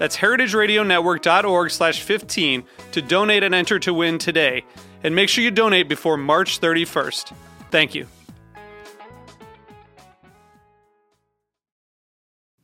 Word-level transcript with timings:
That's 0.00 0.16
heritageradionetwork.org 0.16 1.70
slash 1.70 2.00
15 2.00 2.64
to 2.92 3.02
donate 3.02 3.42
and 3.42 3.54
enter 3.54 3.78
to 3.80 3.92
win 3.92 4.16
today. 4.16 4.64
And 5.04 5.14
make 5.14 5.28
sure 5.28 5.44
you 5.44 5.50
donate 5.50 5.90
before 5.90 6.16
March 6.16 6.58
31st. 6.58 7.34
Thank 7.70 7.94
you. 7.94 8.06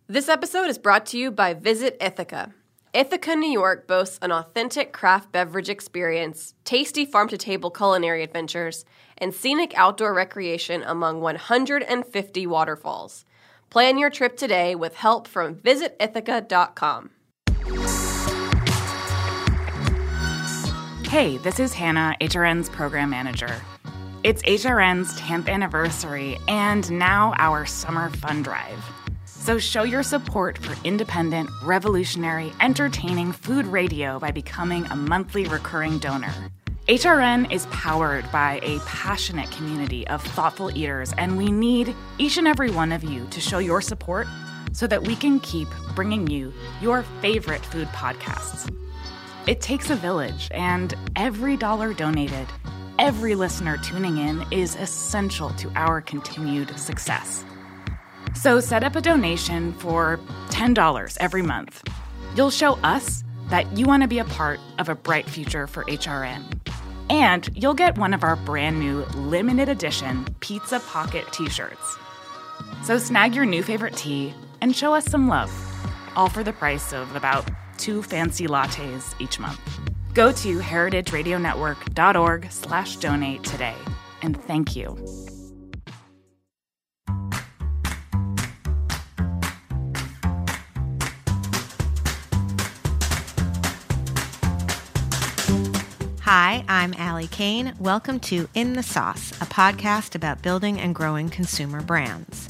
This 0.07 0.31
episode 0.31 0.71
is 0.71 0.79
brought 0.79 1.05
to 1.07 1.19
you 1.19 1.31
by 1.31 1.53
Visit 1.53 1.99
Ithaca. 2.01 2.55
Ithaca, 2.95 3.37
New 3.37 3.51
York 3.51 3.87
boasts 3.87 4.19
an 4.23 4.33
authentic 4.33 4.95
craft 4.95 5.31
beverage 5.31 5.69
experience, 5.69 6.55
tasty 6.65 7.05
farm 7.05 7.29
to 7.29 7.37
table 7.37 7.71
culinary 7.71 8.23
adventures, 8.23 8.87
and 9.19 9.35
scenic 9.35 9.75
outdoor 9.77 10.15
recreation 10.15 10.83
among 10.85 11.21
150 11.21 12.47
waterfalls. 12.47 13.27
Plan 13.69 13.99
your 13.99 14.09
trip 14.09 14.39
today 14.39 14.75
with 14.75 14.95
help 14.95 15.29
from 15.29 15.57
visitithaca.com. 15.57 17.11
Hey, 21.09 21.37
this 21.37 21.61
is 21.61 21.73
Hannah, 21.73 22.17
HRN's 22.21 22.69
program 22.69 23.11
manager. 23.11 23.63
It's 24.25 24.43
HRN's 24.43 25.19
10th 25.21 25.49
anniversary 25.49 26.37
and 26.49 26.91
now 26.91 27.33
our 27.39 27.65
summer 27.65 28.11
fun 28.11 28.43
drive. 28.43 28.85
So 29.25 29.57
show 29.57 29.85
your 29.85 30.03
support 30.03 30.59
for 30.59 30.77
independent, 30.85 31.49
revolutionary, 31.63 32.53
entertaining 32.61 33.31
food 33.31 33.67
radio 33.69 34.19
by 34.19 34.33
becoming 34.33 34.85
a 34.87 34.97
monthly 34.97 35.45
recurring 35.45 35.99
donor. 35.99 36.35
HRN 36.89 37.53
is 37.53 37.67
powered 37.67 38.31
by 38.33 38.59
a 38.65 38.81
passionate 38.81 39.51
community 39.53 40.07
of 40.09 40.21
thoughtful 40.23 40.77
eaters, 40.77 41.15
and 41.17 41.39
we 41.39 41.53
need 41.53 41.95
each 42.19 42.37
and 42.37 42.49
every 42.49 42.73
one 42.73 42.91
of 42.91 43.05
you 43.05 43.27
to 43.31 43.41
show 43.41 43.59
your 43.59 43.81
support 43.81 44.27
so 44.73 44.89
that 44.89 45.07
we 45.07 45.15
can 45.15 45.39
keep 45.39 45.69
bringing 45.95 46.27
you 46.27 46.53
your 46.83 47.05
favorite 47.23 47.65
food 47.65 47.87
podcasts. 47.89 48.69
It 49.47 49.61
takes 49.61 49.91
a 49.91 49.95
village, 49.95 50.49
and 50.51 50.93
every 51.15 51.57
dollar 51.57 51.95
donated, 51.95 52.49
every 52.99 53.37
listener 53.37 53.77
tuning 53.77 54.19
in 54.19 54.45
is 54.51 54.75
essential 54.75 55.51
to 55.51 55.71
our 55.77 56.01
continued 56.01 56.77
success. 56.77 57.45
So 58.35 58.59
set 58.59 58.83
up 58.83 58.97
a 58.97 59.01
donation 59.01 59.73
for 59.75 60.19
$10 60.49 61.17
every 61.21 61.43
month. 61.43 61.89
You'll 62.35 62.51
show 62.51 62.73
us 62.79 63.23
that 63.49 63.71
you 63.79 63.87
want 63.87 64.03
to 64.03 64.09
be 64.09 64.19
a 64.19 64.25
part 64.25 64.59
of 64.81 64.89
a 64.89 64.97
bright 64.97 65.31
future 65.31 65.69
for 65.69 65.85
HRN. 65.85 66.43
And 67.09 67.49
you'll 67.55 67.73
get 67.73 67.97
one 67.97 68.15
of 68.15 68.25
our 68.25 68.35
brand 68.35 68.81
new 68.81 69.05
limited 69.15 69.69
edition 69.69 70.27
Pizza 70.41 70.81
Pocket 70.81 71.25
t 71.33 71.49
shirts. 71.49 71.97
So 72.83 72.99
snag 72.99 73.37
your 73.37 73.47
new 73.47 73.63
favorite 73.63 73.97
tee 73.97 74.35
and 74.61 74.75
show 74.75 74.93
us 74.93 75.05
some 75.05 75.29
love, 75.29 75.53
all 76.17 76.29
for 76.29 76.43
the 76.43 76.53
price 76.53 76.93
of 76.93 77.15
about 77.15 77.49
two 77.79 78.03
fancy 78.03 78.47
lattes 78.47 79.15
each 79.21 79.39
month. 79.39 79.61
Go 80.15 80.33
to 80.33 80.59
heritageradionetwork.org 80.59 82.51
slash 82.51 82.97
donate 82.97 83.45
today. 83.45 83.75
And 84.23 84.43
thank 84.45 84.75
you. 84.75 84.97
Hi, 96.29 96.65
I'm 96.69 96.93
Ali 96.95 97.29
Cayne. 97.29 97.73
Welcome 97.79 98.19
to 98.21 98.49
In 98.55 98.73
the 98.73 98.83
Sauce, 98.83 99.31
a 99.41 99.47
podcast 99.47 100.17
about 100.17 100.43
building 100.43 100.81
and 100.81 100.93
growing 100.93 101.29
consumer 101.29 101.81
brands. 101.81 102.49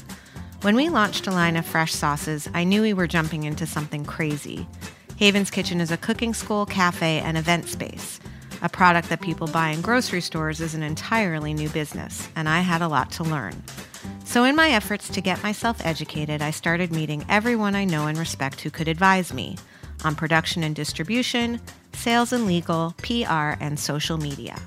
When 0.61 0.75
we 0.75 0.89
launched 0.89 1.27
a 1.27 1.31
line 1.31 1.55
of 1.55 1.63
fresh 1.63 1.93
sauces, 1.93 2.49
I 2.55 2.63
knew 2.63 2.81
we 2.81 2.95
were 2.95 3.05
jumping 3.05 3.43
into 3.43 3.67
something 3.67 4.03
crazy. 4.03 4.67
Haven's 5.19 5.49
Kitchen 5.49 5.81
is 5.81 5.89
a 5.89 5.97
cooking 5.97 6.35
school, 6.35 6.67
cafe, 6.67 7.19
and 7.21 7.39
event 7.39 7.67
space. 7.67 8.19
A 8.61 8.69
product 8.69 9.09
that 9.09 9.19
people 9.19 9.47
buy 9.47 9.69
in 9.69 9.81
grocery 9.81 10.21
stores 10.21 10.61
is 10.61 10.75
an 10.75 10.83
entirely 10.83 11.55
new 11.55 11.69
business, 11.69 12.29
and 12.35 12.47
I 12.47 12.59
had 12.59 12.83
a 12.83 12.87
lot 12.87 13.09
to 13.13 13.23
learn. 13.23 13.63
So, 14.25 14.43
in 14.43 14.55
my 14.55 14.69
efforts 14.69 15.09
to 15.09 15.21
get 15.21 15.41
myself 15.41 15.83
educated, 15.83 16.43
I 16.43 16.51
started 16.51 16.91
meeting 16.91 17.25
everyone 17.29 17.73
I 17.73 17.83
know 17.83 18.05
and 18.05 18.15
respect 18.15 18.61
who 18.61 18.69
could 18.69 18.87
advise 18.87 19.33
me 19.33 19.57
on 20.05 20.13
production 20.13 20.61
and 20.61 20.75
distribution, 20.75 21.61
sales 21.93 22.31
and 22.31 22.45
legal, 22.45 22.93
PR, 23.01 23.57
and 23.59 23.79
social 23.79 24.19
media. 24.19 24.59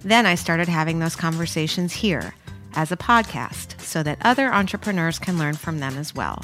Then 0.00 0.24
I 0.24 0.36
started 0.36 0.68
having 0.68 1.00
those 1.00 1.16
conversations 1.16 1.92
here 1.92 2.34
as 2.74 2.92
a 2.92 2.96
podcast 2.96 3.78
so 3.78 4.02
that 4.02 4.18
other 4.22 4.50
entrepreneurs 4.50 5.18
can 5.18 5.38
learn 5.38 5.54
from 5.54 5.80
them 5.80 5.98
as 5.98 6.14
well. 6.14 6.42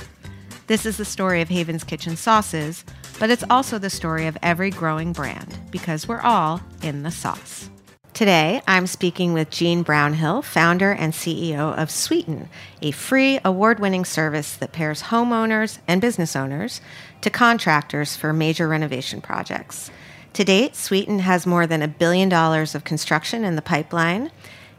This 0.66 0.84
is 0.84 0.98
the 0.98 1.06
story 1.06 1.40
of 1.40 1.48
Haven's 1.48 1.82
Kitchen 1.82 2.14
Sauces, 2.14 2.84
but 3.18 3.30
it's 3.30 3.44
also 3.50 3.78
the 3.78 3.90
story 3.90 4.26
of 4.26 4.38
every 4.42 4.70
growing 4.70 5.12
brand 5.12 5.58
because 5.70 6.06
we're 6.06 6.20
all 6.20 6.60
in 6.82 7.02
the 7.02 7.10
sauce. 7.10 7.68
Today, 8.14 8.60
I'm 8.66 8.88
speaking 8.88 9.32
with 9.32 9.50
Jean 9.50 9.82
Brownhill, 9.82 10.42
founder 10.42 10.90
and 10.90 11.12
CEO 11.12 11.76
of 11.76 11.90
Sweeten, 11.90 12.48
a 12.82 12.90
free 12.90 13.38
award 13.44 13.78
winning 13.78 14.04
service 14.04 14.56
that 14.56 14.72
pairs 14.72 15.04
homeowners 15.04 15.78
and 15.86 16.00
business 16.00 16.34
owners 16.34 16.80
to 17.20 17.30
contractors 17.30 18.16
for 18.16 18.32
major 18.32 18.66
renovation 18.66 19.20
projects. 19.20 19.90
To 20.32 20.44
date, 20.44 20.74
Sweeten 20.74 21.20
has 21.20 21.46
more 21.46 21.66
than 21.66 21.82
a 21.82 21.88
billion 21.88 22.28
dollars 22.28 22.74
of 22.74 22.84
construction 22.84 23.44
in 23.44 23.54
the 23.54 23.62
pipeline 23.62 24.30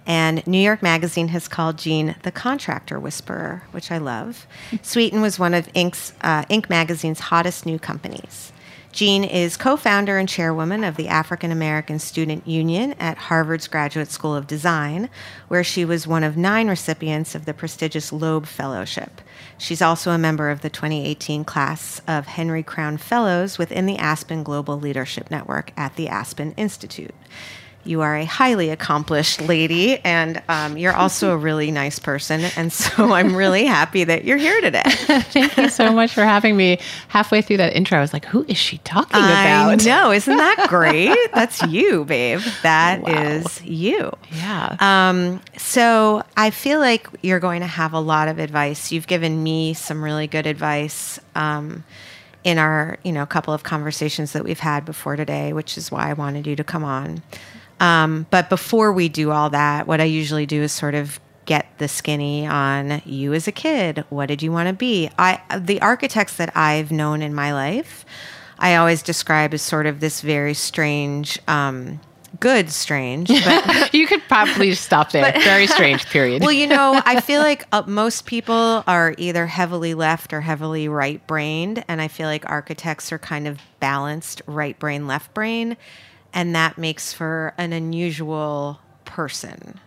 and 0.10 0.46
New 0.48 0.58
York 0.58 0.82
Magazine 0.82 1.28
has 1.28 1.48
called 1.48 1.78
Jean 1.78 2.16
the 2.24 2.32
contractor 2.32 3.00
whisperer, 3.00 3.62
which 3.70 3.92
I 3.92 4.00
love. 4.00 4.48
Sweeten 4.82 5.22
was 5.22 5.38
one 5.38 5.54
of 5.54 5.72
Inc's, 5.74 6.14
uh, 6.22 6.46
Inc. 6.46 6.68
magazine's 6.68 7.20
hottest 7.20 7.64
new 7.68 7.78
companies. 7.78 8.52
Jean 8.92 9.24
is 9.24 9.56
co 9.56 9.78
founder 9.78 10.18
and 10.18 10.28
chairwoman 10.28 10.84
of 10.84 10.96
the 10.96 11.08
African 11.08 11.52
American 11.52 12.00
Student 12.00 12.48
Union 12.48 12.94
at 12.94 13.20
Harvard's 13.20 13.68
Graduate 13.68 14.10
School 14.10 14.36
of 14.36 14.48
Design, 14.48 15.12
where 15.48 15.64
she 15.64 15.86
was 15.86 16.08
one 16.08 16.24
of 16.24 16.36
nine 16.36 16.68
recipients 16.68 17.36
of 17.36 17.46
the 17.46 17.54
prestigious 17.54 18.12
Loeb 18.12 18.48
Fellowship. 18.48 19.22
She's 19.60 19.82
also 19.82 20.10
a 20.10 20.18
member 20.18 20.50
of 20.50 20.62
the 20.62 20.72
2018 20.72 21.44
class 21.44 22.02
of 22.08 22.26
Henry 22.26 22.64
Crown 22.64 22.98
Fellows 22.98 23.60
within 23.60 23.86
the 23.86 24.00
Aspen 24.00 24.42
Global 24.42 24.80
Leadership 24.80 25.30
Network 25.30 25.72
at 25.78 25.96
the 25.98 26.08
Aspen 26.08 26.54
Institute. 26.54 27.14
You 27.86 28.02
are 28.02 28.16
a 28.16 28.26
highly 28.26 28.70
accomplished 28.70 29.42
lady, 29.42 30.00
and 30.00 30.42
um, 30.50 30.78
you're 30.78 30.94
also 30.94 31.32
a 31.32 31.38
really 31.38 31.72
nice 31.72 31.98
person. 31.98 32.42
And 32.56 32.72
so 32.72 33.14
I'm 33.14 33.36
really 33.36 33.66
happy 33.66 34.04
that 34.04 34.26
you're 34.26 34.38
here 34.38 34.60
today. 34.62 34.84
Thank 34.86 35.58
you 35.58 35.70
so 35.70 35.94
much 35.94 36.14
for 36.14 36.24
having 36.24 36.58
me. 36.58 36.80
Halfway 37.08 37.42
through 37.42 37.58
that 37.58 37.74
intro, 37.74 37.98
I 37.98 38.02
was 38.02 38.14
like, 38.14 38.26
who 38.26 38.46
is 38.48 38.58
she 38.58 38.80
talking 38.80 39.18
about? 39.18 39.70
I 39.70 39.76
know. 39.76 40.12
Isn't 40.12 40.38
that 40.38 40.66
great? 40.70 41.18
That's 41.34 41.62
you, 41.64 42.06
babe. 42.06 42.42
That 42.64 43.02
wow. 43.02 43.12
is 43.12 43.62
you. 43.64 44.12
Yeah. 44.32 44.76
Um, 44.80 45.42
so 45.58 46.24
I 46.36 46.50
feel 46.50 46.80
like 46.80 47.08
you're 47.22 47.40
going 47.40 47.62
to 47.62 47.68
have 47.68 47.94
a 47.94 48.00
lot 48.00 48.28
of 48.28 48.40
advice. 48.40 48.92
You've 48.92 49.08
given 49.08 49.42
me 49.42 49.74
some 49.74 50.04
really 50.04 50.28
good 50.28 50.46
advice. 50.46 51.20
Um, 51.36 51.84
in 52.46 52.58
our 52.58 52.98
you 53.04 53.12
know 53.12 53.26
couple 53.26 53.54
of 53.54 53.64
conversations 53.64 54.32
that 54.32 54.46
we've 54.46 54.62
had 54.62 54.86
before 54.86 55.18
today 55.18 55.52
which 55.52 55.78
is 55.78 55.92
why 55.92 56.10
i 56.10 56.14
wanted 56.14 56.48
you 56.48 56.56
to 56.56 56.64
come 56.64 56.86
on 56.86 57.22
um, 57.80 58.26
but 58.30 58.50
before 58.50 58.92
we 58.92 59.10
do 59.10 59.32
all 59.32 59.50
that, 59.52 59.88
what 59.88 60.02
I 60.02 60.06
usually 60.06 60.46
do 60.46 60.62
is 60.62 60.72
sort 60.72 60.96
of 60.96 61.20
get 61.46 61.66
the 61.80 61.88
skinny 61.88 62.46
on 62.46 63.02
you 63.06 63.34
as 63.34 63.48
a 63.48 63.52
kid. 63.52 64.04
What 64.10 64.28
did 64.28 64.44
you 64.44 64.52
want 64.52 64.68
to 64.68 64.74
be? 64.74 65.10
I 65.18 65.42
the 65.58 65.82
architects 65.82 66.36
that 66.38 66.56
I've 66.56 66.92
known 66.92 67.22
in 67.22 67.34
my 67.34 67.54
life, 67.54 68.06
I 68.60 68.76
always 68.76 69.02
describe 69.02 69.54
as 69.54 69.62
sort 69.62 69.86
of 69.86 70.00
this 70.00 70.22
very 70.22 70.54
strange 70.54 71.40
um, 71.48 72.00
good 72.40 72.70
strange, 72.70 73.28
but 73.28 73.94
you 73.94 74.08
could 74.08 74.22
probably 74.28 74.74
stop 74.74 75.12
there. 75.12 75.32
Very 75.42 75.68
strange 75.68 76.06
period. 76.06 76.42
well, 76.42 76.52
you 76.52 76.68
know, 76.68 77.02
I 77.06 77.22
feel 77.22 77.42
like 77.42 77.66
uh, 77.72 77.84
most 77.88 78.26
people 78.26 78.84
are 78.86 79.16
either 79.18 79.48
heavily 79.48 79.94
left 79.94 80.34
or 80.34 80.42
heavily 80.42 80.88
right 80.88 81.26
brained. 81.28 81.84
And 81.88 82.02
I 82.02 82.08
feel 82.08 82.28
like 82.28 82.50
architects 82.50 83.12
are 83.12 83.20
kind 83.20 83.48
of 83.48 83.60
balanced 83.80 84.42
right 84.46 84.78
brain, 84.78 85.08
left 85.08 85.34
brain. 85.34 85.78
And 86.34 86.54
that 86.56 86.78
makes 86.78 87.12
for 87.14 87.54
an 87.58 87.74
unusual 87.74 88.80
person. 89.06 89.80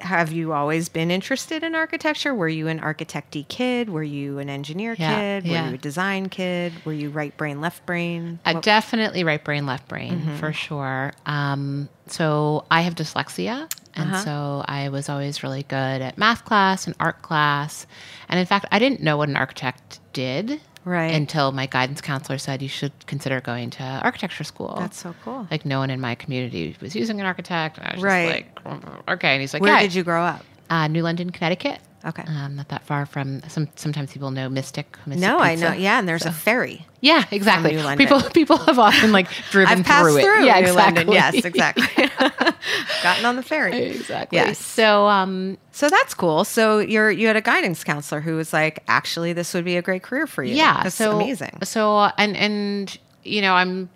Have 0.00 0.32
you 0.32 0.52
always 0.52 0.90
been 0.90 1.10
interested 1.10 1.62
in 1.62 1.74
architecture? 1.74 2.34
Were 2.34 2.48
you 2.48 2.68
an 2.68 2.78
architecty 2.80 3.48
kid? 3.48 3.88
Were 3.88 4.02
you 4.02 4.38
an 4.38 4.50
engineer 4.50 4.94
Yeah, 4.98 5.16
kid? 5.40 5.44
Were 5.48 5.54
yeah. 5.54 5.68
you 5.70 5.74
a 5.76 5.78
design 5.78 6.28
kid? 6.28 6.74
Were 6.84 6.92
you 6.92 7.08
right 7.08 7.34
brain, 7.38 7.62
left 7.62 7.86
brain? 7.86 8.38
Uh, 8.44 8.60
definitely 8.60 9.24
right 9.24 9.42
brain, 9.42 9.64
left 9.64 9.88
brain 9.88 10.20
Mm-hmm. 10.20 10.36
for 10.36 10.52
sure. 10.52 11.12
Um, 11.24 11.88
so 12.06 12.66
I 12.70 12.82
have 12.82 12.94
dyslexia. 12.96 13.66
And 13.96 14.10
Uh-huh. 14.12 14.24
so 14.24 14.64
I 14.68 14.90
was 14.90 15.08
always 15.08 15.42
really 15.42 15.62
good 15.62 16.02
at 16.02 16.18
math 16.18 16.44
class 16.44 16.86
and 16.86 16.94
art 17.00 17.22
class. 17.22 17.86
And 18.28 18.38
in 18.38 18.44
fact, 18.44 18.66
I 18.70 18.78
didn't 18.78 19.00
know 19.00 19.16
what 19.16 19.30
an 19.30 19.36
architect 19.36 20.00
did 20.12 20.60
Right. 20.84 21.14
until 21.14 21.50
my 21.52 21.66
guidance 21.66 22.00
counselor 22.00 22.38
said 22.38 22.60
you 22.62 22.68
should 22.68 22.92
consider 23.06 23.40
going 23.40 23.70
to 23.70 23.82
architecture 23.82 24.44
school. 24.44 24.76
That's 24.78 24.98
so 24.98 25.14
cool. 25.24 25.46
Like 25.50 25.64
no 25.64 25.78
one 25.78 25.90
in 25.90 26.00
my 26.00 26.14
community 26.14 26.76
was 26.80 26.94
using 26.94 27.20
an 27.20 27.26
architect. 27.26 27.78
And 27.78 27.86
I 27.88 27.94
was 27.94 28.02
Right. 28.02 28.44
just 28.54 28.66
like, 28.66 28.82
"Mm, 28.82 29.12
okay. 29.14 29.28
And 29.32 29.40
he's 29.40 29.54
like, 29.54 29.62
Where 29.62 29.72
yeah. 29.72 29.80
did 29.82 29.94
you 29.94 30.02
grow 30.02 30.22
up? 30.22 30.44
Uh, 30.70 30.88
New 30.88 31.02
London, 31.02 31.30
Connecticut. 31.30 31.78
Okay. 32.06 32.22
Um, 32.26 32.56
not 32.56 32.68
that 32.68 32.84
far 32.84 33.06
from. 33.06 33.42
Some 33.48 33.68
sometimes 33.76 34.12
people 34.12 34.30
know 34.30 34.48
Mystic. 34.48 34.98
Mystic 35.06 35.22
No, 35.26 35.38
I 35.38 35.54
know. 35.54 35.72
Yeah, 35.72 35.98
and 35.98 36.06
there's 36.06 36.26
a 36.26 36.32
ferry. 36.32 36.86
Yeah, 37.00 37.24
exactly. 37.30 37.76
People 37.96 38.20
people 38.34 38.58
have 38.58 38.78
often 38.78 39.10
like 39.12 39.28
driven 39.50 39.78
I've 39.78 39.84
passed 39.86 40.10
through 40.12 40.20
through, 40.22 40.42
it. 40.42 40.46
Yeah, 40.46 40.60
New 40.60 40.66
exactly. 40.68 41.04
London. 41.04 41.12
Yes, 41.14 41.44
exactly. 41.44 41.84
Gotten 43.02 43.24
on 43.24 43.36
the 43.36 43.42
ferry. 43.42 43.76
exactly. 43.76 44.36
Yes. 44.36 44.58
So 44.58 45.06
um, 45.06 45.56
So 45.72 45.88
that's 45.88 46.12
cool. 46.14 46.44
So 46.44 46.78
you're 46.78 47.10
you 47.10 47.26
had 47.26 47.36
a 47.36 47.40
guidance 47.40 47.82
counselor 47.84 48.20
who 48.20 48.36
was 48.36 48.52
like, 48.52 48.82
actually, 48.86 49.32
this 49.32 49.54
would 49.54 49.64
be 49.64 49.76
a 49.76 49.82
great 49.82 50.02
career 50.02 50.26
for 50.26 50.42
you. 50.42 50.54
yeah, 50.54 50.82
that's 50.82 50.94
so 50.94 51.16
amazing. 51.16 51.58
So 51.62 51.96
uh, 51.96 52.12
and 52.18 52.36
and 52.36 52.98
you 53.22 53.40
know 53.40 53.54
I'm 53.54 53.88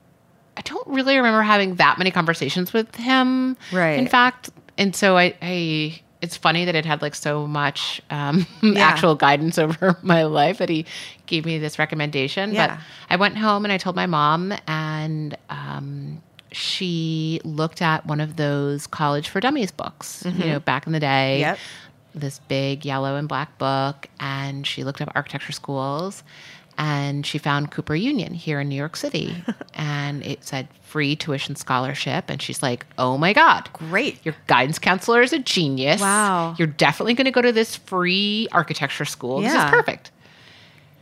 I 0.57 0.63
don't 0.63 0.87
really 0.89 1.17
remember 1.17 1.43
having 1.43 1.75
that 1.77 1.99
many 1.99 2.11
conversations 2.11 2.73
with 2.73 2.95
him. 2.97 3.57
Right. 3.71 3.99
In 3.99 4.09
fact, 4.09 4.49
and 4.79 4.97
so 4.97 5.19
I. 5.19 5.35
I 5.43 6.01
it's 6.21 6.37
funny 6.37 6.65
that 6.65 6.75
it 6.75 6.85
had 6.85 7.01
like 7.03 7.15
so 7.15 7.47
much 7.47 8.03
um, 8.11 8.47
Yeah. 8.63 8.81
actual 8.81 9.15
guidance 9.15 9.59
over 9.65 9.97
my 10.03 10.25
life 10.25 10.59
that 10.59 10.69
he 10.69 10.85
gave 11.27 11.45
me 11.47 11.59
this 11.59 11.79
recommendation. 11.79 12.53
Yeah. 12.53 12.77
But 12.77 12.85
I 13.11 13.17
went 13.17 13.37
home 13.39 13.65
and 13.65 13.73
I 13.73 13.79
told 13.79 13.95
my 13.97 14.07
mom, 14.07 14.53
and 14.67 15.37
um, 15.51 16.21
she 16.51 17.41
looked 17.45 17.83
at 17.83 18.05
one 18.07 18.21
of 18.21 18.37
those 18.37 18.87
College 18.87 19.29
for 19.29 19.39
Dummies 19.41 19.71
books, 19.71 20.25
you 20.27 20.47
know, 20.47 20.61
back 20.61 20.87
in 20.87 20.93
the 20.93 21.01
day. 21.01 21.41
Mm-hmm. 21.43 21.51
Yep. 21.51 21.59
This 22.15 22.41
big 22.49 22.85
yellow 22.85 23.15
and 23.17 23.29
black 23.29 23.57
book, 23.59 24.09
and 24.19 24.67
she 24.67 24.83
looked 24.83 25.01
up 25.01 25.13
architecture 25.15 25.53
schools, 25.53 26.25
and 26.79 27.27
she 27.27 27.37
found 27.39 27.71
Cooper 27.73 27.95
Union 27.95 28.33
here 28.33 28.61
in 28.61 28.69
New 28.69 28.77
York 28.77 28.97
City, 28.97 29.35
and 29.75 30.25
it 30.25 30.45
said 30.45 30.69
free 30.85 31.17
tuition 31.17 31.57
scholarship, 31.57 32.27
and 32.29 32.41
she's 32.41 32.63
like, 32.63 32.87
"Oh 32.97 33.19
my 33.19 33.33
god, 33.35 33.69
Great. 33.75 34.25
Your 34.25 34.35
guidance 34.47 34.79
counselor 34.79 35.21
is 35.21 35.33
a 35.35 35.39
genius. 35.39 36.01
Wow. 36.01 36.55
You're 36.59 36.69
definitely 36.69 37.15
going 37.15 37.27
to 37.27 37.31
go 37.31 37.43
to 37.43 37.53
this 37.53 37.77
free 37.77 38.49
architecture 38.53 39.05
school. 39.05 39.41
This 39.43 39.53
is 39.53 39.65
perfect." 39.65 40.13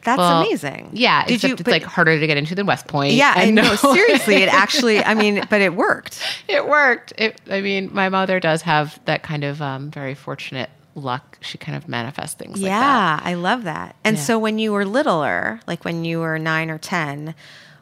That's 0.02 0.19
Well, 0.20 0.43
amazing. 0.43 0.90
Yeah, 0.93 1.25
Did 1.26 1.34
except 1.34 1.49
you? 1.49 1.55
it's 1.55 1.62
but- 1.64 1.70
like 1.73 1.82
harder 1.82 2.19
to 2.20 2.26
get 2.28 2.37
into 2.37 2.55
than 2.55 2.64
West 2.64 2.87
Point. 2.87 3.14
yeah, 3.14 3.32
I 3.37 3.50
know. 3.50 3.75
Seriously, 3.75 4.37
it 4.37 4.49
actually. 4.49 5.02
I 5.05 5.14
mean, 5.14 5.43
but 5.50 5.61
it 5.61 5.75
worked. 5.75 6.23
it 6.49 6.67
worked. 6.69 7.12
It, 7.19 7.40
I 7.50 7.61
mean, 7.61 7.90
my 7.93 8.08
mother 8.08 8.38
does 8.38 8.62
have 8.62 9.00
that 9.06 9.25
kind 9.25 9.43
of 9.43 9.61
um, 9.61 9.90
very 9.90 10.14
fortunate 10.14 10.70
luck. 10.97 11.39
She 11.43 11.59
kind 11.59 11.77
of 11.77 11.87
manifests 11.89 12.35
things 12.35 12.61
like 12.61 12.71
that. 12.73 12.81
yeah, 12.81 13.21
I 13.23 13.35
love 13.35 13.63
that. 13.65 13.95
And 14.03 14.17
Yeah. 14.17 14.23
so 14.23 14.39
when 14.39 14.59
you 14.59 14.73
were 14.73 14.85
littler, 14.85 15.61
like 15.69 15.85
when 15.85 16.05
you 16.05 16.19
were 16.21 16.39
nine 16.39 16.71
or 16.71 16.79
ten, 16.79 17.35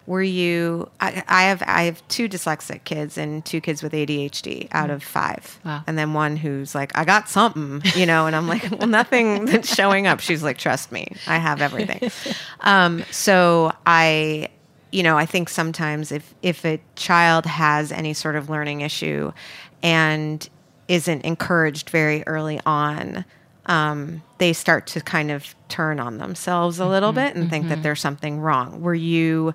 were 0.07 0.23
you? 0.23 0.91
I, 1.01 1.23
I 1.27 1.43
have 1.45 1.63
I 1.67 1.85
have 1.85 2.07
two 2.09 2.29
dyslexic 2.29 2.85
kids 2.85 3.17
and 3.17 3.43
two 3.43 3.63
kids 3.63 3.83
with 3.83 3.93
ADHD 3.95 4.69
out 4.73 4.91
of 4.91 5.03
five, 5.03 5.59
Wow. 5.65 5.83
and 5.87 5.97
then 5.97 6.13
one 6.13 6.37
who's 6.37 6.75
like, 6.75 6.93
I 6.99 7.07
got 7.07 7.31
something, 7.31 7.81
you 7.97 8.05
know, 8.05 8.27
and 8.27 8.37
I'm 8.37 8.47
like, 8.47 8.69
well, 8.71 8.87
nothing 8.87 9.45
that's 9.47 9.75
showing 9.75 10.07
up. 10.07 10.21
She's 10.21 10.43
like, 10.43 10.59
trust 10.59 10.93
me, 10.93 11.09
I 11.27 11.39
have 11.39 11.63
everything. 11.63 12.11
um, 12.61 13.03
so 13.11 13.73
I. 13.87 14.49
You 14.93 15.03
know, 15.03 15.19
I 15.19 15.27
think 15.27 15.49
sometimes 15.49 16.13
if 16.13 16.35
if 16.41 16.65
a 16.65 16.81
child 16.95 17.47
has 17.47 17.91
any 17.91 18.13
sort 18.15 18.37
of 18.37 18.49
learning 18.49 18.83
issue 18.83 19.33
and 19.83 20.49
isn't 20.89 21.23
encouraged 21.23 21.91
very 21.91 22.23
early 22.27 22.61
on, 22.67 23.25
um, 23.67 24.23
they 24.39 24.53
start 24.53 24.87
to 24.89 25.01
kind 25.01 25.31
of 25.31 25.55
turn 25.69 25.99
on 25.99 26.19
themselves 26.19 26.79
a 26.79 26.87
little 26.87 27.13
bit 27.13 27.35
and 27.35 27.49
think 27.49 27.69
that 27.69 27.83
there's 27.83 28.01
something 28.01 28.39
wrong. 28.41 28.81
Were 28.83 28.95
you 28.95 29.55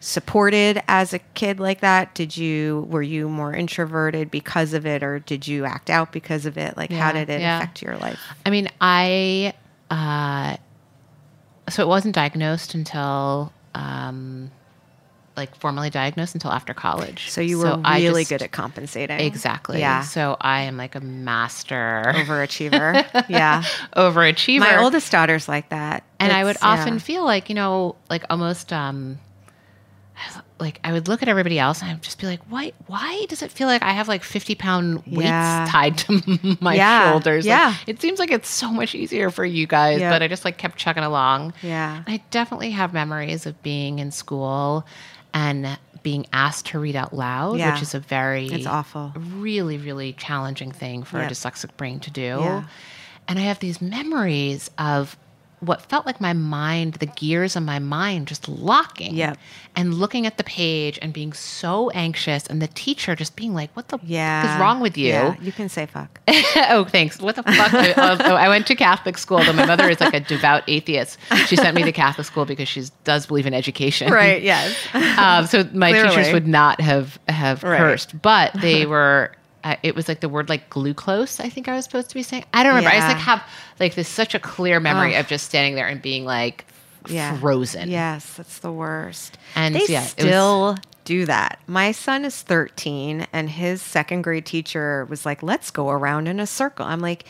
supported 0.00 0.82
as 0.88 1.12
a 1.12 1.18
kid 1.18 1.60
like 1.60 1.80
that? 1.80 2.14
Did 2.14 2.36
you 2.36 2.86
were 2.90 3.02
you 3.02 3.28
more 3.28 3.54
introverted 3.54 4.30
because 4.30 4.72
of 4.72 4.86
it, 4.86 5.02
or 5.02 5.18
did 5.18 5.46
you 5.46 5.64
act 5.64 5.90
out 5.90 6.12
because 6.12 6.46
of 6.46 6.56
it? 6.58 6.76
Like, 6.76 6.90
how 6.90 7.12
did 7.12 7.28
it 7.28 7.40
yeah. 7.40 7.58
affect 7.58 7.82
your 7.82 7.96
life? 7.98 8.18
I 8.46 8.50
mean, 8.50 8.68
I 8.80 9.54
uh, 9.90 10.56
so 11.68 11.82
it 11.82 11.88
wasn't 11.88 12.14
diagnosed 12.14 12.74
until 12.74 13.52
um, 13.74 14.50
like 15.36 15.54
formally 15.56 15.88
diagnosed 15.90 16.34
until 16.34 16.50
after 16.52 16.74
college. 16.74 17.30
So 17.30 17.40
you 17.40 17.58
were 17.58 17.80
I 17.84 18.00
really 18.02 18.22
just- 18.22 18.30
good 18.30 18.42
at 18.42 18.52
compensating. 18.52 19.18
exactly. 19.20 19.80
Yeah. 19.80 20.02
So 20.02 20.36
I 20.40 20.62
am 20.62 20.76
like 20.76 20.94
a 20.94 21.00
master 21.00 22.02
Overachiever. 22.06 23.26
yeah. 23.28 23.62
overachiever. 23.96 24.60
My 24.60 24.82
oldest 24.82 25.10
daughter's 25.10 25.48
like 25.48 25.70
that. 25.70 26.04
and 26.20 26.32
I 26.32 26.44
would 26.44 26.56
yeah. 26.60 26.68
often 26.68 26.98
feel 26.98 27.24
like 27.24 27.48
you 27.48 27.54
know, 27.54 27.96
like 28.10 28.24
almost 28.30 28.72
um, 28.72 29.18
like 30.60 30.78
I 30.84 30.92
would 30.92 31.08
look 31.08 31.22
at 31.22 31.28
everybody 31.28 31.58
else 31.58 31.80
and 31.82 31.90
I'd 31.90 32.02
just 32.02 32.20
be 32.20 32.26
like, 32.26 32.40
why? 32.48 32.72
Why 32.86 33.26
does 33.28 33.42
it 33.42 33.50
feel 33.50 33.66
like 33.66 33.82
I 33.82 33.90
have 33.92 34.06
like 34.06 34.22
fifty 34.22 34.54
pound 34.54 35.02
weights 35.06 35.22
Yeah. 35.28 35.66
tied 35.68 35.98
to 35.98 36.56
my 36.60 36.76
Yeah, 36.76 37.10
shoulders? 37.10 37.44
Like, 37.44 37.48
yeah. 37.50 37.74
it 37.88 38.00
seems 38.00 38.18
like 38.20 38.30
it's 38.30 38.48
so 38.48 38.70
much 38.70 38.94
easier 38.94 39.30
for 39.30 39.44
you 39.44 39.66
guys, 39.66 40.00
Yeah. 40.00 40.10
but 40.10 40.22
I 40.22 40.28
just 40.28 40.44
like 40.44 40.58
kept 40.58 40.76
chugging 40.76 41.02
along. 41.02 41.54
Yeah. 41.62 42.04
I 42.06 42.22
definitely 42.30 42.70
have 42.70 42.92
memories 42.92 43.46
of 43.46 43.60
being 43.62 43.98
in 43.98 44.12
school 44.12 44.86
and 45.34 45.78
being 46.02 46.26
asked 46.32 46.66
to 46.66 46.78
read 46.78 46.96
out 46.96 47.14
loud, 47.14 47.58
Yeah. 47.58 47.72
which 47.72 47.82
is 47.82 47.94
a 47.94 48.00
very 48.00 48.46
It's 48.48 48.66
awful. 48.66 49.12
really, 49.16 49.78
really 49.78 50.12
challenging 50.14 50.72
thing 50.72 51.04
for 51.04 51.18
Yep. 51.20 51.30
a 51.30 51.34
dyslexic 51.34 51.76
brain 51.76 52.00
to 52.00 52.10
do. 52.10 52.38
Yeah. 52.40 52.64
And 53.28 53.38
I 53.38 53.42
have 53.42 53.60
these 53.60 53.80
memories 53.80 54.68
of 54.78 55.16
what 55.62 55.80
felt 55.82 56.04
like 56.06 56.20
my 56.20 56.32
mind, 56.32 56.94
the 56.94 57.06
gears 57.06 57.54
of 57.56 57.62
my 57.62 57.78
mind 57.78 58.26
just 58.26 58.48
locking. 58.48 59.14
Yep. 59.14 59.38
And 59.74 59.94
looking 59.94 60.26
at 60.26 60.36
the 60.36 60.44
page 60.44 60.98
and 61.00 61.14
being 61.14 61.32
so 61.32 61.88
anxious, 61.90 62.46
and 62.46 62.60
the 62.60 62.66
teacher 62.66 63.14
just 63.16 63.36
being 63.36 63.54
like, 63.54 63.70
What 63.74 63.88
the 63.88 63.98
Yeah. 64.04 64.42
fuck 64.42 64.50
is 64.56 64.60
wrong 64.60 64.80
with 64.80 64.98
you? 64.98 65.08
Yeah, 65.08 65.34
you 65.40 65.50
can 65.52 65.68
say 65.70 65.86
fuck. 65.86 66.20
oh, 66.28 66.84
thanks. 66.90 67.18
What 67.20 67.36
the 67.36 67.42
fuck? 67.42 67.72
oh, 67.72 68.16
oh, 68.20 68.34
I 68.34 68.48
went 68.48 68.66
to 68.66 68.74
Catholic 68.74 69.16
school, 69.16 69.42
though 69.42 69.54
my 69.54 69.64
mother 69.64 69.88
is 69.88 69.98
like 70.00 70.12
a 70.12 70.20
devout 70.20 70.64
atheist. 70.68 71.16
She 71.46 71.56
sent 71.56 71.74
me 71.74 71.84
to 71.84 71.92
Catholic 71.92 72.26
school 72.26 72.44
because 72.44 72.68
she 72.68 72.82
does 73.04 73.26
believe 73.26 73.46
in 73.46 73.54
education. 73.54 74.12
Right, 74.22 74.42
yes. 74.42 74.76
Um, 75.16 75.46
so 75.46 75.64
my 75.72 75.90
Clearly. 75.92 76.08
teachers 76.16 76.32
would 76.34 76.46
not 76.48 76.80
have 76.82 77.18
have 77.28 77.62
Right. 77.62 77.78
cursed, 77.78 78.20
but 78.20 78.52
they 78.60 78.84
were. 78.84 79.32
Uh, 79.64 79.76
it 79.82 79.94
was 79.94 80.08
like 80.08 80.20
the 80.20 80.28
word 80.28 80.48
like 80.48 80.68
glucose. 80.70 81.38
I 81.40 81.48
think 81.48 81.68
I 81.68 81.74
was 81.74 81.84
supposed 81.84 82.08
to 82.08 82.14
be 82.14 82.22
saying. 82.22 82.44
I 82.52 82.62
don't 82.62 82.74
remember. 82.74 82.90
I 82.90 82.98
just 82.98 83.08
like 83.08 83.16
have 83.18 83.42
like 83.78 83.94
this 83.94 84.08
such 84.08 84.34
a 84.34 84.38
clear 84.40 84.80
memory 84.80 85.14
Ugh. 85.14 85.20
of 85.20 85.28
just 85.28 85.46
standing 85.46 85.74
there 85.76 85.86
and 85.86 86.02
being 86.02 86.24
like 86.24 86.64
Yeah. 87.06 87.38
frozen. 87.38 87.90
Yes, 87.90 88.34
that's 88.34 88.58
the 88.58 88.72
worst. 88.72 89.38
And, 89.54 89.74
they 89.74 89.86
yeah, 89.88 90.00
it 90.00 90.02
was- 90.02 90.10
still 90.10 90.76
do 91.04 91.26
that. 91.26 91.58
My 91.66 91.90
son 91.92 92.24
is 92.24 92.42
13 92.42 93.26
and 93.32 93.50
his 93.50 93.82
second 93.82 94.22
grade 94.22 94.46
teacher 94.46 95.04
was 95.08 95.26
like, 95.26 95.42
"Let's 95.42 95.70
go 95.70 95.90
around 95.90 96.28
in 96.28 96.38
a 96.40 96.46
circle." 96.46 96.86
I'm 96.86 97.00
like, 97.00 97.24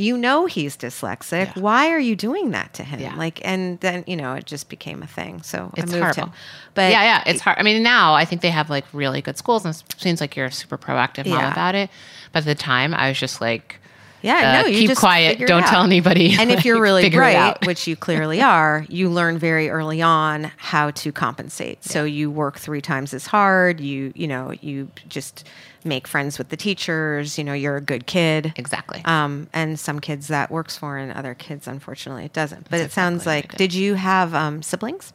"You 0.00 0.16
know 0.16 0.46
he's 0.46 0.76
dyslexic. 0.76 1.54
Yeah. 1.54 1.62
Why 1.62 1.90
are 1.90 1.98
you 1.98 2.16
doing 2.16 2.50
that 2.52 2.72
to 2.74 2.84
him?" 2.84 3.00
Yeah. 3.00 3.14
Like 3.16 3.40
and 3.44 3.78
then, 3.80 4.04
you 4.06 4.16
know, 4.16 4.34
it 4.34 4.46
just 4.46 4.68
became 4.68 5.02
a 5.02 5.06
thing. 5.06 5.42
So 5.42 5.70
It's 5.76 5.92
horrible. 5.92 6.22
him. 6.24 6.32
But 6.74 6.90
yeah, 6.92 7.02
yeah, 7.02 7.22
it's 7.26 7.40
hard. 7.40 7.58
I 7.58 7.62
mean, 7.62 7.82
now 7.82 8.14
I 8.14 8.24
think 8.24 8.40
they 8.42 8.50
have 8.50 8.70
like 8.70 8.84
really 8.92 9.20
good 9.22 9.36
schools, 9.36 9.64
and 9.64 9.74
it 9.74 9.82
seems 10.00 10.20
like 10.20 10.36
you're 10.36 10.46
a 10.46 10.52
super 10.52 10.78
proactive 10.78 11.26
mom 11.26 11.40
Yeah. 11.40 11.52
about 11.52 11.74
it. 11.74 11.90
But 12.32 12.40
at 12.40 12.44
the 12.46 12.54
time, 12.54 12.94
I 12.94 13.08
was 13.08 13.18
just 13.18 13.40
like, 13.40 13.79
Yeah, 14.22 14.60
uh, 14.60 14.62
no, 14.62 14.68
you 14.68 14.88
keep 14.88 14.96
quiet, 14.96 15.46
don't 15.46 15.66
tell 15.66 15.82
anybody. 15.82 16.34
And 16.38 16.50
if 16.50 16.64
you're 16.64 16.80
really 16.88 17.08
bright, 17.10 17.66
which 17.66 17.86
you 17.86 17.96
clearly 17.96 18.40
are, 18.42 18.84
you 18.88 19.08
learn 19.08 19.38
very 19.38 19.70
early 19.70 20.02
on 20.02 20.50
how 20.56 20.90
to 20.90 21.12
compensate. 21.12 21.84
So 21.84 22.04
you 22.04 22.30
work 22.30 22.58
three 22.58 22.80
times 22.80 23.14
as 23.14 23.26
hard. 23.26 23.80
You 23.80 24.12
you 24.14 24.26
know 24.26 24.52
you 24.60 24.88
just 25.08 25.46
make 25.84 26.06
friends 26.06 26.38
with 26.38 26.50
the 26.50 26.56
teachers. 26.56 27.38
You 27.38 27.44
know 27.44 27.54
you're 27.54 27.76
a 27.76 27.80
good 27.80 28.06
kid. 28.06 28.52
exactly. 28.56 29.02
Um, 29.04 29.48
and 29.52 29.78
some 29.78 30.00
kids 30.00 30.28
that 30.28 30.50
works 30.50 30.76
for, 30.76 30.96
and 30.98 31.12
other 31.12 31.34
kids 31.34 31.66
unfortunately 31.66 32.24
it 32.24 32.32
doesn't. 32.32 32.64
But 32.64 32.78
That's 32.78 32.92
it 32.92 32.94
sounds 32.94 33.22
exactly 33.22 33.32
like. 33.32 33.50
did. 33.52 33.70
Did 33.70 33.74
you 33.74 33.94
have 33.94 34.34
um, 34.34 34.62
siblings? 34.62 35.12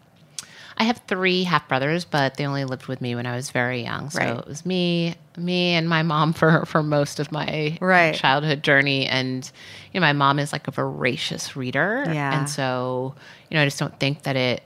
I 0.77 0.83
have 0.83 1.01
three 1.07 1.43
half 1.43 1.67
brothers, 1.69 2.03
but 2.05 2.35
they 2.35 2.45
only 2.45 2.65
lived 2.65 2.87
with 2.87 2.99
me 2.99 3.15
when 3.15 3.25
I 3.25 3.35
was 3.35 3.49
very 3.49 3.81
young. 3.83 4.09
So 4.09 4.19
Right. 4.19 4.37
it 4.37 4.47
was 4.47 4.65
me, 4.65 5.15
me 5.37 5.73
and 5.73 5.87
my 5.87 6.03
mom 6.03 6.33
for 6.33 6.65
for 6.65 6.83
most 6.83 7.19
of 7.19 7.31
my 7.31 7.77
Right. 7.79 8.13
childhood 8.13 8.61
journey. 8.63 9.05
And 9.07 9.49
you 9.93 9.99
know, 9.99 10.05
my 10.05 10.13
mom 10.13 10.37
is 10.39 10.51
like 10.51 10.67
a 10.67 10.71
voracious 10.71 11.55
reader, 11.55 12.03
Yeah. 12.11 12.37
and 12.37 12.49
so 12.49 13.15
you 13.49 13.55
know, 13.55 13.61
I 13.61 13.65
just 13.65 13.79
don't 13.79 13.97
think 13.99 14.23
that 14.23 14.35
it 14.35 14.63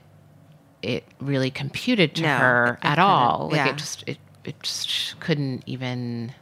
it 0.82 1.04
really 1.20 1.50
computed 1.50 2.14
to 2.16 2.22
No, 2.22 2.28
her 2.38 2.78
it 2.82 2.86
at 2.86 2.94
couldn't. 2.96 3.00
all. 3.10 3.48
Like 3.50 3.56
Yeah. 3.58 3.68
it 3.68 3.76
just 3.76 4.02
it 4.08 4.18
it 4.44 4.60
just 4.62 5.20
couldn't 5.20 5.62
even. 5.66 6.32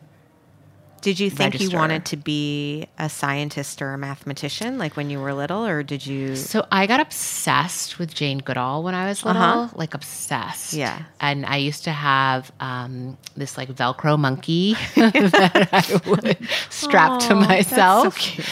Did 1.00 1.21
you 1.21 1.31
think 1.31 1.55
register. 1.55 1.73
you 1.73 1.78
wanted 1.78 2.05
to 2.07 2.17
be 2.17 2.87
a 2.99 3.09
scientist 3.09 3.81
or 3.83 3.93
a 3.95 3.99
mathematician 3.99 4.78
like 4.78 4.97
when 4.97 5.11
you 5.11 5.21
were 5.21 5.33
little 5.33 5.64
or 5.67 5.83
did 5.83 6.07
you 6.07 6.37
So 6.37 6.67
I 6.73 6.87
got 6.87 7.00
obsessed 7.00 7.99
with 7.99 8.14
Jane 8.14 8.38
Goodall 8.38 8.83
when 8.83 8.95
I 8.95 9.07
was 9.09 9.25
little, 9.25 9.40
Uh-huh. 9.43 9.69
like 9.76 9.95
obsessed. 9.95 10.73
Yeah. 10.75 11.02
And 11.21 11.47
I 11.47 11.57
used 11.57 11.85
to 11.85 11.93
have 11.93 12.50
um, 12.61 13.17
this 13.37 13.57
like 13.57 13.69
Velcro 13.71 14.19
monkey 14.19 14.75
that 14.97 15.69
I 15.73 16.09
would 16.11 16.38
strap 16.71 17.21
to 17.21 17.28
that's 17.28 17.28
so 17.28 17.76
myself. 17.76 18.19
cute. 18.19 18.47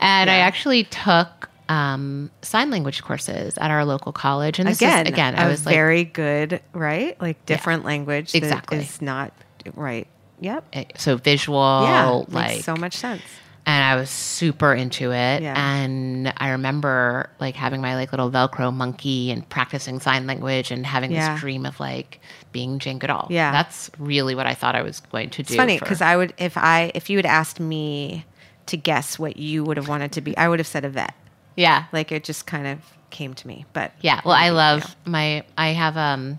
And 0.00 0.30
I 0.30 0.36
actually 0.38 0.84
took 0.84 1.48
um, 1.68 2.30
sign 2.42 2.70
language 2.70 3.02
courses 3.02 3.56
at 3.58 3.70
our 3.70 3.84
local 3.84 4.12
college. 4.12 4.58
And 4.58 4.68
this 4.68 4.78
again 4.78 5.06
is, 5.06 5.12
again, 5.12 5.36
I 5.36 5.46
was 5.46 5.64
like, 5.64 5.74
very 5.74 6.02
good, 6.04 6.60
right? 6.72 7.20
Like 7.20 7.46
different 7.46 7.84
language 7.84 8.32
that 8.32 8.38
Exactly. 8.38 8.78
is 8.78 9.00
not 9.00 9.32
right. 9.76 10.08
Yep. 10.40 10.64
eh, 10.72 10.84
so 10.96 11.16
visual, 11.16 11.80
yeah, 11.84 12.08
like 12.28 12.48
makes 12.52 12.64
so 12.64 12.74
much 12.76 12.96
sense. 12.96 13.22
and 13.66 13.84
I 13.84 13.94
was 13.96 14.08
super 14.10 14.72
into 14.74 15.12
it. 15.12 15.42
Yeah. 15.42 15.54
And 15.56 16.32
I 16.38 16.50
remember 16.50 17.30
like 17.40 17.54
having 17.56 17.80
my 17.80 17.94
like 17.94 18.10
little 18.12 18.30
Velcro 18.30 18.72
monkey 18.72 19.30
and 19.30 19.46
practicing 19.48 20.00
sign 20.00 20.26
language 20.26 20.70
and 20.70 20.84
having 20.86 21.12
Yeah. 21.12 21.32
this 21.34 21.40
dream 21.40 21.66
of 21.66 21.78
like 21.78 22.20
being 22.52 22.78
Jane 22.78 22.98
Goodall. 22.98 23.26
Yeah. 23.30 23.52
that's 23.52 23.90
really 23.98 24.34
what 24.34 24.46
I 24.46 24.54
thought 24.54 24.74
I 24.74 24.82
was 24.82 25.00
going 25.00 25.30
to 25.30 25.42
do. 25.42 25.52
It's 25.52 25.56
funny 25.56 25.78
for- 25.78 25.84
because 25.84 26.00
I 26.00 26.16
would 26.16 26.32
if 26.38 26.56
I 26.56 26.90
if 26.94 27.10
you 27.10 27.18
had 27.18 27.26
asked 27.26 27.60
me 27.60 28.24
to 28.66 28.76
guess 28.76 29.18
what 29.18 29.36
you 29.36 29.62
would 29.64 29.76
have 29.76 29.88
wanted 29.88 30.12
to 30.12 30.20
be, 30.20 30.36
I 30.36 30.48
would 30.48 30.58
have 30.60 30.66
said 30.66 30.84
a 30.84 30.88
vet. 30.88 31.14
yeah, 31.56 31.84
Like 31.92 32.10
it 32.12 32.24
just 32.24 32.46
kind 32.46 32.66
of 32.66 32.78
came 33.10 33.34
to 33.34 33.46
me. 33.46 33.66
But 33.72 33.92
yeah. 34.00 34.20
Well, 34.24 34.34
I 34.36 34.50
love 34.50 34.94
my. 35.04 35.42
I 35.58 35.68
have 35.70 35.96
um 35.96 36.38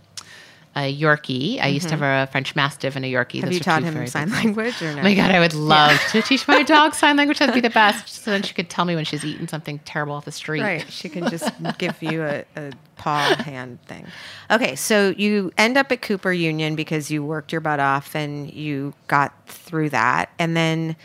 a 0.76 0.98
Yorkie. 0.98 1.62
I 1.62 1.68
used 1.68 1.90
to 1.90 1.98
have 1.98 2.02
a 2.02 2.32
French 2.32 2.56
Mastiff 2.56 2.96
and 2.96 3.04
a 3.04 3.08
Yorkie. 3.08 3.40
Mm-hmm. 3.40 3.40
have 3.40 3.50
Those 3.50 3.54
you 3.56 3.60
taught 3.60 3.84
him 3.84 4.08
sign 4.08 4.32
language 4.32 4.82
or 4.82 4.94
no? 4.94 5.02
Oh 5.02 5.04
my 5.04 5.14
god, 5.14 5.32
I 5.32 5.40
would 5.40 5.54
love 5.54 6.00
to 6.12 6.22
teach 6.22 6.48
my 6.48 6.64
dog 6.64 6.94
sign 6.94 7.18
language. 7.18 7.40
That'd 7.40 7.54
be 7.54 7.62
the 7.62 7.70
best. 7.70 8.08
So 8.08 8.32
then 8.32 8.42
she 8.44 8.54
could 8.54 8.70
tell 8.70 8.86
me 8.86 8.96
when 8.96 9.04
she's 9.04 9.26
eating 9.26 9.48
something 9.48 9.80
terrible 9.80 10.14
off 10.14 10.26
the 10.26 10.32
street. 10.32 10.62
Right. 10.62 10.90
She 10.90 11.10
can 11.10 11.30
just 11.30 11.52
give 11.78 12.02
you 12.02 12.24
a, 12.24 12.46
a 12.56 12.72
paw 12.96 13.36
hand 13.44 13.82
thing. 13.84 14.08
Okay. 14.50 14.76
So 14.76 15.14
you 15.18 15.52
end 15.58 15.78
up 15.78 15.92
at 15.92 16.02
Cooper 16.02 16.32
Union 16.32 16.76
because 16.76 17.12
you 17.12 17.24
worked 17.24 17.52
your 17.52 17.62
butt 17.62 17.82
off 17.82 18.16
and 18.16 18.52
you 18.52 18.94
got 19.08 19.34
through 19.48 19.90
that. 19.90 20.30
And 20.40 20.56
then 20.56 20.96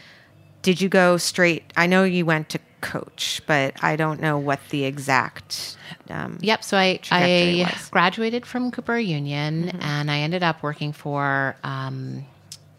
did 0.62 0.80
you 0.80 0.88
go 0.88 1.16
straight? 1.16 1.72
I 1.76 1.86
know 1.86 2.04
you 2.04 2.24
went 2.24 2.48
to 2.50 2.60
coach, 2.80 3.42
but 3.46 3.74
I 3.82 3.96
don't 3.96 4.20
know 4.20 4.38
what 4.38 4.60
the 4.70 4.84
exact. 4.84 5.76
Um, 6.08 6.38
Yep. 6.40 6.64
So 6.64 6.76
I 6.76 7.00
I 7.10 7.64
was. 7.64 7.72
Mm-hmm. 7.72 7.90
graduated 7.90 8.46
from 8.46 8.70
Cooper 8.70 8.98
Union, 8.98 9.70
and 9.80 10.10
I 10.10 10.20
ended 10.20 10.42
up 10.42 10.62
working 10.62 10.92
for 10.92 11.56
um, 11.64 12.24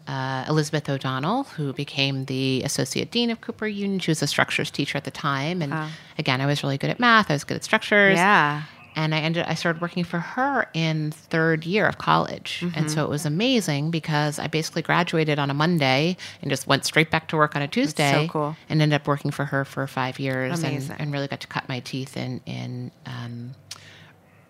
uh, 0.06 0.44
Elizabeth 0.48 0.88
O'Donnell, 0.88 1.44
who 1.44 1.72
became 1.72 2.24
the 2.24 2.62
associate 2.64 3.10
dean 3.10 3.30
of 3.30 3.40
Cooper 3.40 3.66
Union. 3.66 3.98
She 3.98 4.10
was 4.10 4.22
a 4.22 4.26
structures 4.26 4.70
teacher 4.70 4.96
at 4.96 5.04
the 5.04 5.10
time, 5.10 5.60
and 5.62 5.90
again, 6.18 6.40
I 6.40 6.46
was 6.46 6.62
really 6.62 6.78
good 6.78 6.90
at 6.90 6.98
math. 6.98 7.30
I 7.30 7.34
was 7.34 7.44
good 7.44 7.56
at 7.56 7.64
structures. 7.64 8.16
Yeah. 8.16 8.62
And 8.96 9.14
I 9.14 9.20
ended. 9.20 9.44
I 9.46 9.54
started 9.54 9.80
working 9.80 10.02
for 10.04 10.18
her 10.18 10.68
in 10.74 11.12
third 11.12 11.64
year 11.64 11.86
of 11.86 11.98
college, 11.98 12.60
Mm-hmm. 12.62 12.78
and 12.78 12.90
so 12.90 13.04
it 13.04 13.08
was 13.10 13.24
amazing 13.26 13.90
because 13.90 14.38
I 14.38 14.48
basically 14.48 14.82
graduated 14.82 15.38
on 15.38 15.50
a 15.50 15.54
Monday 15.54 16.16
and 16.42 16.50
just 16.50 16.66
went 16.66 16.84
straight 16.84 17.10
back 17.10 17.28
to 17.28 17.36
work 17.36 17.54
on 17.54 17.62
a 17.62 17.68
Tuesday. 17.68 18.28
cool. 18.30 18.56
And 18.68 18.82
ended 18.82 19.00
up 19.00 19.06
working 19.06 19.30
for 19.30 19.44
her 19.44 19.64
for 19.64 19.86
five 19.86 20.18
years, 20.18 20.62
and, 20.64 20.94
and 20.98 21.12
really 21.12 21.28
got 21.28 21.40
to 21.40 21.46
cut 21.46 21.68
my 21.68 21.80
teeth 21.80 22.16
in 22.16 22.40
in 22.46 22.90
um, 23.06 23.54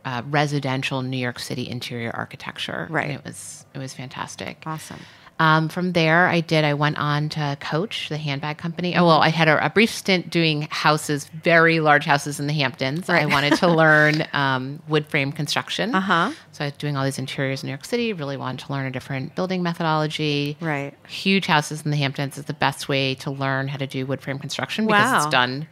uh, 0.05 0.23
residential 0.27 1.03
New 1.03 1.19
York 1.19 1.39
City 1.39 1.69
interior 1.69 2.11
architecture. 2.13 2.87
Right. 2.91 3.11
And 3.11 3.19
it 3.19 3.25
was 3.25 3.67
it 3.75 3.79
was 3.79 3.93
fantastic. 3.93 4.63
Awesome. 4.65 5.01
Um, 5.41 5.69
from 5.69 5.93
there, 5.93 6.27
I 6.27 6.41
did. 6.41 6.65
I 6.65 6.75
went 6.75 6.99
on 6.99 7.29
to 7.31 7.57
Coach, 7.61 8.09
the 8.09 8.17
handbag 8.19 8.59
company. 8.59 8.97
Oh 8.97 9.07
well, 9.07 9.21
I 9.21 9.29
had 9.29 9.47
a, 9.49 9.65
a 9.65 9.71
brief 9.71 9.91
stint 9.91 10.31
doing 10.31 10.63
houses, 10.71 11.27
very 11.43 11.81
large 11.81 12.05
houses 12.05 12.41
in 12.41 12.47
the 12.49 12.53
Hamptons. 12.53 13.09
I 13.09 13.27
wanted 13.27 13.55
to 13.55 13.69
learn 13.73 14.27
um, 14.33 14.83
wood 14.89 15.07
frame 15.07 15.31
construction. 15.31 15.95
Uh-huh. 15.95 16.33
So 16.53 16.65
I 16.65 16.69
was 16.69 16.77
doing 16.77 16.97
all 16.97 17.05
these 17.05 17.19
interiors 17.21 17.63
in 17.63 17.69
New 17.69 17.73
York 17.73 17.85
City. 17.85 18.13
Really 18.13 18.37
wanted 18.37 18.67
to 18.67 18.73
learn 18.73 18.87
a 18.87 18.91
different 18.91 19.35
building 19.37 19.63
methodology. 19.63 20.57
Right. 20.61 20.93
Huge 21.09 21.47
houses 21.47 21.83
in 21.83 21.91
the 21.93 21.97
Hamptons 21.97 22.37
is 22.37 22.47
the 22.47 22.55
best 22.55 22.89
way 22.89 23.15
to 23.17 23.31
learn 23.31 23.69
how 23.69 23.77
to 23.77 23.87
do 23.87 24.07
wood 24.07 24.21
frame 24.21 24.39
construction 24.41 24.87
because 24.87 25.11
Wow. 25.13 25.17
it's 25.19 25.27
done 25.31 25.69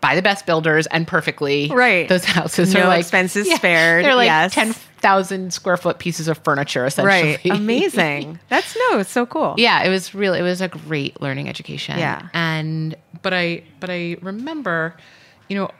by 0.00 0.14
the 0.14 0.22
best 0.22 0.46
builders 0.46 0.86
and 0.88 1.06
perfectly. 1.06 1.68
Right. 1.68 2.08
Those 2.08 2.24
houses 2.24 2.72
No 2.74 2.82
are 2.82 2.86
like 2.86 3.00
expenses 3.00 3.50
spared, 3.52 4.04
They're 4.04 4.14
like 4.14 4.26
yes. 4.26 4.52
ten 4.54 4.72
thousand 4.72 5.52
square 5.52 5.76
foot 5.76 5.98
pieces 5.98 6.28
of 6.28 6.38
furniture, 6.38 6.84
essentially. 6.86 7.36
Right. 7.36 7.46
Amazing. 7.50 8.38
That's 8.48 8.76
no, 8.90 8.98
it's 8.98 9.10
so 9.10 9.26
cool. 9.26 9.54
yeah, 9.56 9.82
it 9.82 9.88
was 9.88 10.14
real. 10.14 10.34
It 10.34 10.42
was 10.42 10.60
a 10.60 10.68
great 10.68 11.20
learning 11.20 11.48
education. 11.48 11.98
Yeah. 11.98 12.28
and 12.32 12.96
but 13.22 13.34
I 13.34 13.62
but 13.80 13.90
I 13.90 14.16
remember, 14.22 14.96
you 15.48 15.56
know, 15.56 15.70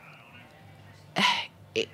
it, 1.75 1.89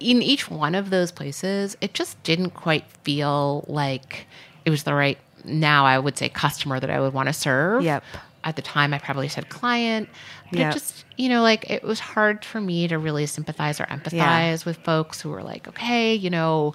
in 0.00 0.22
each 0.22 0.50
one 0.50 0.74
of 0.74 0.90
those 0.90 1.12
places, 1.12 1.76
it 1.80 1.94
just 1.94 2.22
didn't 2.22 2.50
quite 2.50 2.84
feel 3.04 3.64
like 3.68 4.26
it 4.64 4.70
was 4.70 4.82
the 4.82 4.94
right. 4.94 5.18
Now 5.44 5.84
I 5.86 5.98
would 5.98 6.16
say 6.16 6.28
customer 6.28 6.78
that 6.80 6.90
I 6.90 7.00
would 7.00 7.12
want 7.14 7.28
to 7.28 7.32
serve. 7.32 7.82
Yep. 7.82 8.04
At 8.44 8.56
the 8.56 8.62
time, 8.62 8.92
I 8.92 8.98
probably 8.98 9.28
said 9.28 9.48
client, 9.48 10.08
but 10.50 10.58
Yep. 10.58 10.70
it 10.70 10.72
just 10.74 11.04
you 11.16 11.28
know 11.28 11.42
like 11.42 11.70
it 11.70 11.82
was 11.84 12.00
hard 12.00 12.44
for 12.44 12.60
me 12.60 12.88
to 12.88 12.98
really 12.98 13.26
sympathize 13.26 13.80
or 13.80 13.84
empathize 13.84 14.64
with 14.64 14.78
folks 14.78 15.20
who 15.20 15.30
were 15.30 15.42
like, 15.42 15.68
okay, 15.68 16.14
you 16.14 16.30
know. 16.30 16.74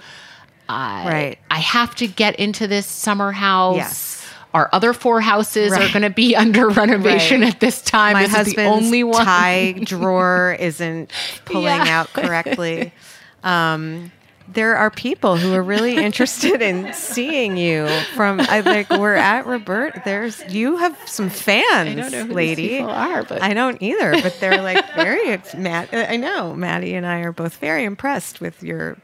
I, 0.70 1.06
Right. 1.08 1.40
I 1.50 1.60
have 1.60 1.96
to 1.96 2.08
get 2.08 2.36
into 2.38 2.68
this 2.68 2.86
summer 2.86 3.32
house. 3.32 3.78
Yes. 3.78 4.30
Our 4.54 4.70
other 4.74 4.92
four 4.92 5.22
houses 5.22 5.72
are 5.72 5.88
going 5.94 6.02
to 6.02 6.10
be 6.10 6.36
under 6.44 6.68
renovation 6.68 7.40
Right. 7.40 7.54
at 7.54 7.62
this 7.62 7.82
time. 7.82 8.14
My 8.14 8.24
this 8.24 8.36
husband's 8.36 8.86
only 8.86 9.02
one. 9.06 9.24
tie 9.24 9.72
drawer 9.84 10.58
isn't 10.60 11.10
pulling 11.46 11.64
Yeah. 11.68 12.00
out 12.02 12.12
correctly. 12.14 12.92
Um, 13.44 14.12
there 14.50 14.76
are 14.76 14.90
people 14.90 15.38
who 15.38 15.54
are 15.54 15.62
really 15.64 15.96
interested 16.06 16.62
in 16.62 16.94
seeing 16.94 17.58
you 17.58 17.88
from 18.16 18.40
I 18.42 18.62
like 18.62 18.90
we're 18.90 19.16
at 19.16 19.46
Robert. 19.46 20.02
There's 20.06 20.42
you 20.54 20.78
have 20.78 20.98
some 21.06 21.30
fans, 21.30 21.90
I 21.90 21.94
don't 21.94 22.12
know 22.12 22.26
who 22.26 22.34
lady. 22.34 22.70
people 22.70 22.90
are, 22.90 23.24
but 23.24 23.42
I 23.42 23.54
don't 23.54 23.82
either, 23.82 24.12
but 24.22 24.38
they're 24.40 24.62
like 24.62 24.94
very 24.96 25.40
Matt. 25.58 25.90
I 25.94 26.16
know 26.18 26.54
Maddie 26.56 26.96
and 26.96 27.06
I 27.06 27.20
are 27.20 27.32
both 27.32 27.58
very 27.58 27.84
impressed 27.84 28.42
with 28.42 28.64
your 28.64 28.98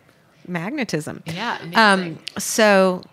magnetism. 0.47 1.23
Yeah, 1.25 1.57
amazing. 1.61 1.77
Um. 1.77 2.19
So. 2.37 3.03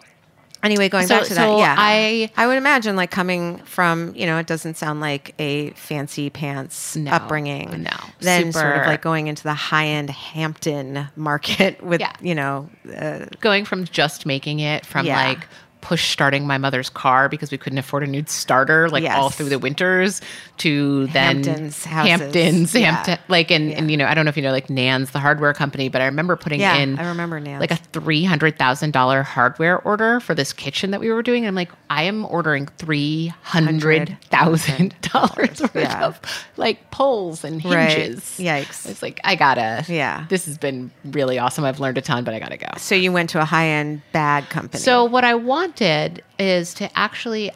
Anyway, 0.62 0.88
going 0.90 1.06
So- 1.06 1.18
back 1.20 1.28
to 1.28 1.34
that, 1.34 1.58
yeah, 1.58 1.74
I- 1.78 2.30
I 2.36 2.46
would 2.46 2.58
imagine 2.58 2.94
like 2.94 3.10
coming 3.10 3.58
from 3.64 4.12
you 4.14 4.26
know 4.26 4.38
it 4.38 4.46
doesn't 4.46 4.76
sound 4.76 5.00
like 5.00 5.34
a 5.38 5.70
fancy 5.70 6.28
pants 6.30 6.96
No, 6.96 7.12
upbringing. 7.12 7.82
no. 7.82 7.90
then 8.20 8.52
sort 8.52 8.76
of 8.76 8.86
like 8.86 9.00
going 9.00 9.26
into 9.26 9.42
the 9.42 9.54
high 9.54 9.86
end 9.86 10.10
Hampton 10.10 11.08
market 11.16 11.82
with 11.82 12.00
Yeah. 12.00 12.12
you 12.20 12.34
know 12.34 12.68
uh, 12.96 13.26
going 13.40 13.64
from 13.64 13.84
just 13.86 14.26
making 14.26 14.60
it 14.60 14.84
from 14.84 15.06
Yeah. 15.06 15.16
like 15.28 15.46
push 15.80 16.10
starting 16.10 16.46
my 16.46 16.58
mother's 16.58 16.90
car 16.90 17.28
because 17.28 17.50
we 17.50 17.56
couldn't 17.58 17.78
afford 17.78 18.02
a 18.02 18.06
new 18.06 18.22
starter 18.26 18.88
like 18.90 19.04
all 19.04 19.30
through 19.30 19.48
the 19.48 19.58
winters 19.58 20.20
to 20.58 21.06
then 21.08 21.42
Hamptons 21.42 21.84
houses. 21.84 22.10
Hamptons, 22.20 22.74
Yeah. 22.74 22.90
Hampton, 22.92 23.18
like 23.28 23.50
and, 23.50 23.72
and 23.72 23.90
you 23.90 23.96
know 23.96 24.04
I 24.06 24.14
don't 24.14 24.24
know 24.24 24.28
if 24.28 24.36
you 24.36 24.42
know 24.42 24.52
like 24.52 24.68
Nanz 24.68 25.12
the 25.12 25.18
hardware 25.18 25.54
company, 25.54 25.88
but 25.88 26.02
I 26.02 26.04
remember 26.06 26.36
putting 26.36 26.60
Yeah, 26.60 26.76
in 26.76 26.98
I 26.98 27.08
remember 27.08 27.40
Nanz. 27.40 27.60
like 27.60 27.70
a 27.70 27.76
three 27.76 28.24
hundred 28.24 28.58
thousand 28.58 28.92
dollar 28.92 29.22
hardware 29.22 29.78
order 29.80 30.20
for 30.20 30.34
this 30.34 30.52
kitchen 30.52 30.90
that 30.90 31.00
we 31.00 31.10
were 31.10 31.22
doing. 31.22 31.44
And 31.44 31.48
I'm 31.48 31.54
like, 31.54 31.70
I 31.88 32.02
am 32.02 32.26
ordering 32.26 32.66
three 32.78 33.28
hundred 33.42 34.16
thousand 34.24 34.94
dollars 35.00 35.60
worth 35.62 35.74
Yeah. 35.74 36.04
of 36.06 36.20
like 36.56 36.90
poles 36.90 37.42
and 37.44 37.64
Right. 37.64 37.88
hinges. 37.90 38.20
Yikes. 38.38 38.88
It's 38.88 39.02
like 39.02 39.18
I 39.24 39.34
gotta. 39.34 39.84
Yeah. 39.88 40.26
This 40.28 40.44
has 40.46 40.58
been 40.58 40.90
really 41.04 41.38
awesome. 41.38 41.64
I've 41.64 41.80
learned 41.80 41.98
a 41.98 42.02
ton, 42.02 42.24
but 42.24 42.34
I 42.34 42.38
gotta 42.38 42.56
go. 42.58 42.68
so 42.76 42.94
you 42.94 43.12
went 43.12 43.30
to 43.30 43.40
a 43.40 43.44
high 43.44 43.68
end 43.68 44.02
bag 44.12 44.48
company. 44.50 44.80
So 44.82 45.04
what 45.04 45.24
I 45.24 45.34
wanted 45.70 46.22
is 46.38 46.74
to 46.74 46.98
actually 46.98 47.50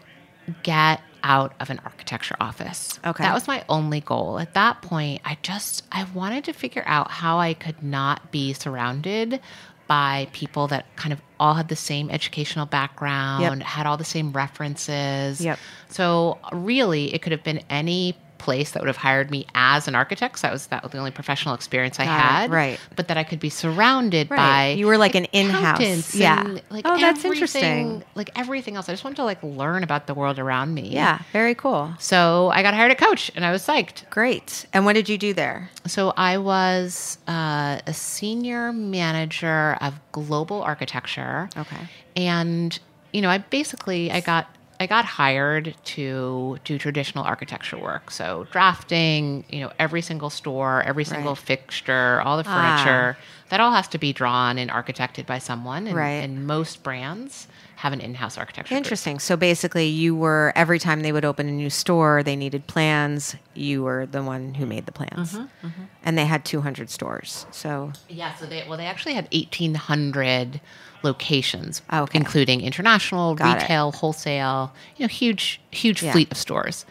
get 0.63 1.01
out 1.23 1.55
of 1.59 1.71
an 1.71 1.81
architecture 1.85 2.37
office. 2.39 3.01
Okay. 3.05 3.23
That 3.23 3.33
was 3.33 3.49
my 3.49 3.65
only 3.69 4.01
goal. 4.01 4.39
At 4.39 4.55
that 4.55 4.83
point, 4.83 5.23
I 5.25 5.39
just 5.43 5.85
I 5.91 6.05
wanted 6.15 6.45
to 6.45 6.53
figure 6.53 6.85
out 6.87 7.11
how 7.11 7.39
I 7.39 7.55
could 7.55 7.83
not 7.83 8.31
be 8.31 8.53
surrounded 8.53 9.41
by 9.87 10.29
people 10.33 10.67
that 10.69 10.87
kind 10.97 11.13
of 11.13 11.21
all 11.39 11.55
had 11.55 11.69
the 11.69 11.77
same 11.77 12.09
educational 12.11 12.65
background, 12.67 13.43
Yep. 13.61 13.63
had 13.69 13.87
all 13.87 13.97
the 13.97 14.05
same 14.05 14.33
references. 14.33 15.41
Yep. 15.41 15.59
So 15.89 16.39
really, 16.53 17.15
it 17.15 17.21
could 17.23 17.33
have 17.33 17.45
been 17.45 17.63
any 17.69 18.17
place 18.45 18.71
that 18.73 18.81
would 18.83 18.89
have 18.89 18.97
hired 19.09 19.31
me 19.31 19.47
as 19.55 19.89
an 19.89 19.95
architect. 19.95 20.39
So 20.39 20.47
that 20.47 20.53
was 20.53 20.67
that 20.69 20.83
was 20.83 20.93
the 20.93 20.99
only 20.99 21.11
professional 21.11 21.55
experience 21.55 21.99
I 21.99 22.05
Got 22.05 22.17
it, 22.17 22.21
had. 22.23 22.51
right. 22.53 22.79
But 22.97 23.09
that 23.09 23.17
I 23.17 23.25
could 23.25 23.41
be 23.41 23.51
surrounded 23.51 24.31
Right. 24.31 24.37
by 24.37 24.69
You 24.79 24.87
were 24.87 24.99
like 24.99 25.15
an 25.15 25.25
in-house- 25.33 26.15
yeah. 26.15 26.43
Like 26.71 26.85
Oh, 26.87 26.99
that's 27.01 27.25
interesting. 27.25 28.05
Like 28.15 28.31
everything 28.37 28.77
else. 28.77 28.89
I 28.89 28.93
just 28.93 29.05
wanted 29.05 29.17
to 29.17 29.25
like 29.25 29.43
learn 29.43 29.83
about 29.83 30.07
the 30.07 30.15
world 30.15 30.39
around 30.39 30.75
me. 30.75 30.91
Yeah, 30.91 31.19
very 31.33 31.55
cool. 31.55 31.95
So 31.99 32.51
I 32.55 32.63
got 32.63 32.75
hired 32.75 32.91
at 32.91 32.99
Coach 32.99 33.31
and 33.35 33.45
I 33.45 33.51
was 33.51 33.67
psyched. 33.67 34.09
Great. 34.11 34.67
And 34.73 34.85
what 34.85 34.93
did 34.93 35.09
you 35.09 35.19
do 35.19 35.33
there? 35.33 35.71
So 35.87 36.13
I 36.17 36.39
was 36.39 37.19
uh, 37.27 37.81
a 37.87 37.93
senior 37.95 38.73
manager 38.73 39.77
of 39.81 39.95
global 40.13 40.63
architecture. 40.63 41.49
Okay. 41.57 41.89
And 42.17 42.79
you 43.13 43.23
know, 43.23 43.31
I 43.31 43.39
basically 43.39 44.11
I 44.11 44.21
got 44.21 44.47
I 44.85 44.87
got 44.87 45.07
hired 45.07 45.75
to 45.97 46.59
do 46.65 46.77
traditional 46.77 47.25
architecture 47.25 47.79
work. 47.79 48.11
So 48.11 48.47
drafting, 48.53 49.45
you 49.49 49.61
know, 49.61 49.73
every 49.79 50.03
single 50.03 50.29
store, 50.29 50.83
every 50.83 51.05
single 51.07 51.31
Right. 51.35 51.39
fixture, 51.39 52.21
all 52.21 52.37
the 52.37 52.45
Ah. 52.47 52.55
furniture, 52.55 53.17
that 53.49 53.61
all 53.61 53.73
has 53.73 53.89
to 53.89 53.99
be 53.99 54.13
drawn 54.13 54.59
and 54.59 54.71
architected 54.71 55.25
by 55.25 55.39
someone. 55.39 55.87
And, 55.87 55.97
Right. 55.97 56.23
and 56.23 56.47
most 56.47 56.83
brands 56.83 57.49
have 57.77 57.95
an 57.95 58.01
in-house 58.01 58.37
architecture. 58.37 58.75
group. 58.75 58.77
Interesting. 58.77 59.19
So 59.21 59.37
basically, 59.39 59.87
you 59.87 60.15
were 60.15 60.53
every 60.55 60.79
time 60.79 61.01
they 61.01 61.13
would 61.13 61.25
open 61.25 61.49
a 61.49 61.53
new 61.53 61.71
store, 61.71 62.23
they 62.23 62.37
needed 62.37 62.67
plans. 62.67 63.37
You 63.55 63.85
were 63.85 64.05
the 64.05 64.23
one 64.23 64.53
who 64.55 64.67
made 64.67 64.85
the 64.85 64.93
plans, 64.93 65.33
Mm-hmm, 65.35 65.69
and 66.05 66.19
they 66.19 66.27
had 66.27 66.45
200 66.45 66.91
stores. 66.91 67.47
So 67.51 67.93
Yeah, 68.09 68.35
so 68.35 68.45
they 68.45 68.65
well 68.69 68.77
they 68.77 68.87
actually 68.87 69.15
had 69.15 69.29
eighteen 69.33 69.75
hundred 69.77 70.61
locations, 71.05 71.83
Okay. 71.93 72.19
including 72.19 72.61
international, 72.63 73.35
Got 73.35 73.59
it. 73.59 73.63
retail, 73.63 73.93
wholesale. 73.93 74.73
You 74.97 75.05
know, 75.05 75.09
huge 75.09 75.61
huge 75.71 76.03
Yeah. 76.03 76.13
fleet 76.13 76.31
of 76.33 76.37
stores. 76.39 76.85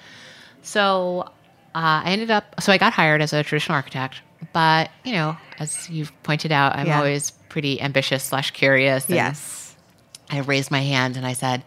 So 0.62 1.24
uh, 1.75 2.01
I 2.05 2.12
ended 2.12 2.32
up 2.32 2.55
so 2.62 2.72
I 2.72 2.77
got 2.77 2.93
hired 2.93 3.22
as 3.22 3.34
a 3.34 3.43
traditional 3.43 3.75
architect, 3.75 4.22
but 4.53 4.89
you 5.03 5.13
know, 5.13 5.38
as 5.60 5.89
you've 5.89 6.12
pointed 6.24 6.51
out, 6.51 6.75
I'm 6.75 6.88
Yeah. 6.88 6.98
always 6.98 7.32
pretty 7.50 7.82
ambitious 7.82 8.24
slash 8.24 8.51
curious. 8.51 9.10
yes, 9.10 9.75
I 10.29 10.39
raised 10.39 10.72
my 10.72 10.82
hand 10.82 11.17
and 11.17 11.25
I 11.25 11.34
said, 11.34 11.63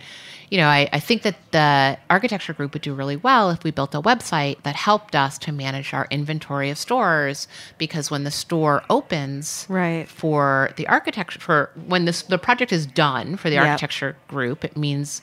you 0.51 0.59
know, 0.59 0.69
I, 0.69 0.89
I 0.93 1.01
think 1.01 1.23
that 1.23 1.37
the 1.51 1.99
architecture 2.09 2.53
group 2.53 2.73
would 2.73 2.83
do 2.83 2.95
really 2.95 3.17
well 3.17 3.51
if 3.51 3.65
we 3.65 3.71
built 3.73 3.95
a 3.95 4.01
website 4.03 4.63
that 4.63 4.77
helped 4.77 5.17
us 5.17 5.39
to 5.39 5.53
manage 5.53 5.93
our 5.93 6.07
inventory 6.11 6.71
of 6.71 6.79
stores 6.79 7.49
because 7.79 8.11
when 8.11 8.25
the 8.25 8.31
store 8.31 8.83
opens 8.89 9.67
Right. 9.69 10.09
for 10.09 10.71
the 10.77 10.87
architecture 10.87 11.41
for 11.41 11.71
when 11.87 12.05
this 12.05 12.23
the 12.23 12.39
project 12.39 12.73
is 12.73 12.87
done 12.87 13.37
for 13.37 13.49
the 13.51 13.57
Yep. 13.57 13.67
architecture 13.67 14.17
group, 14.29 14.65
it 14.65 14.77
means 14.77 15.21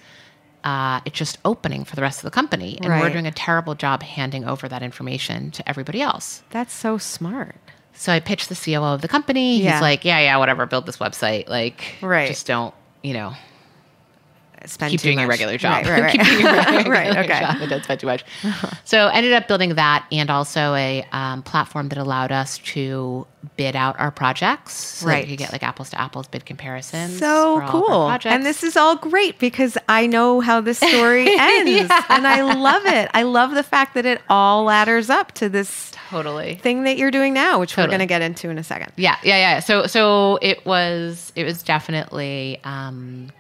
uh, 0.64 1.02
it's 1.06 1.18
just 1.18 1.38
opening 1.44 1.84
for 1.84 1.96
the 1.96 2.02
rest 2.02 2.20
of 2.20 2.24
the 2.24 2.32
company. 2.32 2.78
And 2.82 2.88
we're 2.90 3.10
doing 3.10 3.28
a 3.28 3.32
terrible 3.32 3.76
job 3.76 4.02
handing 4.02 4.46
over 4.46 4.70
that 4.70 4.82
information 4.82 5.52
to 5.52 5.70
everybody 5.70 6.02
else. 6.02 6.42
that's 6.52 6.74
so 6.74 6.98
smart. 6.98 7.56
So 7.96 8.12
I 8.12 8.20
pitched 8.22 8.50
the 8.50 8.56
COO 8.56 8.82
of 8.94 9.02
the 9.02 9.08
company. 9.08 9.62
Yeah. 9.62 9.74
He's 9.74 9.82
like, 9.82 10.04
yeah, 10.06 10.20
yeah, 10.20 10.38
whatever, 10.38 10.66
build 10.66 10.86
this 10.86 10.98
website. 10.98 11.48
Like, 11.50 11.96
Right. 12.02 12.28
just 12.28 12.48
don't, 12.48 12.74
you 13.04 13.14
know, 13.14 13.34
Spend 14.70 14.92
keep 14.92 15.00
too 15.02 15.08
doing 15.08 15.20
your 15.20 15.28
regular 15.28 15.58
job. 15.58 15.86
Right, 15.86 15.90
right, 15.90 16.02
right. 16.02 16.12
keep 16.20 16.24
doing 16.28 16.40
your 16.46 16.54
regular 16.56 16.90
right. 16.92 17.18
Okay. 17.18 17.40
job. 17.40 17.62
It 17.62 17.68
does 17.68 17.84
spend 17.84 18.00
too 18.00 18.08
much. 18.08 18.24
So 18.86 19.08
ended 19.08 19.34
up 19.34 19.48
building 19.48 19.76
that 19.76 20.06
and 20.12 20.30
also 20.30 20.76
a 20.76 21.06
um, 21.12 21.42
platform 21.42 21.90
that 21.90 21.98
allowed 21.98 22.32
us 22.32 22.58
to 22.60 23.26
bid 23.58 23.76
out 23.76 24.00
our 24.00 24.12
projects. 24.12 24.74
So 24.74 25.08
Right. 25.08 25.24
you 25.26 25.32
could 25.32 25.40
get 25.40 25.52
like 25.52 25.64
apples 25.64 25.90
to 25.92 26.00
apples 26.00 26.28
bid 26.28 26.46
comparisons. 26.46 27.18
So 27.18 27.58
for 27.58 27.64
all 27.64 27.78
of 27.86 28.12
our 28.12 28.20
cool. 28.20 28.30
And 28.32 28.46
this 28.46 28.64
is 28.64 28.78
all 28.78 28.96
great 28.98 29.40
because 29.40 29.78
I 29.90 30.06
know 30.06 30.42
how 30.42 30.62
this 30.62 30.78
story 30.78 31.28
ends. 31.30 31.92
And 32.10 32.28
I 32.28 32.42
love 32.54 32.86
it. 32.86 33.10
I 33.14 33.24
love 33.24 33.52
the 33.52 33.64
fact 33.64 33.96
that 33.96 34.06
it 34.06 34.22
all 34.30 34.66
ladders 34.66 35.10
up 35.10 35.32
to 35.34 35.50
this 35.50 35.92
totally. 36.10 36.56
thing 36.56 36.84
that 36.84 36.98
you're 36.98 37.12
doing 37.12 37.34
now, 37.34 37.60
which 37.60 37.76
we're 37.78 37.88
going 37.88 38.00
to 38.00 38.06
get 38.06 38.22
into 38.22 38.50
in 38.50 38.58
a 38.58 38.64
second. 38.64 38.92
Yeah, 38.98 39.18
yeah, 39.24 39.38
yeah. 39.38 39.60
So 39.60 39.88
so 39.88 40.38
it 40.42 40.66
was 40.66 41.32
it 41.36 41.46
was 41.46 41.64
definitely 41.64 42.60
um 42.64 43.32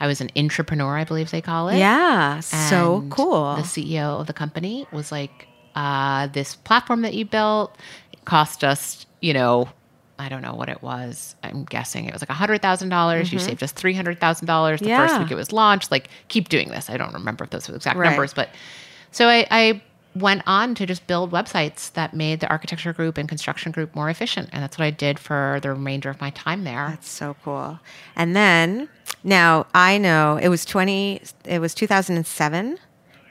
I 0.00 0.06
was 0.06 0.20
an 0.20 0.30
entrepreneur, 0.36 0.96
I 0.96 1.04
believe 1.04 1.30
they 1.30 1.40
call 1.40 1.68
it. 1.68 1.78
Yeah. 1.78 2.40
So 2.40 3.04
cool. 3.10 3.56
The 3.56 3.62
CEO 3.62 4.20
of 4.20 4.26
the 4.26 4.32
company 4.32 4.86
was 4.92 5.10
like, 5.10 5.48
uh, 5.74 6.28
"This 6.28 6.54
platform 6.54 7.02
that 7.02 7.14
you 7.14 7.24
built 7.24 7.76
cost 8.24 8.62
us, 8.64 9.06
you 9.20 9.32
know, 9.32 9.68
I 10.18 10.28
don't 10.28 10.42
know 10.42 10.54
what 10.54 10.68
it 10.68 10.82
was. 10.82 11.34
I'm 11.42 11.64
guessing 11.64 12.04
it 12.06 12.12
was 12.12 12.22
like 12.22 12.28
hundred 12.30 12.60
thousand 12.62 12.88
dollars. 12.90 13.32
You 13.32 13.38
saved 13.38 13.62
us 13.62 13.72
three 13.72 13.94
hundred 13.94 14.20
thousand 14.20 14.46
dollars 14.46 14.80
the 14.80 14.86
Mm-hmm. 14.86 14.90
Yeah. 14.90 15.06
first 15.08 15.20
week 15.20 15.30
it 15.30 15.36
was 15.36 15.52
launched. 15.52 15.90
Like, 15.90 16.08
keep 16.28 16.48
doing 16.48 16.68
this. 16.68 16.88
I 16.90 16.96
don't 16.96 17.14
remember 17.14 17.44
if 17.44 17.50
those 17.50 17.66
were 17.68 17.72
the 17.72 17.76
exact 17.76 17.96
Right. 17.98 18.08
numbers, 18.10 18.34
but 18.34 18.50
so 19.12 19.28
I." 19.28 19.46
I 19.50 19.82
went 20.20 20.42
on 20.46 20.74
to 20.74 20.86
just 20.86 21.06
build 21.06 21.30
websites 21.30 21.92
that 21.92 22.14
made 22.14 22.40
the 22.40 22.48
architecture 22.48 22.92
group 22.92 23.18
and 23.18 23.28
construction 23.28 23.72
group 23.72 23.94
more 23.94 24.10
efficient 24.10 24.48
and 24.52 24.62
that's 24.62 24.78
what 24.78 24.84
i 24.84 24.90
did 24.90 25.18
for 25.18 25.58
the 25.62 25.70
remainder 25.70 26.10
of 26.10 26.20
my 26.20 26.30
time 26.30 26.64
there 26.64 26.88
That's 26.88 27.10
so 27.10 27.36
cool. 27.44 27.78
And 28.16 28.34
then 28.34 28.88
now 29.24 29.66
I 29.74 29.98
know 29.98 30.38
it 30.40 30.48
was 30.48 30.64
20 30.64 31.22
it 31.44 31.58
was 31.60 31.74
2007 31.74 32.78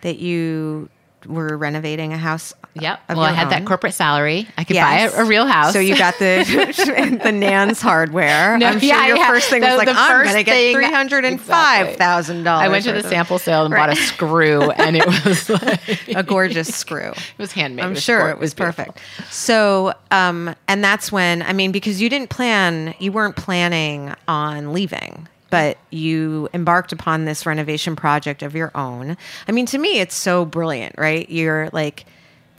that 0.02 0.20
you 0.20 0.90
were 1.26 1.58
renovating 1.58 2.14
a 2.14 2.18
house. 2.18 2.54
Yep 2.82 3.00
well 3.10 3.22
i 3.22 3.32
had 3.32 3.50
that 3.50 3.66
corporate 3.66 3.94
salary 3.94 4.48
i 4.58 4.64
could 4.64 4.76
Yes. 4.76 5.12
buy 5.14 5.18
a, 5.20 5.24
a 5.24 5.28
real 5.28 5.46
house 5.46 5.74
So 5.74 5.80
you 5.80 5.98
got 5.98 6.18
the 6.20 7.20
the 7.24 7.32
Nanz 7.32 7.82
hardware. 7.82 8.58
No, 8.58 8.68
I'm 8.68 8.80
sure 8.80 8.90
yeah, 8.90 9.08
your 9.08 9.18
yeah. 9.18 9.28
first 9.28 9.50
thing 9.50 9.62
The- 9.62 9.68
was 9.68 9.78
like, 9.78 9.88
I'm 9.90 10.24
going 10.26 10.36
to 10.36 10.44
get 10.44 10.74
three 10.74 10.86
hundred 10.92 11.26
and 11.26 11.40
five 11.42 11.96
thousand 11.96 12.44
dollars. 12.44 12.66
I 12.66 12.70
went 12.70 12.84
to 12.86 12.92
the 12.94 13.04
sample 13.04 13.40
sale 13.40 13.66
and 13.66 13.74
bought 13.74 13.90
a 13.90 13.96
screw, 14.12 14.72
and 14.72 14.96
it 14.98 15.06
was 15.06 15.50
like, 15.50 16.08
a 16.16 16.24
gorgeous 16.24 16.74
screw. 16.74 17.12
it 17.12 17.38
was 17.38 17.52
handmade. 17.52 17.86
I'm 17.86 17.92
was 17.94 18.04
sure 18.04 18.20
gor- 18.20 18.30
it 18.32 18.40
was 18.40 18.54
beautiful. 18.54 18.86
perfect. 18.86 19.34
So, 19.34 19.94
um, 20.12 20.56
and 20.68 20.84
that's 20.84 21.12
when 21.12 21.42
I 21.42 21.54
mean, 21.54 21.72
because 21.72 22.02
you 22.02 22.10
didn't 22.10 22.30
plan, 22.30 22.94
you 23.00 23.12
weren't 23.12 23.36
planning 23.36 24.14
on 24.28 24.74
leaving, 24.74 25.28
but 25.50 25.78
you 25.92 26.50
embarked 26.54 26.92
upon 26.92 27.26
this 27.26 27.46
renovation 27.46 27.96
project 27.96 28.44
of 28.44 28.56
your 28.56 28.72
own. 28.76 29.18
I 29.48 29.52
mean, 29.52 29.66
to 29.68 29.78
me, 29.78 30.00
it's 30.00 30.16
so 30.16 30.46
brilliant, 30.46 30.96
right? 30.98 31.30
You're 31.30 31.70
like, 31.74 32.06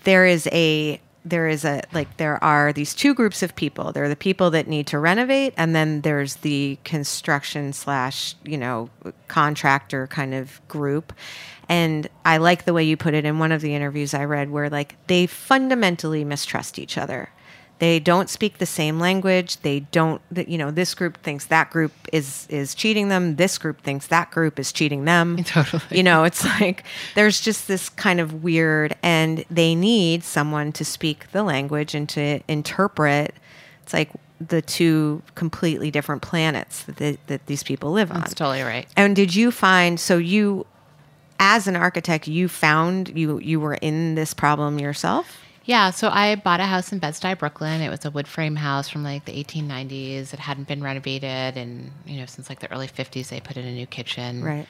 there 0.05 0.27
is 0.27 0.49
a 0.53 1.01
there 1.25 1.49
is 1.49 1.65
a 1.65 1.83
like 1.93 2.17
there 2.17 2.43
are 2.43 2.73
these 2.73 2.95
two 2.95 3.15
groups 3.15 3.43
of 3.43 3.55
people. 3.55 3.93
There 3.93 4.05
are 4.05 4.09
the 4.09 4.17
people 4.17 4.51
that 4.51 4.67
need 4.67 4.87
to 4.89 4.99
renovate 4.99 5.53
and 5.57 5.75
then 5.75 6.01
there's 6.03 6.37
the 6.37 6.79
construction 6.85 7.73
slash 7.73 8.35
you 8.45 8.57
know 8.57 8.91
contractor 9.27 10.07
kind 10.07 10.35
of 10.35 10.67
group. 10.69 11.13
And 11.71 12.09
i 12.25 12.39
like 12.39 12.65
the 12.65 12.73
way 12.73 12.83
you 12.83 12.97
put 12.97 13.13
it 13.13 13.27
in 13.27 13.39
one 13.39 13.53
of 13.53 13.61
the 13.61 13.75
interviews 13.75 14.15
i 14.15 14.25
read 14.25 14.51
where 14.51 14.71
like 14.71 14.97
they 15.07 15.27
fundamentally 15.27 16.25
mistrust 16.25 16.79
each 16.79 16.97
other 16.97 17.29
they 17.79 18.01
don't 18.01 18.29
speak 18.29 18.59
the 18.59 18.67
same 18.67 18.99
language. 18.99 19.59
They 19.59 19.81
don't 19.81 20.21
you 20.35 20.59
know 20.59 20.71
this 20.71 20.95
group 20.95 21.17
thinks 21.19 21.47
that 21.47 21.71
group 21.71 21.93
is 22.13 22.47
is 22.51 22.75
cheating 22.75 23.09
them. 23.09 23.37
This 23.37 23.59
group 23.59 23.81
thinks 23.83 24.09
that 24.09 24.31
group 24.31 24.59
is 24.59 24.73
cheating 24.73 25.05
them. 25.05 25.43
Totally. 25.45 25.83
you 25.91 26.03
know 26.03 26.25
it's 26.25 26.45
like 26.45 26.85
there's 27.15 27.41
just 27.41 27.69
this 27.69 27.89
kind 27.89 28.21
of 28.21 28.43
weird 28.43 28.97
and 29.03 29.45
they 29.51 29.75
need 29.75 30.25
someone 30.25 30.73
to 30.73 30.85
speak 30.85 31.31
the 31.33 31.43
language 31.43 31.95
and 31.95 32.09
to 32.11 32.41
interpret 32.49 33.35
it's 33.83 33.93
like 33.93 34.11
the 34.41 34.63
two 34.63 35.23
completely 35.35 35.91
different 35.91 36.23
planets 36.23 36.85
that, 36.85 36.97
they, 36.97 37.19
that 37.27 37.47
these 37.47 37.65
people 37.65 37.91
live 37.91 38.13
on. 38.13 38.21
That's 38.21 38.35
totally 38.35 38.63
right. 38.63 38.87
and 38.97 39.15
did 39.15 39.35
you 39.35 39.51
find 39.51 39.99
so 39.99 40.19
you 40.19 40.67
as 41.41 41.69
an 41.69 41.77
architect 41.77 42.27
you 42.27 42.49
found 42.49 43.17
you 43.17 43.39
you 43.39 43.61
were 43.61 43.75
in 43.75 44.17
this 44.17 44.35
problem 44.35 44.79
yourself 44.81 45.41
Yeah, 45.69 45.91
so 45.91 46.09
I 46.09 46.35
bought 46.37 46.61
a 46.61 46.65
house 46.65 46.93
in 46.93 46.99
Bed-Stuy, 46.99 47.39
Brooklyn. 47.39 47.83
It 47.83 47.91
was 47.91 48.03
a 48.07 48.11
wood 48.11 48.27
frame 48.27 48.57
house 48.57 48.89
from 48.89 49.05
like 49.05 49.27
the 49.27 49.33
1890s. 49.45 50.33
It 50.33 50.41
hadn't 50.41 50.67
been 50.67 50.83
renovated, 50.83 51.59
and 51.59 51.93
you 52.07 52.19
know, 52.19 52.25
since 52.25 52.49
like 52.49 52.61
the 52.61 52.73
early 52.73 52.89
50s, 52.89 53.29
they 53.29 53.39
put 53.41 53.59
in 53.59 53.67
a 53.67 53.73
new 53.73 53.85
kitchen. 53.87 54.43
Right. 54.43 54.67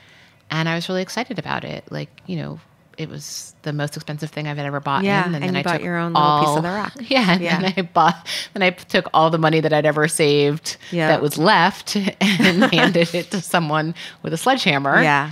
And 0.50 0.68
I 0.68 0.74
was 0.74 0.88
really 0.88 1.02
excited 1.02 1.38
about 1.38 1.62
it. 1.62 1.84
Like, 1.92 2.08
you 2.26 2.34
know, 2.34 2.58
it 2.96 3.08
was 3.08 3.54
the 3.62 3.72
most 3.72 3.94
expensive 3.96 4.30
thing 4.30 4.48
I've 4.48 4.58
ever 4.58 4.80
bought. 4.80 5.04
Yeah, 5.04 5.24
in, 5.24 5.36
and 5.36 5.44
then 5.44 5.52
you 5.54 5.60
I 5.60 5.62
bought 5.62 5.72
took 5.74 5.82
your 5.84 5.98
own 5.98 6.14
little 6.14 6.40
piece 6.40 6.56
of 6.56 6.62
the 6.64 6.68
rock. 6.70 6.92
Yeah, 7.08 7.30
and 7.30 7.40
Yeah. 7.42 7.60
then 7.60 7.74
I 7.76 7.82
bought. 7.82 8.26
Then 8.54 8.64
I 8.64 8.70
took 8.70 9.06
all 9.14 9.30
the 9.30 9.38
money 9.38 9.60
that 9.60 9.72
I'd 9.72 9.86
ever 9.86 10.08
saved 10.08 10.78
Yeah. 10.90 11.06
that 11.06 11.22
was 11.22 11.38
left 11.38 11.94
and 12.20 12.64
handed 12.74 13.14
it 13.14 13.30
to 13.30 13.40
someone 13.40 13.94
with 14.22 14.32
a 14.32 14.36
sledgehammer. 14.36 15.00
yeah 15.00 15.30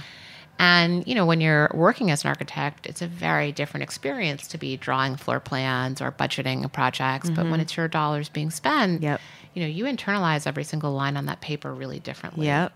And 0.59 1.07
you 1.07 1.15
know, 1.15 1.27
when 1.27 1.41
you're 1.41 1.71
working 1.75 2.11
as 2.11 2.25
an 2.25 2.29
architect, 2.29 2.87
it's 2.87 3.03
a 3.03 3.07
very 3.07 3.53
different 3.53 3.83
experience 3.83 4.47
to 4.49 4.59
be 4.59 4.77
drawing 4.77 5.17
floor 5.17 5.39
plans 5.41 6.01
or 6.01 6.11
budgeting 6.11 6.71
projects. 6.73 7.29
But 7.31 7.51
when 7.51 7.61
it's 7.61 7.77
your 7.77 7.89
dollars 7.89 8.29
being 8.29 8.51
spent, 8.51 8.95
Mm-hmm. 9.01 9.05
Yep. 9.05 9.21
you 9.55 9.63
know, 9.63 9.69
you 9.69 9.85
internalize 9.85 10.47
every 10.47 10.65
single 10.65 10.93
line 10.93 11.17
on 11.17 11.27
that 11.27 11.41
paper 11.41 11.73
really 11.75 12.01
differently. 12.01 12.47
Yep. 12.47 12.73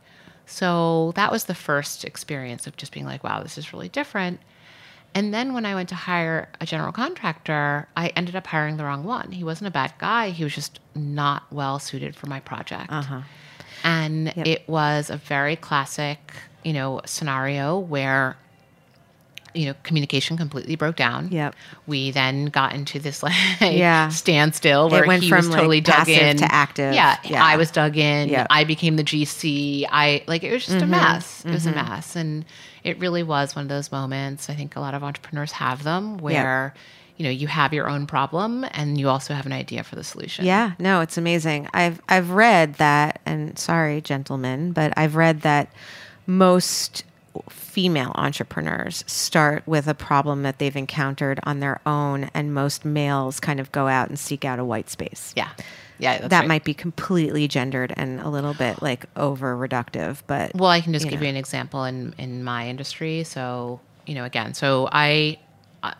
So 0.46 1.12
that 1.14 1.30
was 1.30 1.44
the 1.44 1.54
first 1.54 2.04
experience 2.04 2.66
of 2.66 2.76
just 2.76 2.92
being 2.92 3.06
like, 3.06 3.22
wow, 3.24 3.42
this 3.42 3.56
is 3.56 3.72
really 3.72 3.88
different. 3.88 4.40
And 5.14 5.32
then 5.34 5.54
when 5.54 5.64
I 5.66 5.74
went 5.74 5.88
to 5.88 5.94
hire 5.94 6.48
a 6.60 6.66
general 6.66 6.92
contractor, 6.92 7.88
I 7.96 8.08
ended 8.08 8.36
up 8.36 8.46
hiring 8.46 8.76
the 8.76 8.84
wrong 8.84 9.04
one. 9.04 9.32
He 9.32 9.42
wasn't 9.44 9.68
a 9.68 9.70
bad 9.72 9.92
guy. 9.98 10.30
He 10.30 10.44
was 10.44 10.54
just 10.54 10.78
not 10.94 11.44
well 11.52 11.78
suited 11.78 12.14
for 12.14 12.26
my 12.28 12.40
project. 12.40 12.92
Uh-huh. 12.92 13.22
And 13.82 14.28
it 14.36 14.68
was 14.68 15.08
a 15.10 15.16
very 15.16 15.56
classic, 15.56 16.32
you 16.64 16.72
know, 16.72 17.00
scenario 17.06 17.78
where 17.78 18.36
you 19.52 19.66
know, 19.66 19.74
communication 19.82 20.36
completely 20.36 20.76
broke 20.76 20.94
down. 20.94 21.28
Yep. 21.32 21.56
We 21.88 22.12
then 22.12 22.46
got 22.46 22.72
into 22.72 23.00
this 23.00 23.20
like 23.20 23.34
Yeah. 23.60 24.08
standstill 24.10 24.86
It 24.86 24.92
where 24.92 25.06
went 25.08 25.24
he 25.24 25.28
from, 25.28 25.38
was 25.38 25.48
like, 25.48 25.56
totally 25.56 25.80
dug 25.80 26.08
in 26.08 26.36
to 26.36 26.54
active. 26.54 26.94
Yeah, 26.94 27.16
Yeah. 27.24 27.44
I 27.44 27.56
was 27.56 27.72
dug 27.72 27.96
in. 27.96 28.28
Yep. 28.28 28.46
I 28.48 28.62
became 28.62 28.94
the 28.94 29.02
GC. 29.02 29.86
I 29.90 30.22
like 30.28 30.44
it 30.44 30.52
was 30.52 30.66
just 30.66 30.76
a 30.76 30.82
Mm-hmm. 30.82 30.90
mess. 30.92 31.44
It 31.44 31.50
was 31.50 31.66
a 31.66 31.72
mess, 31.72 32.14
and 32.14 32.44
it 32.84 33.00
really 33.00 33.24
was 33.24 33.56
one 33.56 33.64
of 33.64 33.68
those 33.68 33.90
moments. 33.90 34.48
I 34.48 34.54
think 34.54 34.76
a 34.76 34.80
lot 34.80 34.94
of 34.94 35.02
entrepreneurs 35.02 35.52
have 35.52 35.82
them 35.82 36.18
where. 36.18 36.72
You 37.16 37.24
know, 37.24 37.30
you 37.32 37.48
have 37.48 37.74
your 37.74 37.86
own 37.86 38.06
problem, 38.06 38.64
and 38.70 38.98
you 38.98 39.10
also 39.10 39.34
have 39.34 39.44
an 39.44 39.52
idea 39.52 39.84
for 39.84 39.94
the 39.94 40.02
solution. 40.02 40.46
Yeah, 40.46 40.72
no, 40.78 41.02
it's 41.02 41.18
amazing. 41.18 41.68
I've 41.74 42.00
I've 42.08 42.30
read 42.30 42.76
that, 42.76 43.20
and 43.26 43.58
sorry, 43.58 44.00
gentlemen, 44.00 44.72
but 44.72 44.94
I've 44.96 45.16
read 45.16 45.42
that 45.42 45.70
most 46.30 47.04
female 47.48 48.12
entrepreneurs 48.16 49.04
start 49.06 49.62
with 49.66 49.86
a 49.86 49.94
problem 49.94 50.42
that 50.42 50.58
they've 50.58 50.76
encountered 50.76 51.38
on 51.44 51.60
their 51.60 51.80
own, 51.86 52.30
and 52.34 52.52
most 52.54 52.84
males 52.84 53.38
kind 53.40 53.60
of 53.60 53.70
go 53.72 53.86
out 53.88 54.08
and 54.08 54.18
seek 54.18 54.44
out 54.44 54.58
a 54.58 54.64
white 54.64 54.90
space. 54.90 55.32
yeah, 55.36 55.50
yeah. 55.98 56.26
That 56.26 56.40
right. 56.40 56.48
might 56.48 56.64
be 56.64 56.74
completely 56.74 57.46
gendered 57.48 57.92
and 57.96 58.20
a 58.20 58.28
little 58.28 58.54
bit 58.54 58.82
like 58.82 59.04
over 59.16 59.56
reductive, 59.56 60.22
but 60.26 60.54
Well, 60.54 60.70
I 60.70 60.80
can 60.80 60.92
just 60.92 61.04
you 61.04 61.10
give 61.10 61.20
know. 61.20 61.24
you 61.26 61.30
an 61.30 61.36
example 61.36 61.84
in 61.84 62.14
in 62.18 62.42
my 62.42 62.68
industry. 62.68 63.22
So, 63.24 63.80
you 64.06 64.14
know, 64.14 64.24
again, 64.24 64.54
so 64.54 64.88
I 64.92 65.38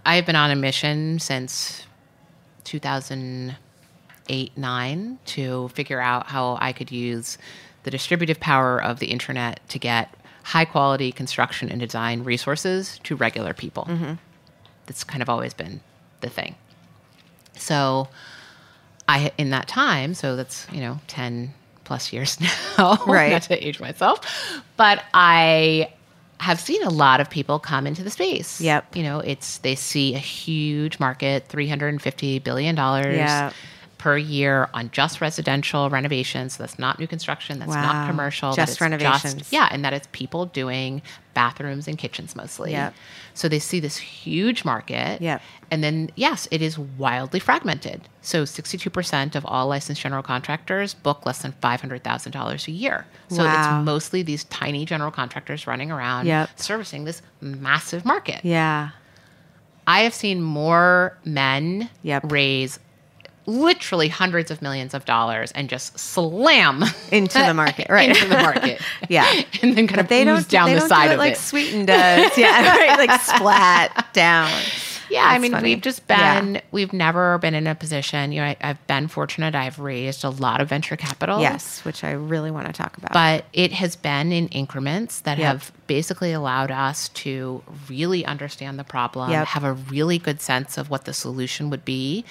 I've 0.04 0.26
been 0.26 0.36
on 0.36 0.50
a 0.50 0.56
mission 0.56 1.18
since 1.18 1.86
2008 2.64 4.56
9 4.56 5.18
to 5.26 5.68
figure 5.68 6.00
out 6.00 6.26
how 6.26 6.58
I 6.60 6.72
could 6.72 6.90
use 6.90 7.38
the 7.84 7.90
distributive 7.90 8.40
power 8.40 8.82
of 8.82 8.98
the 8.98 9.06
internet 9.06 9.60
to 9.70 9.78
get 9.78 10.14
high 10.42 10.64
quality 10.64 11.12
construction 11.12 11.68
and 11.68 11.81
design 11.81 12.24
resources 12.24 12.98
to 13.05 13.16
regular 13.16 13.55
people. 13.55 13.85
Mm-hmm. 13.85 14.14
That's 14.87 15.05
kind 15.05 15.22
of 15.22 15.29
always 15.29 15.55
been 15.55 15.81
the 16.20 16.31
thing. 16.31 16.55
So, 17.57 18.09
I 19.09 19.33
in 19.38 19.50
that 19.50 19.68
time, 19.68 20.14
so 20.14 20.37
that's 20.37 20.66
you 20.72 20.81
know 20.81 21.00
ten 21.07 21.55
plus 21.85 22.12
years 22.12 22.38
now, 22.79 22.96
Right. 23.07 23.33
Not 23.33 23.42
to 23.42 23.66
age 23.66 23.81
myself, 23.81 24.20
but 24.76 25.03
I 25.12 25.92
have 26.38 26.59
seen 26.59 26.83
a 26.85 26.88
lot 26.88 27.20
of 27.20 27.29
people 27.29 27.59
come 27.59 27.87
into 27.87 28.03
the 28.03 28.11
space. 28.11 28.61
Yep. 28.61 28.96
you 28.96 29.03
know, 29.03 29.20
it's 29.20 29.59
they 29.59 29.74
see 29.74 30.14
a 30.14 30.18
huge 30.18 30.98
market, 30.98 31.46
three 31.48 31.68
hundred 31.68 31.88
and 31.88 32.00
fifty 32.00 32.38
billion 32.38 32.74
dollars. 32.74 33.16
Yeah. 33.16 33.53
Per 34.00 34.16
year 34.16 34.70
on 34.72 34.90
just 34.92 35.20
residential 35.20 35.90
renovations. 35.90 36.54
So 36.56 36.62
that's 36.62 36.78
not 36.78 36.98
new 36.98 37.06
construction. 37.06 37.58
That's 37.58 37.68
Wow. 37.68 37.82
not 37.82 38.06
commercial. 38.08 38.54
Just 38.54 38.80
renovations. 38.80 39.52
yeah, 39.52 39.68
and 39.70 39.84
that 39.84 39.92
it's 39.92 40.08
people 40.12 40.46
doing 40.46 41.02
bathrooms 41.34 41.86
and 41.86 41.98
kitchens 41.98 42.34
mostly. 42.34 42.70
Yep. 42.72 42.94
So 43.34 43.46
they 43.46 43.58
see 43.58 43.78
this 43.78 43.98
huge 43.98 44.64
market. 44.64 45.20
Yep. 45.20 45.42
And 45.70 45.84
then, 45.84 46.10
yes, 46.16 46.48
it 46.50 46.62
is 46.62 46.78
wildly 46.78 47.40
fragmented. 47.40 48.08
So 48.22 48.44
62% 48.44 49.34
of 49.36 49.44
all 49.44 49.66
licensed 49.68 50.00
general 50.00 50.22
contractors 50.22 50.94
book 50.94 51.26
less 51.26 51.42
than 51.42 51.52
$500,000 51.62 52.68
a 52.68 52.70
year. 52.72 53.04
So 53.28 53.44
Wow. 53.44 53.58
it's 53.58 53.84
mostly 53.84 54.22
these 54.22 54.44
tiny 54.44 54.86
general 54.86 55.10
contractors 55.10 55.66
running 55.66 55.90
around 55.92 56.24
Yep. 56.26 56.48
servicing 56.58 57.04
this 57.04 57.20
massive 57.42 58.06
market. 58.06 58.40
yeah, 58.46 58.90
I 59.86 60.00
have 60.00 60.14
seen 60.14 60.40
more 60.40 61.18
men 61.24 61.90
Yep. 62.02 62.32
raise 62.32 62.78
literally 63.50 64.08
hundreds 64.08 64.50
of 64.50 64.62
millions 64.62 64.94
of 64.94 65.04
dollars 65.04 65.50
and 65.52 65.68
just 65.68 65.98
slam 65.98 66.84
into 67.12 67.38
the 67.38 67.54
market, 67.54 67.86
right? 67.90 68.08
into 68.10 68.26
the 68.28 68.36
market. 68.36 68.80
Yeah. 69.08 69.24
and 69.62 69.76
then 69.76 69.86
kind 69.88 69.96
But 69.96 70.00
of 70.00 70.08
they 70.08 70.24
don't 70.24 70.48
down 70.48 70.68
they 70.68 70.74
the 70.74 70.80
don't 70.80 70.88
side 70.88 71.06
do 71.06 71.10
it 71.10 71.14
of 71.14 71.18
like 71.18 71.32
it. 71.32 71.38
Sweeten 71.38 71.84
does. 71.86 72.38
Yeah, 72.38 72.76
right, 72.76 72.96
like 73.08 73.20
splat 73.20 74.08
down. 74.12 74.50
Yeah, 75.10 75.24
I 75.26 75.38
mean, 75.38 75.52
funny. 75.52 75.70
we've 75.74 75.80
just 75.82 76.02
Yeah. 76.08 76.40
been, 76.40 76.62
we've 76.70 76.92
never 76.92 77.38
been 77.38 77.54
in 77.54 77.66
a 77.66 77.74
position, 77.74 78.32
you 78.32 78.40
know, 78.40 78.46
I, 78.46 78.56
I've 78.60 78.86
been 78.86 79.08
fortunate. 79.08 79.54
I've 79.54 79.78
raised 79.78 80.24
a 80.24 80.30
lot 80.30 80.60
of 80.60 80.68
venture 80.68 80.96
capital. 80.96 81.40
Yes, 81.40 81.84
which 81.84 82.04
I 82.04 82.12
really 82.12 82.50
want 82.50 82.66
to 82.68 82.72
talk 82.72 82.96
about. 82.96 83.12
But 83.12 83.44
it 83.52 83.72
has 83.72 83.96
been 83.96 84.32
in 84.32 84.48
increments 84.48 85.20
that 85.20 85.38
Yep. 85.38 85.46
have 85.52 85.72
basically 85.86 86.32
allowed 86.32 86.70
us 86.70 87.08
to 87.08 87.62
really 87.88 88.24
understand 88.24 88.78
the 88.78 88.84
problem, 88.84 89.30
Yep. 89.32 89.46
have 89.48 89.64
a 89.64 89.72
really 89.72 90.18
good 90.18 90.40
sense 90.40 90.78
of 90.78 90.88
what 90.88 91.04
the 91.04 91.12
solution 91.12 91.68
would 91.70 91.84
be. 91.84 92.24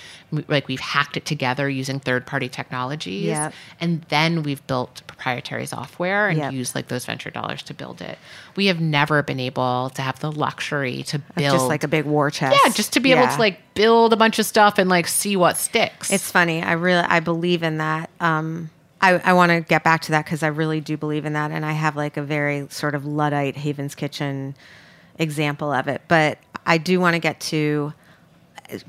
Like 0.47 0.67
we've 0.69 0.79
hacked 0.79 1.17
it 1.17 1.25
together 1.25 1.69
using 1.69 1.99
third 1.99 2.25
party 2.25 2.47
technologies. 2.47 3.25
Yep. 3.25 3.53
And 3.81 4.03
then 4.03 4.43
we've 4.43 4.65
built 4.67 5.01
proprietary 5.07 5.65
software 5.65 6.29
and 6.29 6.53
used 6.53 6.73
like 6.75 6.87
those 6.87 7.05
venture 7.05 7.29
dollars 7.29 7.61
to 7.63 7.73
build 7.73 8.01
it. 8.01 8.17
We 8.55 8.67
have 8.67 8.79
never 8.79 9.21
been 9.23 9.39
able 9.41 9.89
to 9.95 10.01
have 10.01 10.19
the 10.19 10.31
luxury 10.31 11.03
to 11.03 11.19
build 11.19 11.51
just 11.53 11.67
like 11.67 11.83
a 11.83 11.87
big 11.89 12.05
war 12.05 12.31
chest. 12.31 12.57
yeah, 12.63 12.68
just 12.75 12.93
to 12.93 12.99
be 12.99 13.11
able 13.11 13.27
to 13.27 13.39
like 13.39 13.59
build 13.73 14.13
a 14.13 14.17
bunch 14.17 14.39
of 14.39 14.45
stuff 14.45 14.77
and 14.77 14.89
like 14.89 15.07
see 15.07 15.35
what 15.35 15.57
sticks. 15.57 16.11
It's 16.11 16.31
funny. 16.31 16.61
I 16.61 16.73
really 16.73 17.03
I 17.03 17.19
believe 17.19 17.63
in 17.63 17.77
that. 17.77 18.09
Um, 18.19 18.69
I, 19.01 19.13
I 19.19 19.33
want 19.33 19.51
to 19.51 19.61
get 19.61 19.83
back 19.83 20.01
to 20.03 20.11
that 20.11 20.25
because 20.25 20.43
I 20.43 20.47
really 20.47 20.81
do 20.81 20.97
believe 20.97 21.25
in 21.25 21.33
that, 21.33 21.51
and 21.51 21.65
I 21.65 21.71
have 21.71 21.95
like 21.95 22.17
a 22.17 22.21
very 22.21 22.67
sort 22.69 22.95
of 22.95 23.05
luddite 23.05 23.55
Haven's 23.55 23.95
Kitchen 23.95 24.55
example 25.17 25.71
of 25.71 25.87
it. 25.87 26.01
But 26.07 26.39
I 26.65 26.77
do 26.77 26.99
want 26.99 27.13
to 27.13 27.19
get 27.19 27.39
to 27.41 27.93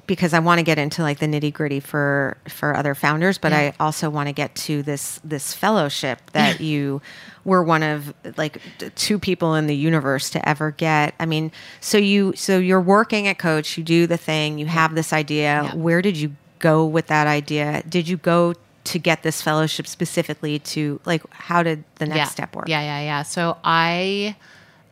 because 0.06 0.34
I 0.34 0.38
want 0.38 0.58
to 0.58 0.62
get 0.62 0.78
into 0.78 1.02
like 1.02 1.18
the 1.18 1.26
nitty 1.26 1.52
gritty 1.52 1.80
for 1.80 2.36
for 2.48 2.76
other 2.76 2.94
founders, 2.94 3.38
but 3.38 3.52
I 3.52 3.72
also 3.80 4.10
want 4.10 4.28
to 4.28 4.32
get 4.32 4.54
to 4.56 4.82
this 4.82 5.20
this 5.24 5.54
fellowship 5.54 6.18
that 6.32 6.60
you 6.60 7.00
were 7.44 7.62
one 7.62 7.82
of 7.82 8.12
like 8.36 8.60
two 8.94 9.18
people 9.18 9.54
in 9.54 9.66
the 9.66 9.76
universe 9.76 10.30
to 10.30 10.48
ever 10.48 10.70
get. 10.72 11.14
I 11.18 11.26
mean, 11.26 11.52
so 11.80 11.98
you 11.98 12.34
so 12.36 12.58
you're 12.58 12.80
working 12.80 13.28
at 13.28 13.38
Coach, 13.38 13.78
you 13.78 13.84
do 13.84 14.06
the 14.06 14.16
thing, 14.16 14.58
you 14.58 14.66
have 14.66 14.94
this 14.94 15.12
idea. 15.12 15.62
Yeah. 15.64 15.74
Where 15.74 16.02
did 16.02 16.16
you 16.16 16.36
go 16.58 16.84
with 16.84 17.06
that 17.06 17.26
idea? 17.26 17.82
Did 17.88 18.08
you 18.08 18.16
go 18.16 18.54
to 18.82 18.98
get 18.98 19.22
this 19.22 19.42
fellowship 19.42 19.86
specifically 19.86 20.58
to 20.58 21.00
like 21.04 21.22
how 21.32 21.62
did 21.62 21.84
the 21.96 22.06
next 22.06 22.18
yeah. 22.18 22.24
step 22.26 22.56
work? 22.56 22.68
Yeah, 22.68 22.82
yeah, 22.82 23.00
yeah. 23.00 23.22
So 23.22 23.56
I 23.64 24.36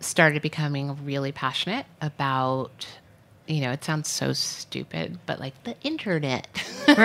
started 0.01 0.43
becoming 0.43 1.05
really 1.05 1.33
passionate 1.33 1.87
about 2.01 2.87
you 3.49 3.61
know, 3.63 3.73
it 3.73 3.83
sounds 3.83 4.09
so 4.09 4.33
stupid, 4.33 5.19
but 5.27 5.41
like 5.41 5.61
the 5.65 5.75
internet. 5.83 6.47
Like 6.87 6.97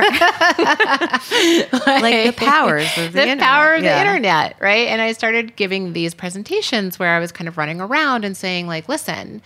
the 2.25 2.33
powers 2.35 2.85
of 2.97 3.13
the, 3.13 3.19
the 3.19 3.23
internet. 3.23 3.39
power 3.39 3.75
of 3.75 3.83
Yeah. 3.83 3.95
the 3.95 4.01
internet, 4.09 4.55
right? 4.59 4.87
And 4.87 5.01
I 5.01 5.13
started 5.13 5.55
giving 5.55 5.93
these 5.93 6.13
presentations 6.13 6.99
where 6.99 7.15
I 7.15 7.19
was 7.19 7.31
kind 7.31 7.47
of 7.47 7.57
running 7.57 7.79
around 7.81 8.25
and 8.25 8.35
saying, 8.35 8.67
like, 8.67 8.87
listen, 8.89 9.41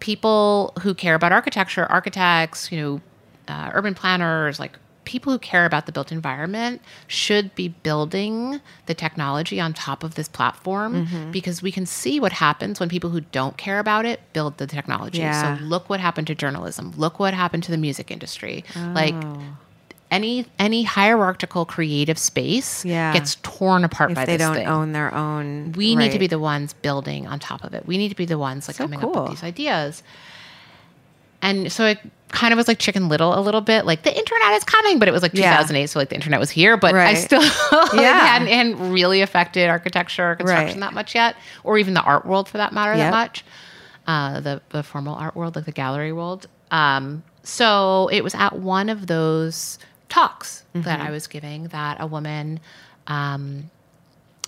people 0.00 0.72
who 0.82 0.94
care 0.94 1.14
about 1.14 1.32
architecture, 1.32 1.86
architects, 1.86 2.70
you 2.72 2.80
know, 2.80 3.00
uh, 3.48 3.70
urban 3.74 3.94
planners, 3.94 4.58
like 4.58 4.78
people 5.06 5.32
who 5.32 5.38
care 5.38 5.64
about 5.64 5.86
the 5.86 5.92
built 5.92 6.12
environment 6.12 6.82
should 7.06 7.54
be 7.54 7.68
building 7.68 8.60
the 8.84 8.92
technology 8.94 9.58
on 9.58 9.72
top 9.72 10.04
of 10.04 10.14
this 10.16 10.28
platform 10.28 11.06
Mm-hmm. 11.06 11.30
because 11.30 11.62
we 11.62 11.72
can 11.72 11.86
see 11.86 12.20
what 12.20 12.32
happens 12.32 12.78
when 12.78 12.90
people 12.90 13.08
who 13.08 13.22
don't 13.22 13.56
care 13.56 13.78
about 13.78 14.04
it 14.04 14.20
build 14.34 14.58
the 14.58 14.66
technology. 14.66 15.18
Yeah. 15.20 15.58
So 15.58 15.64
look 15.64 15.88
what 15.88 16.00
happened 16.00 16.26
to 16.26 16.34
journalism. 16.34 16.92
Look 16.98 17.18
what 17.18 17.32
happened 17.32 17.62
to 17.64 17.70
the 17.70 17.78
music 17.78 18.10
industry. 18.10 18.64
Like 18.76 19.14
Oh. 19.14 19.40
any 20.10 20.46
any 20.58 20.82
hierarchical 20.84 21.64
creative 21.64 22.18
space 22.18 22.84
Yeah. 22.84 23.12
gets 23.12 23.36
torn 23.42 23.84
apart 23.84 24.10
if 24.10 24.16
by 24.16 24.24
they 24.26 24.36
don't 24.36 24.54
thing. 24.54 24.66
own 24.68 24.92
their 24.92 25.14
own 25.14 25.72
we 25.72 25.96
need 25.96 26.12
to 26.12 26.18
be 26.18 26.26
the 26.28 26.38
ones 26.38 26.72
building 26.74 27.26
on 27.26 27.38
top 27.38 27.64
of 27.64 27.74
it. 27.74 27.86
We 27.86 27.96
need 27.98 28.10
to 28.10 28.14
be 28.16 28.26
the 28.26 28.38
ones 28.38 28.68
like 28.68 28.76
So 28.76 28.84
coming 28.84 29.02
up 29.02 29.14
with 29.16 29.30
these 29.30 29.42
ideas. 29.44 30.02
And 31.42 31.70
so 31.70 31.86
it 31.86 31.98
kind 32.28 32.52
of 32.52 32.56
was 32.56 32.66
like 32.68 32.78
Chicken 32.78 33.08
Little 33.08 33.38
a 33.38 33.40
little 33.40 33.60
bit. 33.60 33.86
Like 33.86 34.02
the 34.02 34.16
internet 34.16 34.52
is 34.54 34.64
coming, 34.64 34.98
but 34.98 35.08
it 35.08 35.12
was 35.12 35.22
like 35.22 35.32
Yeah. 35.34 35.50
2008, 35.56 35.86
so 35.88 35.98
like 35.98 36.08
the 36.08 36.14
internet 36.16 36.40
was 36.40 36.50
here, 36.50 36.76
but 36.76 36.94
I 36.94 36.98
Right. 36.98 37.14
still 37.18 37.40
like, 37.72 37.92
Yeah. 37.94 38.26
hadn't, 38.26 38.48
hadn't 38.48 38.92
really 38.92 39.20
affected 39.22 39.68
architecture 39.68 40.32
or 40.32 40.36
construction 40.36 40.80
Right. 40.80 40.86
that 40.88 40.92
much 40.94 41.14
yet, 41.14 41.36
or 41.64 41.78
even 41.78 41.94
the 41.94 42.02
art 42.02 42.26
world 42.26 42.48
for 42.48 42.58
that 42.58 42.72
matter 42.72 42.92
Yep. 42.92 42.98
that 42.98 43.10
much. 43.10 43.44
Uh, 44.06 44.40
the 44.40 44.60
the 44.70 44.82
formal 44.82 45.14
art 45.14 45.34
world, 45.36 45.56
like 45.56 45.64
the 45.64 45.72
gallery 45.72 46.12
world. 46.12 46.46
Um, 46.70 47.22
so 47.42 48.08
it 48.12 48.22
was 48.24 48.34
at 48.34 48.58
one 48.58 48.88
of 48.88 49.06
those 49.06 49.78
talks 50.08 50.64
that 50.74 50.98
Mm-hmm. 50.98 51.06
I 51.08 51.10
was 51.10 51.26
giving 51.26 51.64
that 51.68 51.96
a 52.00 52.06
woman 52.06 52.60
um, 53.08 53.70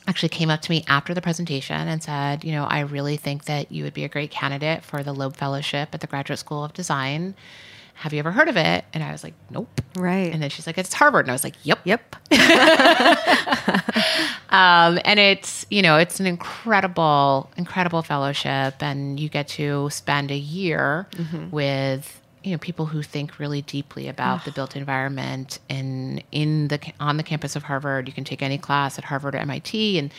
actually 0.06 0.28
came 0.30 0.50
up 0.50 0.62
to 0.62 0.70
me 0.70 0.84
after 0.88 1.12
the 1.14 1.20
presentation 1.20 1.86
and 1.88 2.02
said, 2.02 2.42
you 2.44 2.52
know, 2.52 2.64
I 2.64 2.80
really 2.80 3.16
think 3.16 3.44
that 3.44 3.70
you 3.70 3.84
would 3.84 3.94
be 3.94 4.04
a 4.04 4.08
great 4.08 4.30
candidate 4.30 4.82
for 4.84 5.02
the 5.02 5.12
Loeb 5.12 5.36
Fellowship 5.36 5.90
at 5.92 6.00
the 6.00 6.06
Graduate 6.06 6.38
School 6.38 6.64
of 6.64 6.72
Design. 6.72 7.34
Have 7.98 8.12
you 8.12 8.18
ever 8.20 8.30
heard 8.30 8.48
of 8.48 8.56
it? 8.56 8.84
And 8.94 9.02
I 9.02 9.10
was 9.12 9.24
like, 9.24 9.34
nope. 9.50 9.80
Right. 9.96 10.32
And 10.32 10.40
then 10.42 10.50
she's 10.50 10.66
like, 10.66 10.78
it's 10.78 10.94
Harvard. 10.94 11.24
And 11.26 11.30
I 11.30 11.34
was 11.34 11.42
like, 11.44 11.54
yep. 11.64 11.80
Yep. 11.84 12.16
Um, 14.50 14.98
and 15.04 15.20
it's, 15.20 15.66
you 15.70 15.82
know, 15.82 15.98
it's 15.98 16.20
an 16.20 16.26
incredible, 16.26 17.50
incredible 17.58 18.00
fellowship. 18.02 18.76
And 18.82 19.20
you 19.20 19.28
get 19.28 19.46
to 19.48 19.90
spend 19.90 20.30
a 20.30 20.36
year 20.38 21.06
Mm-hmm. 21.16 21.50
with, 21.50 22.20
you 22.42 22.52
know, 22.52 22.58
people 22.58 22.86
who 22.86 23.02
think 23.02 23.38
really 23.38 23.60
deeply 23.60 24.08
about 24.08 24.46
the 24.46 24.52
built 24.52 24.74
environment 24.74 25.58
and 25.68 26.22
in 26.32 26.68
the, 26.68 26.80
on 26.98 27.18
the 27.18 27.22
campus 27.22 27.56
of 27.56 27.64
Harvard. 27.64 28.08
You 28.08 28.14
can 28.14 28.24
take 28.24 28.40
any 28.42 28.56
class 28.56 28.96
at 28.96 29.04
Harvard 29.04 29.34
or 29.34 29.38
MIT 29.38 29.98
and, 29.98 30.10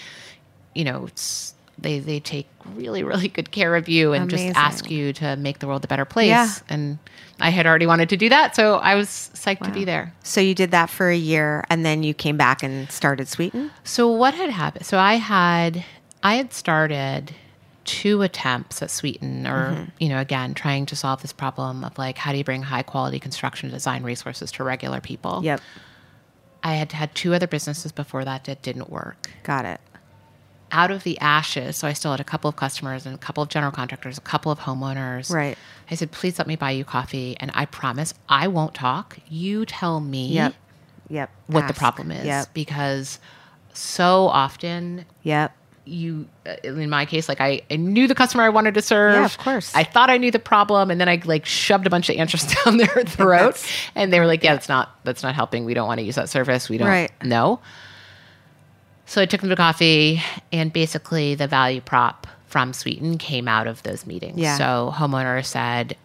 you 0.76 0.84
know, 0.84 1.06
it's 1.08 1.56
they 1.80 2.00
they 2.00 2.20
take 2.20 2.46
really 2.76 3.04
really 3.04 3.30
good 3.30 3.52
care 3.52 3.76
of 3.78 3.88
you 3.90 4.12
and 4.14 4.26
Amazing. 4.32 4.50
just 4.50 4.60
ask 4.60 4.92
you 4.92 5.14
to 5.14 5.38
make 5.38 5.58
the 5.60 5.68
world 5.68 5.84
a 5.86 5.88
better 5.88 6.06
place. 6.06 6.28
Yeah. 6.28 6.50
And 6.68 7.00
I 7.42 7.50
had 7.50 7.66
already 7.66 7.86
wanted 7.88 8.10
to 8.10 8.18
do 8.18 8.30
that, 8.30 8.56
so 8.56 8.76
I 8.76 8.96
was 8.96 9.08
psyched 9.34 9.64
to 9.66 9.72
be 9.72 9.86
there. 9.86 10.14
So 10.24 10.42
you 10.42 10.54
did 10.56 10.72
that 10.72 10.90
for 10.90 11.10
a 11.10 11.16
year, 11.16 11.64
and 11.70 11.86
then 11.86 12.04
you 12.04 12.14
came 12.14 12.38
back 12.38 12.64
and 12.64 12.92
started 12.92 13.28
Sweeten. 13.28 13.72
So 13.84 14.10
what 14.12 14.34
had 14.34 14.50
happened? 14.50 14.86
So 14.86 14.98
I 14.98 15.16
had 15.16 15.84
I 16.22 16.36
had 16.36 16.52
started 16.54 17.34
two 17.86 18.22
attempts 18.22 18.82
at 18.82 18.92
Sweeten, 18.92 19.48
or 19.48 19.72
Mm-hmm. 19.72 19.84
you 20.00 20.10
know, 20.10 20.20
again 20.20 20.54
trying 20.54 20.86
to 20.88 20.96
solve 20.96 21.22
this 21.22 21.34
problem 21.34 21.84
of 21.84 21.98
like 21.98 22.18
how 22.18 22.32
do 22.32 22.38
you 22.38 22.44
bring 22.44 22.62
high 22.64 22.84
quality 22.84 23.20
construction 23.20 23.70
design 23.70 24.04
resources 24.04 24.52
to 24.54 24.64
regular 24.64 25.00
people. 25.02 25.42
Yep, 25.44 25.62
I 26.62 26.74
had 26.76 26.92
had 26.92 27.16
two 27.16 27.34
other 27.34 27.48
businesses 27.48 27.92
before 27.92 28.26
that 28.26 28.44
that 28.44 28.62
didn't 28.62 28.90
work. 28.90 29.30
got 29.44 29.66
it. 29.66 29.80
Out 30.72 30.92
of 30.92 31.04
the 31.04 31.18
ashes, 31.20 31.76
so 31.78 31.88
I 31.88 31.94
still 31.94 32.12
had 32.12 32.20
a 32.20 32.24
couple 32.24 32.48
of 32.50 32.56
customers 32.56 33.06
and 33.06 33.16
a 33.16 33.18
couple 33.18 33.42
of 33.42 33.50
general 33.50 33.72
contractors, 33.72 34.18
a 34.18 34.22
couple 34.22 34.52
of 34.52 34.60
homeowners. 34.60 35.32
Right. 35.34 35.58
I 35.90 35.96
said, 35.96 36.12
please 36.12 36.38
let 36.38 36.48
me 36.48 36.56
buy 36.56 36.72
you 36.72 36.86
coffee, 36.86 37.36
and 37.40 37.50
I 37.56 37.66
promise 37.66 38.14
I 38.30 38.48
won't 38.48 38.74
talk. 38.76 39.18
You 39.30 39.66
tell 39.66 40.00
me 40.00 40.28
Yep, 40.34 40.54
yep. 41.10 41.30
what 41.48 41.68
the 41.68 41.74
problem 41.74 42.12
is, 42.12 42.26
Yep, 42.26 42.54
because 42.54 43.20
so 43.74 44.28
often 44.28 45.06
yep. 45.24 45.56
you 45.86 46.28
uh, 46.46 46.56
in 46.64 46.90
my 46.90 47.06
case 47.06 47.30
like 47.30 47.40
I, 47.40 47.62
I 47.72 47.78
knew 47.78 48.08
the 48.08 48.16
customer 48.16 48.44
i 48.44 48.50
wanted 48.50 48.74
to 48.74 48.82
serve 48.82 49.14
Yeah, 49.14 49.26
of 49.26 49.38
course. 49.38 49.74
i 49.74 49.84
thought 49.84 50.10
i 50.10 50.18
knew 50.18 50.32
the 50.32 50.40
problem 50.40 50.92
and 50.92 51.00
then 51.00 51.08
i 51.08 51.22
like 51.24 51.46
shoved 51.46 51.88
a 51.88 51.90
bunch 51.90 52.10
of 52.10 52.18
answers 52.18 52.44
down 52.66 52.78
their 52.78 52.88
throat 53.06 53.64
and 53.96 54.12
they 54.12 54.20
were 54.20 54.26
like 54.26 54.44
yeah 54.44 54.54
that's 54.54 54.68
not 54.68 55.00
that's 55.06 55.24
not 55.24 55.34
helping 55.34 55.64
we 55.66 55.74
don't 55.74 55.88
want 55.88 56.00
to 56.00 56.04
use 56.06 56.16
that 56.16 56.28
service 56.30 56.68
we 56.68 56.78
don't 56.78 56.88
Right. 56.90 57.12
know 57.24 57.60
so 59.10 59.22
i 59.22 59.26
took 59.26 59.42
them 59.42 59.50
to 59.50 59.56
coffee 59.56 60.22
and 60.54 60.72
basically 60.72 61.36
the 61.36 61.48
value 61.48 61.82
prop 61.82 62.28
from 62.48 62.72
sweeten 62.74 63.18
came 63.18 63.48
out 63.48 63.68
of 63.68 63.84
those 63.84 64.06
meetings 64.06 64.38
Yeah. 64.40 64.58
so 64.58 64.94
homeowner 64.96 65.44
said 65.46 65.98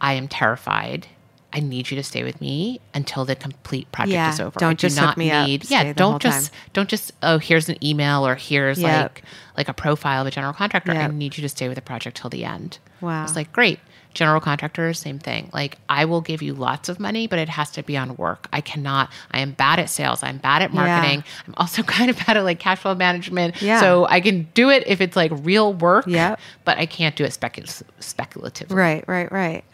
i 0.00 0.12
am 0.14 0.28
terrified 0.28 1.06
I 1.52 1.58
need 1.58 1.90
you 1.90 1.96
to 1.96 2.04
stay 2.04 2.22
with 2.22 2.40
me 2.40 2.80
until 2.94 3.24
the 3.24 3.34
complete 3.34 3.90
project 3.90 4.12
Yeah, 4.14 4.32
is 4.32 4.38
over. 4.38 4.56
don't 4.60 4.70
I 4.70 4.74
do 4.74 4.76
just 4.86 4.94
not 4.96 5.16
me 5.16 5.32
up, 5.32 5.48
need, 5.48 5.64
stay 5.64 5.74
yeah, 5.86 5.92
don't 5.94 6.22
just 6.22 6.52
time. 6.52 6.60
don't 6.74 6.88
just 6.88 7.10
oh 7.24 7.38
here's 7.38 7.68
an 7.68 7.76
email 7.84 8.24
or 8.24 8.36
here's 8.36 8.78
Yep. 8.78 9.02
like 9.02 9.22
like 9.56 9.68
a 9.68 9.74
profile 9.74 10.20
of 10.20 10.28
a 10.28 10.30
general 10.30 10.52
contractor. 10.52 10.92
I 10.92 11.08
need 11.08 11.36
you 11.36 11.42
to 11.42 11.48
stay 11.48 11.66
with 11.66 11.74
the 11.74 11.82
project 11.82 12.18
till 12.18 12.30
the 12.30 12.44
end. 12.44 12.78
Wow. 13.00 13.24
It's 13.24 13.34
like 13.34 13.52
great. 13.52 13.80
General 14.12 14.40
contractors, 14.40 14.98
same 14.98 15.18
thing. 15.20 15.50
Like 15.52 15.78
I 15.88 16.04
will 16.04 16.20
give 16.20 16.42
you 16.42 16.52
lots 16.54 16.88
of 16.88 16.98
money, 16.98 17.26
but 17.28 17.38
it 17.38 17.48
has 17.48 17.70
to 17.72 17.82
be 17.84 17.96
on 17.96 18.16
work. 18.16 18.48
I 18.52 18.60
cannot. 18.60 19.10
I 19.30 19.38
am 19.40 19.52
bad 19.52 19.78
at 19.78 19.88
sales. 19.88 20.22
I'm 20.24 20.38
bad 20.38 20.62
at 20.62 20.74
Yeah. 20.74 20.84
marketing. 20.86 21.24
I'm 21.46 21.54
also 21.58 21.82
kind 21.96 22.10
of 22.10 22.16
bad 22.26 22.36
at 22.36 22.42
like 22.44 22.58
cash 22.58 22.80
flow 22.80 22.94
management. 22.94 23.62
Yeah. 23.62 23.80
So 23.80 24.06
I 24.08 24.20
can 24.20 24.48
do 24.54 24.68
it 24.68 24.82
if 24.86 25.00
it's 25.00 25.14
like 25.14 25.30
real 25.42 25.72
work. 25.74 26.06
yeah. 26.08 26.36
But 26.64 26.78
I 26.78 26.86
can't 26.86 27.14
do 27.14 27.24
it 27.24 27.30
specul- 27.30 27.82
speculatively 28.00 28.74
Right, 28.76 29.04
right, 29.06 29.30
right. 29.30 29.64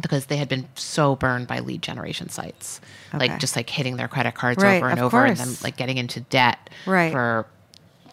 because 0.00 0.26
they 0.26 0.36
had 0.38 0.48
been 0.48 0.66
so 0.74 1.14
burned 1.14 1.46
by 1.46 1.60
lead 1.60 1.80
generation 1.82 2.28
sites, 2.28 2.80
Okay. 3.14 3.28
like 3.28 3.38
just 3.38 3.54
like 3.54 3.70
hitting 3.70 3.96
their 3.96 4.08
credit 4.08 4.34
cards 4.34 4.60
Right, 4.62 4.78
over 4.78 4.88
and 4.88 4.98
over, 5.00 5.24
and 5.24 5.36
then 5.36 5.56
like 5.62 5.76
getting 5.76 5.98
into 5.98 6.18
debt 6.20 6.58
Right. 6.84 7.12
for 7.12 7.46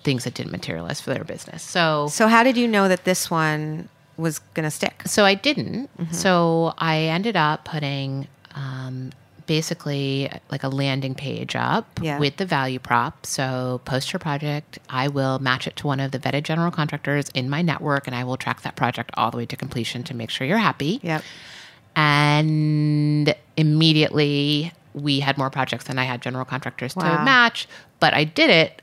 things 0.03 0.23
that 0.25 0.35
didn't 0.35 0.51
materialize 0.51 1.01
for 1.01 1.11
their 1.11 1.23
business. 1.23 1.63
So, 1.63 2.07
So 2.11 2.27
how 2.27 2.43
did 2.43 2.55
you 2.57 2.67
know 2.67 2.87
that 2.87 3.03
this 3.03 3.29
one 3.31 3.89
was 4.17 4.39
going 4.53 4.63
to 4.65 4.71
stick? 4.71 5.01
so 5.05 5.25
I 5.25 5.33
didn't. 5.35 5.89
Mm-hmm. 5.97 6.13
So 6.13 6.73
I 6.77 6.97
ended 6.99 7.35
up 7.35 7.65
putting 7.65 8.27
um, 8.55 9.11
basically 9.47 10.29
like 10.51 10.63
a 10.63 10.67
landing 10.69 11.15
page 11.15 11.55
up 11.55 11.99
Yeah. 12.01 12.19
with 12.19 12.37
the 12.37 12.45
value 12.45 12.79
prop. 12.79 13.25
So 13.25 13.81
post 13.85 14.13
your 14.13 14.19
project, 14.19 14.79
I 14.89 15.07
will 15.07 15.39
match 15.39 15.67
it 15.67 15.75
to 15.77 15.87
one 15.87 15.99
of 15.99 16.11
the 16.11 16.19
vetted 16.19 16.43
general 16.43 16.71
contractors 16.71 17.29
in 17.33 17.49
my 17.49 17.61
network, 17.61 18.07
and 18.07 18.15
I 18.15 18.23
will 18.23 18.37
track 18.37 18.61
that 18.61 18.75
project 18.75 19.11
all 19.15 19.31
the 19.31 19.37
way 19.37 19.45
to 19.47 19.55
completion 19.55 20.03
to 20.03 20.13
make 20.15 20.29
sure 20.29 20.45
you're 20.47 20.57
happy. 20.57 20.99
Yep. 21.03 21.23
and 21.95 23.35
immediately 23.57 24.71
we 24.93 25.19
had 25.21 25.37
more 25.37 25.49
projects 25.49 25.85
than 25.85 25.97
I 25.99 26.03
had 26.03 26.21
general 26.21 26.45
contractors 26.45 26.95
Wow. 26.95 27.17
to 27.17 27.23
match. 27.23 27.67
But 27.99 28.13
I 28.13 28.23
did 28.25 28.49
it 28.49 28.81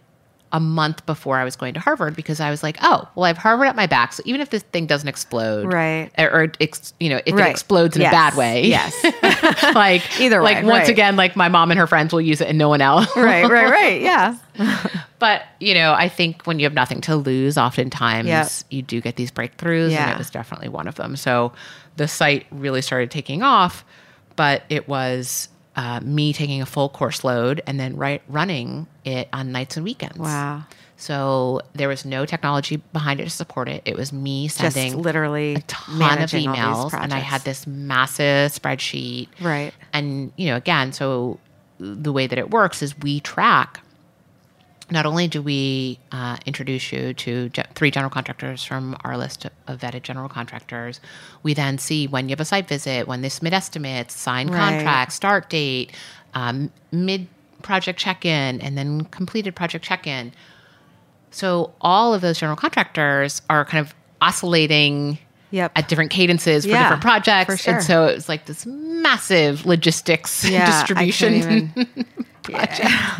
a 0.53 0.59
month 0.61 1.05
before 1.05 1.37
I 1.37 1.45
was 1.45 1.57
going 1.57 1.75
to 1.75 1.81
Harvard 1.81 2.17
because 2.17 2.41
I 2.41 2.51
was 2.51 2.63
like, 2.63 2.79
oh, 2.81 3.07
well, 3.15 3.25
I 3.25 3.29
have 3.29 3.37
Harvard 3.39 3.69
at 3.69 3.77
my 3.77 3.87
back, 3.87 4.15
so 4.15 4.23
even 4.25 4.41
if 4.41 4.49
this 4.51 4.63
thing 4.63 4.87
doesn't 4.87 5.09
explode, 5.09 5.71
Right. 5.73 6.11
or, 6.17 6.31
or 6.45 6.53
ex, 6.61 6.95
you 6.99 7.11
know, 7.11 7.21
if 7.27 7.35
Right. 7.35 7.49
it 7.49 7.51
explodes 7.51 7.97
in 7.97 8.03
Yes. 8.03 8.13
a 8.13 8.17
bad 8.17 8.35
way, 8.35 8.67
Yes. 8.67 8.95
like 9.75 10.03
Either 10.21 10.41
like 10.43 10.59
way, 10.59 10.63
once 10.65 10.81
right. 10.85 10.89
again, 10.89 11.17
like 11.17 11.37
my 11.37 11.49
mom 11.49 11.71
and 11.71 11.79
her 11.79 11.87
friends 11.87 12.13
will 12.15 12.21
use 12.23 12.41
it 12.41 12.49
and 12.49 12.57
no 12.57 12.69
one 12.71 12.81
else, 12.81 13.15
right, 13.17 13.49
right, 13.51 13.71
right. 13.71 14.01
Yeah. 14.01 14.37
But 15.19 15.43
you 15.61 15.75
know, 15.75 15.93
I 15.93 16.09
think 16.09 16.43
when 16.47 16.59
you 16.59 16.65
have 16.65 16.75
nothing 16.75 17.01
to 17.03 17.17
lose, 17.17 17.59
oftentimes 17.59 18.29
Yep. 18.29 18.49
you 18.71 18.83
do 18.83 19.01
get 19.01 19.17
these 19.17 19.31
breakthroughs, 19.31 19.93
and 19.93 20.11
it 20.13 20.19
was 20.19 20.31
definitely 20.31 20.69
one 20.69 20.89
of 20.89 20.95
them. 20.95 21.17
So 21.17 21.53
the 21.97 22.09
site 22.09 22.47
really 22.51 22.81
started 22.83 23.11
taking 23.11 23.43
off, 23.43 23.85
but 24.37 24.63
it 24.71 24.89
was 24.89 25.49
uh, 25.79 26.01
me 26.01 26.33
taking 26.33 26.61
a 26.61 26.67
full 26.67 26.89
course 26.89 27.23
load 27.23 27.63
and 27.65 27.79
then 27.79 27.97
right 27.97 28.21
running 28.27 28.89
it 29.05 29.29
on 29.33 29.53
nights 29.53 29.77
and 29.77 29.85
weekends. 29.85 30.19
Wow. 30.19 30.65
So 30.97 31.61
there 31.75 31.87
was 31.87 32.05
no 32.05 32.27
technology 32.27 32.79
behind 32.93 33.21
it 33.21 33.25
to 33.25 33.31
support 33.31 33.69
it. 33.69 33.83
It 33.85 33.97
was 33.97 34.13
me 34.13 34.49
Just 34.49 34.59
sending 34.59 35.01
literally 35.01 35.55
a 35.55 35.61
ton 35.61 35.95
of 35.95 35.99
managing 36.01 36.49
all 36.49 36.55
these 36.55 36.93
emails, 36.93 37.01
and 37.01 37.15
I 37.15 37.21
had 37.21 37.43
this 37.43 37.65
massive 37.69 38.51
spreadsheet. 38.51 39.29
Right. 39.41 39.73
And 39.93 40.33
you 40.35 40.49
know, 40.49 40.57
again, 40.57 40.93
so 40.93 41.39
the 41.79 42.13
way 42.13 42.27
that 42.27 42.39
it 42.39 42.51
works 42.51 42.83
is 42.83 42.99
we 42.99 43.21
track. 43.21 43.81
Not 44.91 45.05
only 45.05 45.29
do 45.29 45.43
we 45.43 45.99
uh, 46.13 46.39
introduce 46.47 46.93
you 46.93 47.13
to 47.13 47.51
ge- 47.51 47.61
three 47.75 47.91
general 47.91 48.11
contractors 48.11 48.65
from 48.65 48.97
our 49.05 49.19
list 49.19 49.45
of 49.67 49.79
vetted 49.81 50.03
general 50.03 50.29
contractors, 50.31 51.01
we 51.43 51.53
then 51.53 51.77
see 51.77 52.07
when 52.07 52.29
you 52.29 52.33
have 52.33 52.41
a 52.41 52.45
site 52.47 52.67
visit, 52.69 53.07
when 53.07 53.21
they 53.21 53.29
submit 53.29 53.53
estimates, 53.53 54.17
sign 54.19 54.49
Right. 54.49 54.59
contracts, 54.77 55.15
start 55.15 55.51
date, 55.51 55.93
um, 56.35 56.71
mid 56.91 57.27
project 57.63 57.99
check 57.99 58.25
in, 58.25 58.61
and 58.63 58.79
then 58.79 59.05
completed 59.07 59.55
project 59.55 59.85
check 59.85 60.07
in. 60.07 60.33
So 61.31 61.75
all 61.83 62.15
of 62.15 62.23
those 62.23 62.39
general 62.39 62.57
contractors 62.57 63.43
are 63.51 63.65
kind 63.67 63.87
of 63.87 63.95
oscillating 64.23 65.19
Yep. 65.51 65.73
at 65.77 65.89
different 65.89 66.11
cadences 66.11 66.65
for 66.65 66.71
Yeah, 66.71 66.83
different 66.85 67.03
projects. 67.03 67.51
for 67.51 67.57
sure. 67.59 67.75
And 67.77 67.83
so 67.85 68.07
it 68.07 68.15
was 68.15 68.29
like 68.29 68.47
this 68.47 68.65
massive 68.67 69.65
logistics 69.67 70.45
Yeah, 70.49 70.65
distribution. 70.81 71.35
even- 71.35 71.87
Yeah. 72.49 73.19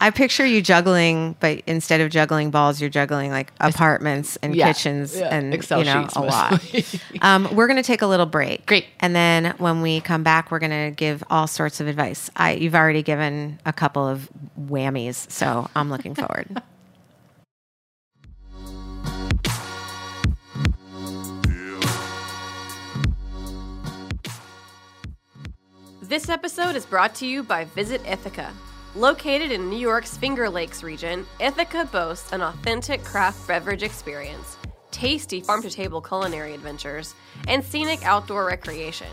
I 0.00 0.10
picture 0.10 0.44
you 0.46 0.62
juggling, 0.62 1.36
but 1.40 1.62
instead 1.66 2.00
of 2.00 2.10
juggling 2.10 2.50
balls, 2.50 2.80
you're 2.80 2.90
juggling 2.90 3.30
like 3.30 3.52
apartments 3.60 4.36
and 4.42 4.54
Yeah, 4.54 4.66
kitchens 4.72 5.18
yeah, 5.18 5.34
and 5.34 5.52
Excel 5.52 5.80
you 5.80 5.84
know 5.84 6.02
sheets 6.02 6.16
a 6.16 6.20
lot. 6.20 7.04
um, 7.22 7.54
we're 7.54 7.66
going 7.66 7.76
to 7.76 7.82
take 7.82 8.02
a 8.02 8.06
little 8.06 8.26
break. 8.26 8.66
Great. 8.66 8.86
And 9.00 9.14
then 9.14 9.54
when 9.58 9.82
we 9.82 10.00
come 10.00 10.22
back, 10.22 10.50
we're 10.50 10.58
going 10.58 10.90
to 10.90 10.94
give 10.96 11.22
all 11.30 11.46
sorts 11.46 11.80
of 11.80 11.88
advice. 11.88 12.30
I, 12.36 12.52
you've 12.52 12.74
already 12.74 13.02
given 13.02 13.58
a 13.66 13.72
couple 13.72 14.06
of 14.06 14.28
whammies, 14.58 15.30
so 15.30 15.68
I'm 15.76 15.90
looking 15.90 16.14
forward. 16.14 16.62
This 26.10 26.28
episode 26.28 26.74
is 26.74 26.84
brought 26.84 27.14
to 27.16 27.26
you 27.26 27.44
by 27.44 27.66
Visit 27.66 28.00
Ithaca. 28.04 28.52
Located 28.96 29.52
in 29.52 29.70
New 29.70 29.78
York's 29.78 30.16
Finger 30.16 30.50
Lakes 30.50 30.82
region, 30.82 31.24
Ithaca 31.38 31.88
boasts 31.92 32.32
an 32.32 32.42
authentic 32.42 33.04
craft 33.04 33.46
beverage 33.46 33.84
experience, 33.84 34.56
tasty 34.90 35.40
farm 35.40 35.62
to 35.62 35.70
table 35.70 36.00
culinary 36.00 36.54
adventures, 36.54 37.14
and 37.46 37.64
scenic 37.64 38.04
outdoor 38.04 38.46
recreation. 38.46 39.06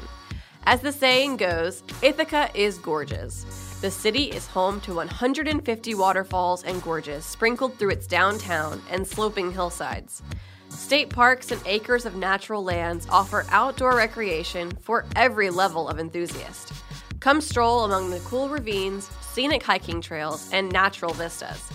As 0.63 0.81
the 0.81 0.91
saying 0.91 1.37
goes, 1.37 1.83
Ithaca 2.01 2.49
is 2.55 2.79
gorgeous. 2.79 3.43
The 3.79 3.91
city 3.91 4.23
is 4.23 4.47
home 4.47 4.81
to 4.81 4.95
150 4.95 5.93
waterfalls 5.93 6.63
and 6.63 6.81
gorges 6.81 7.23
sprinkled 7.23 7.77
through 7.77 7.91
its 7.91 8.07
downtown 8.07 8.81
and 8.89 9.07
sloping 9.07 9.51
hillsides. 9.51 10.23
State 10.69 11.11
parks 11.11 11.51
and 11.51 11.61
acres 11.67 12.07
of 12.07 12.15
natural 12.15 12.63
lands 12.63 13.05
offer 13.11 13.45
outdoor 13.49 13.95
recreation 13.95 14.71
for 14.81 15.05
every 15.15 15.51
level 15.51 15.87
of 15.87 15.99
enthusiast. 15.99 16.73
Come 17.19 17.41
stroll 17.41 17.85
among 17.85 18.09
the 18.09 18.19
cool 18.21 18.49
ravines, 18.49 19.09
scenic 19.37 19.61
hiking 19.61 20.01
trails, 20.01 20.49
and 20.51 20.71
natural 20.71 21.13
vistas. 21.13 21.69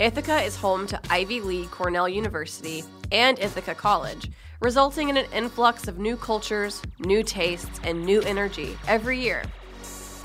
Ithaca 0.00 0.42
is 0.42 0.56
home 0.56 0.88
to 0.88 1.00
Ivy 1.08 1.40
League 1.40 1.70
Cornell 1.70 2.08
University 2.08 2.82
and 3.12 3.38
Ithaca 3.38 3.76
College, 3.76 4.28
resulting 4.58 5.08
in 5.08 5.16
an 5.16 5.26
influx 5.32 5.86
of 5.86 6.00
new 6.00 6.16
cultures, 6.16 6.82
new 6.98 7.22
tastes, 7.22 7.78
and 7.84 8.04
new 8.04 8.20
energy 8.22 8.76
every 8.88 9.20
year. 9.20 9.44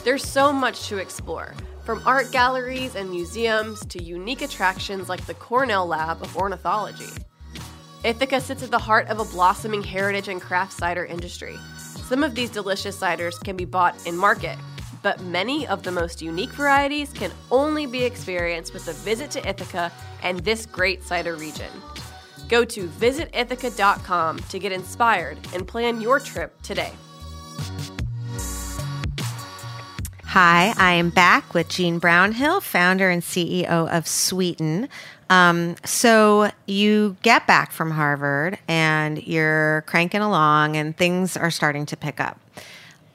There's 0.04 0.28
so 0.28 0.51
much 0.51 0.88
to 0.88 0.97
explore, 0.97 1.54
from 1.84 2.01
art 2.04 2.32
galleries 2.32 2.95
and 2.95 3.12
museums 3.12 3.86
to 3.86 4.01
unique 4.04 4.41
attractions 4.41 5.08
like 5.08 5.23
the 5.28 5.36
Cornell 5.36 5.86
Lab 5.86 6.23
of 6.23 6.36
Ornithology. 6.36 7.13
Ithaca 8.04 8.41
sits 8.41 8.63
at 8.63 8.71
the 8.71 8.80
heart 8.80 9.08
of 9.10 9.19
a 9.19 9.25
blossoming 9.25 9.84
heritage 9.84 10.30
and 10.30 10.41
craft 10.41 10.73
cider 10.73 11.06
industry. 11.06 11.60
Some 11.78 12.23
of 12.23 12.34
these 12.34 12.49
delicious 12.49 12.99
ciders 12.99 13.39
can 13.43 13.56
be 13.56 13.65
bought 13.65 14.08
in 14.08 14.17
market, 14.17 14.58
but 15.06 15.22
many 15.22 15.68
of 15.68 15.84
the 15.84 15.91
most 15.91 16.20
unique 16.20 16.50
varieties 16.54 17.13
can 17.13 17.32
only 17.52 17.86
be 17.86 18.04
experienced 18.04 18.74
with 18.74 18.88
a 18.88 18.94
visit 18.94 19.30
to 19.30 19.48
Ithaca 19.48 19.91
and 20.24 20.39
this 20.39 20.65
great 20.65 21.04
cider 21.04 21.36
region. 21.36 21.70
Go 22.50 22.65
to 22.65 22.88
visitithaca.com 22.88 24.39
to 24.39 24.58
get 24.58 24.72
inspired 24.72 25.38
and 25.54 25.68
plan 25.68 26.02
your 26.02 26.20
trip 26.20 26.60
today. 26.63 26.91
Hi, 30.24 30.74
I 30.76 30.94
am 30.94 31.12
back 31.12 31.54
with 31.54 31.70
Jean 31.70 32.00
Brownhill, 32.00 32.62
founder 32.62 33.12
and 33.12 33.22
CEO 33.22 33.88
of 33.88 34.08
Sweeten. 34.08 34.89
Um, 35.30 35.76
so 35.86 36.50
you 36.65 37.15
get 37.22 37.46
back 37.46 37.72
from 37.72 37.91
Harvard 37.91 38.58
and 38.68 39.22
you're 39.22 39.84
cranking 39.86 40.22
along, 40.22 40.76
and 40.76 40.98
things 40.98 41.38
are 41.38 41.52
starting 41.52 41.86
to 41.86 41.96
pick 41.96 42.20
up. 42.20 42.39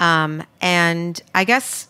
Um, 0.00 0.42
and 0.60 1.20
I 1.34 1.44
guess 1.44 1.86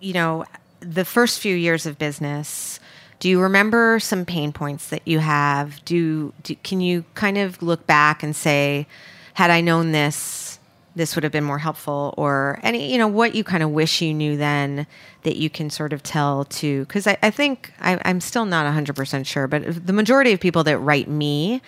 you 0.00 0.12
know 0.12 0.44
the 0.80 1.04
first 1.04 1.40
few 1.40 1.54
years 1.56 1.86
of 1.86 1.98
business. 1.98 2.78
Do 3.20 3.28
you 3.28 3.40
remember 3.40 4.00
some 4.00 4.24
pain 4.24 4.52
points 4.52 4.88
that 4.88 5.06
you 5.06 5.20
have? 5.20 5.82
Do, 5.84 6.32
do 6.42 6.56
can 6.56 6.80
you 6.80 7.04
kind 7.14 7.38
of 7.38 7.62
look 7.62 7.86
back 7.86 8.24
and 8.24 8.34
say, 8.34 8.88
had 9.34 9.48
I 9.48 9.60
known 9.60 9.92
this, 9.92 10.58
this 10.94 11.14
would 11.14 11.22
have 11.22 11.32
been 11.32 11.44
more 11.44 11.58
helpful 11.58 12.14
or 12.16 12.58
any 12.62 12.92
you 12.92 12.98
know 12.98 13.08
what 13.08 13.34
you 13.34 13.44
kind 13.44 13.62
of 13.62 13.70
wish 13.70 14.02
you 14.02 14.12
knew 14.12 14.36
then 14.36 14.86
that 15.22 15.36
you 15.36 15.48
can 15.48 15.70
sort 15.70 15.92
of 15.92 16.02
tell 16.02 16.44
to 16.44 16.84
because 16.84 17.06
I, 17.06 17.16
I 17.22 17.30
think 17.30 17.72
I, 17.80 17.98
i'm 18.04 18.20
still 18.20 18.44
not 18.44 18.66
100% 18.66 19.26
sure 19.26 19.46
but 19.46 19.86
the 19.86 19.92
majority 19.92 20.32
of 20.32 20.40
people 20.40 20.64
that 20.64 20.78
write 20.78 21.08
me 21.08 21.62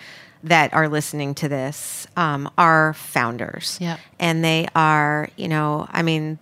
that 0.45 0.73
are 0.73 0.87
listening 0.87 1.33
to 1.35 1.49
this 1.49 2.07
um, 2.15 2.49
are 2.57 2.93
founders. 2.93 3.77
Yep. 3.81 3.99
and 4.19 4.43
they 4.43 4.67
are 4.75 5.29
you 5.37 5.47
know 5.47 5.87
i 5.91 6.01
mean 6.01 6.39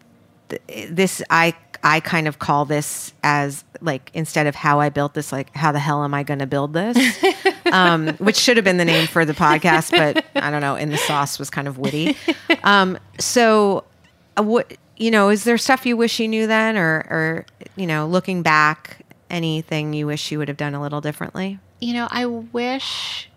th- 0.49 0.89
this 0.91 1.21
i 1.29 1.53
i 1.83 1.99
kind 1.99 2.27
of 2.27 2.37
call 2.39 2.65
this 2.65 3.13
as 3.23 3.63
like 3.81 4.11
instead 4.13 4.45
of 4.47 4.55
how 4.55 4.79
i 4.79 4.89
built 4.89 5.13
this 5.13 5.31
like 5.31 5.53
how 5.55 5.71
the 5.71 5.79
hell 5.79 6.03
am 6.03 6.13
i 6.13 6.23
going 6.23 6.39
to 6.39 6.47
build 6.47 6.73
this? 6.73 6.97
Um, 7.71 8.09
which 8.17 8.35
should 8.35 8.57
have 8.57 8.63
been 8.65 8.77
the 8.77 8.85
name 8.85 9.07
for 9.07 9.25
the 9.25 9.33
podcast 9.33 9.89
but 9.91 10.23
i 10.35 10.51
don't 10.51 10.61
know 10.61 10.75
in 10.75 10.89
the 10.89 10.97
sauce 10.97 11.39
was 11.39 11.49
kind 11.49 11.67
of 11.67 11.77
witty. 11.79 12.15
Um, 12.63 12.99
so 13.19 13.83
uh, 14.37 14.43
what 14.43 14.77
you 14.97 15.09
know 15.11 15.29
is 15.29 15.43
there 15.43 15.57
stuff 15.57 15.85
you 15.85 15.97
wish 15.97 16.19
you 16.19 16.27
knew 16.27 16.45
then 16.45 16.77
or 16.77 17.05
or 17.09 17.45
you 17.75 17.87
know 17.87 18.05
looking 18.07 18.41
back 18.43 18.99
anything 19.29 19.93
you 19.93 20.05
wish 20.05 20.31
you 20.31 20.37
would 20.37 20.47
have 20.49 20.57
done 20.57 20.75
a 20.75 20.81
little 20.81 21.01
differently? 21.01 21.57
You 21.81 21.93
know, 21.95 22.07
I 22.11 22.25
wish, 22.27 23.27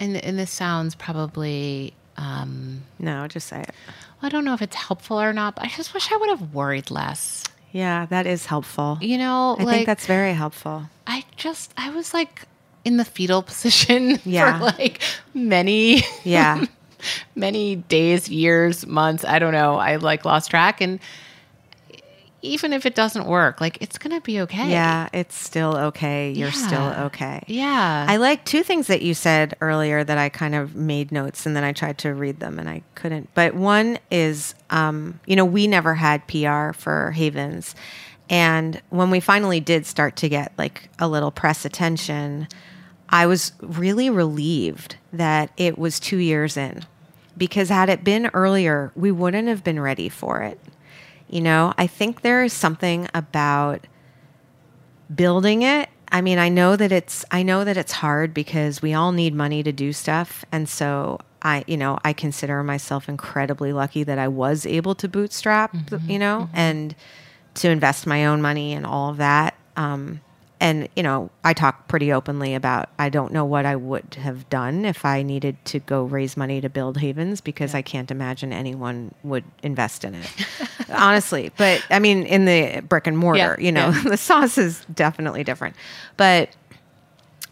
and 0.00 0.16
and 0.16 0.38
this 0.38 0.50
sounds 0.50 0.94
probably, 0.94 1.92
um, 2.16 2.82
no 2.98 3.26
just 3.28 3.46
say 3.48 3.60
it 3.62 3.74
I 4.22 4.28
don't 4.28 4.44
know 4.44 4.54
if 4.54 4.62
it's 4.62 4.74
helpful 4.74 5.20
or 5.20 5.32
not, 5.32 5.54
but 5.54 5.64
I 5.64 5.68
just 5.68 5.94
wish 5.94 6.10
I 6.12 6.16
would 6.16 6.30
have 6.30 6.52
worried 6.54 6.90
less. 6.90 7.44
yeah 7.72 8.06
that 8.06 8.26
is 8.26 8.46
helpful 8.46 8.98
You 9.00 9.18
know, 9.18 9.56
i 9.58 9.62
like 9.62 9.74
think 9.74 9.86
that's 9.86 10.06
very 10.06 10.32
helpful 10.34 10.84
I 11.06 11.24
just 11.36 11.72
I 11.76 11.90
was 11.90 12.12
like 12.14 12.42
in 12.84 12.96
the 12.96 13.04
fetal 13.04 13.42
position 13.52 14.18
Yeah. 14.24 14.58
for 14.58 14.64
like 14.64 15.00
many 15.34 16.02
yeah 16.24 16.64
many 17.36 17.76
days, 17.76 18.28
years, 18.28 18.84
months. 18.86 19.24
I 19.24 19.38
don't 19.38 19.52
know. 19.52 19.76
I 19.76 19.96
like 19.96 20.24
lost 20.24 20.50
track. 20.50 20.80
And 20.80 20.98
even 22.40 22.72
if 22.72 22.86
it 22.86 22.94
doesn't 22.94 23.26
work, 23.26 23.60
like 23.60 23.78
it's 23.80 23.98
going 23.98 24.14
to 24.14 24.22
be 24.22 24.40
okay. 24.40 24.70
Yeah, 24.70 25.08
it's 25.12 25.36
still 25.36 25.76
okay. 25.76 26.30
You're 26.30 26.52
still 26.52 26.86
okay. 27.06 27.42
Yeah. 27.46 28.06
I 28.08 28.16
like 28.16 28.44
two 28.44 28.62
things 28.62 28.86
that 28.86 29.02
you 29.02 29.14
said 29.14 29.56
earlier 29.60 30.04
that 30.04 30.18
I 30.18 30.28
kind 30.28 30.54
of 30.54 30.76
made 30.76 31.10
notes 31.10 31.46
and 31.46 31.56
then 31.56 31.64
I 31.64 31.72
tried 31.72 31.98
to 31.98 32.14
read 32.14 32.40
them 32.40 32.58
and 32.58 32.68
I 32.68 32.82
couldn't. 32.94 33.28
But 33.34 33.54
one 33.54 33.98
is, 34.10 34.54
um, 34.70 35.18
you 35.26 35.34
know, 35.34 35.44
we 35.44 35.66
never 35.66 35.94
had 35.94 36.26
PR 36.28 36.72
for 36.72 37.10
Havens. 37.10 37.74
And 38.30 38.80
when 38.90 39.10
we 39.10 39.20
finally 39.20 39.58
did 39.58 39.86
start 39.86 40.16
to 40.16 40.28
get 40.28 40.52
like 40.58 40.88
a 40.98 41.08
little 41.08 41.30
press 41.30 41.64
attention, 41.64 42.46
I 43.08 43.26
was 43.26 43.52
really 43.60 44.10
relieved 44.10 44.96
that 45.12 45.50
it 45.56 45.78
was 45.78 45.98
two 45.98 46.18
years 46.18 46.56
in 46.56 46.84
because 47.36 47.68
had 47.68 47.88
it 47.88 48.04
been 48.04 48.30
earlier, 48.34 48.92
we 48.94 49.10
wouldn't 49.10 49.48
have 49.48 49.64
been 49.64 49.80
ready 49.80 50.08
for 50.08 50.42
it. 50.42 50.60
You 51.28 51.40
know, 51.40 51.74
I 51.76 51.86
think 51.86 52.22
there 52.22 52.42
is 52.42 52.52
something 52.52 53.08
about 53.14 53.86
building 55.14 55.62
it. 55.62 55.88
I 56.10 56.22
mean 56.22 56.38
i 56.38 56.48
know 56.48 56.74
that 56.74 56.90
it's 56.90 57.24
i 57.30 57.42
know 57.42 57.64
that 57.64 57.76
it's 57.76 57.92
hard 57.92 58.32
because 58.32 58.80
we 58.80 58.94
all 58.94 59.12
need 59.12 59.34
money 59.34 59.62
to 59.62 59.72
do 59.72 59.92
stuff. 59.92 60.44
And 60.52 60.68
so 60.68 61.18
i 61.42 61.64
you 61.66 61.76
know 61.76 61.98
i 62.02 62.12
consider 62.12 62.62
myself 62.62 63.08
incredibly 63.08 63.72
lucky 63.72 64.02
that 64.04 64.18
i 64.18 64.26
was 64.26 64.66
able 64.66 64.94
to 64.96 65.06
bootstrap 65.08 65.72
you 66.06 66.18
know 66.18 66.48
and 66.52 66.96
to 67.54 67.68
invest 67.70 68.06
my 68.06 68.26
own 68.26 68.40
money 68.40 68.72
and 68.72 68.86
all 68.86 69.10
of 69.10 69.18
that. 69.18 69.54
Um, 69.76 70.20
and 70.60 70.88
you 70.96 71.02
know 71.02 71.30
i 71.44 71.52
talk 71.52 71.88
pretty 71.88 72.12
openly 72.12 72.54
about 72.54 72.88
i 72.98 73.08
don't 73.08 73.32
know 73.32 73.44
what 73.44 73.64
i 73.64 73.76
would 73.76 74.16
have 74.20 74.48
done 74.48 74.84
if 74.84 75.04
i 75.04 75.22
needed 75.22 75.56
to 75.64 75.78
go 75.80 76.04
raise 76.04 76.36
money 76.36 76.60
to 76.60 76.68
build 76.68 76.98
havens 76.98 77.40
because 77.40 77.74
i 77.74 77.82
can't 77.82 78.10
imagine 78.10 78.52
anyone 78.52 79.14
would 79.22 79.44
invest 79.62 80.04
in 80.04 80.14
it. 80.14 80.30
Honestly 80.90 81.50
but 81.56 81.84
i 81.90 81.98
mean 81.98 82.24
in 82.24 82.44
the 82.44 82.80
brick 82.88 83.06
and 83.06 83.16
mortar 83.18 83.56
Yeah, 83.58 83.64
you 83.64 83.72
know 83.72 83.90
yeah. 83.90 84.02
the 84.04 84.16
sauce 84.16 84.58
is 84.58 84.84
definitely 84.92 85.44
different. 85.44 85.76
But 86.16 86.50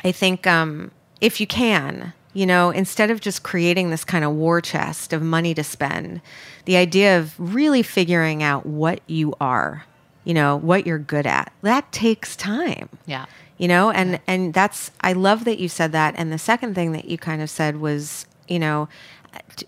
i 0.05 0.12
think 0.12 0.47
um, 0.47 0.90
if 1.21 1.40
you 1.40 1.47
can 1.47 2.12
you 2.33 2.47
know 2.47 2.71
instead 2.71 3.11
of 3.11 3.21
just 3.21 3.42
creating 3.42 3.90
this 3.90 4.05
kind 4.05 4.25
of 4.25 4.33
war 4.33 4.61
chest 4.61 5.12
of 5.12 5.23
money 5.23 5.55
to 5.55 5.64
spend 5.64 6.21
the 6.64 6.77
idea 6.77 7.19
of 7.19 7.35
really 7.38 7.83
figuring 7.83 8.42
out 8.42 8.66
what 8.66 9.01
you 9.07 9.35
are 9.40 9.85
you 10.27 10.35
know 10.35 10.57
what 10.57 10.87
you're 10.87 10.99
good 10.99 11.27
at. 11.27 11.53
That 11.62 11.91
takes 11.93 12.37
time. 12.37 12.91
Yeah. 13.07 13.25
you 13.57 13.69
know 13.69 13.91
and 13.91 14.21
and 14.27 14.53
that's 14.53 14.91
i 15.01 15.12
love 15.15 15.45
that 15.47 15.59
you 15.59 15.69
said 15.69 15.93
that. 15.93 16.15
And 16.19 16.31
the 16.31 16.39
second 16.39 16.75
thing 16.75 16.93
that 16.93 17.07
you 17.07 17.17
kind 17.17 17.41
of 17.41 17.49
said 17.49 17.77
was 17.81 18.27
you 18.49 18.59
know 18.59 18.89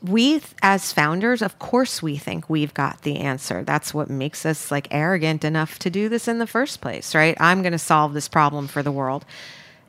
we 0.03 0.40
as 0.62 0.92
founders 0.92 1.42
of 1.42 1.59
course 1.59 2.03
we 2.03 2.16
think 2.16 2.51
we've 2.51 2.75
got 2.75 3.03
the 3.03 3.16
answer. 3.18 3.62
That's 3.64 3.94
what 3.94 4.11
makes 4.11 4.44
us 4.44 4.71
like 4.71 4.88
arrogant 4.90 5.44
enough 5.44 5.79
to 5.81 5.90
do 5.90 6.09
this 6.09 6.27
in 6.29 6.38
the 6.38 6.47
first 6.47 6.81
place 6.81 7.14
right? 7.14 7.37
I'm 7.40 7.62
going 7.62 7.73
to 7.73 7.79
solve 7.79 8.12
this 8.12 8.29
problem 8.29 8.66
for 8.66 8.83
the 8.83 8.92
world. 8.92 9.25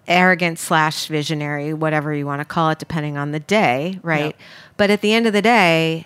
Arrogant 0.08 0.60
slash 0.60 1.08
visionary 1.08 1.74
whatever 1.74 2.14
you 2.14 2.26
want 2.28 2.42
to 2.42 2.46
call 2.46 2.70
it 2.70 2.80
depending 2.80 3.18
on 3.18 3.32
the 3.32 3.40
day 3.40 4.00
right? 4.04 4.36
Yep. 4.36 4.36
but 4.78 4.90
at 4.92 5.02
the 5.02 5.14
end 5.14 5.26
of 5.28 5.34
the 5.34 5.42
day 5.42 6.06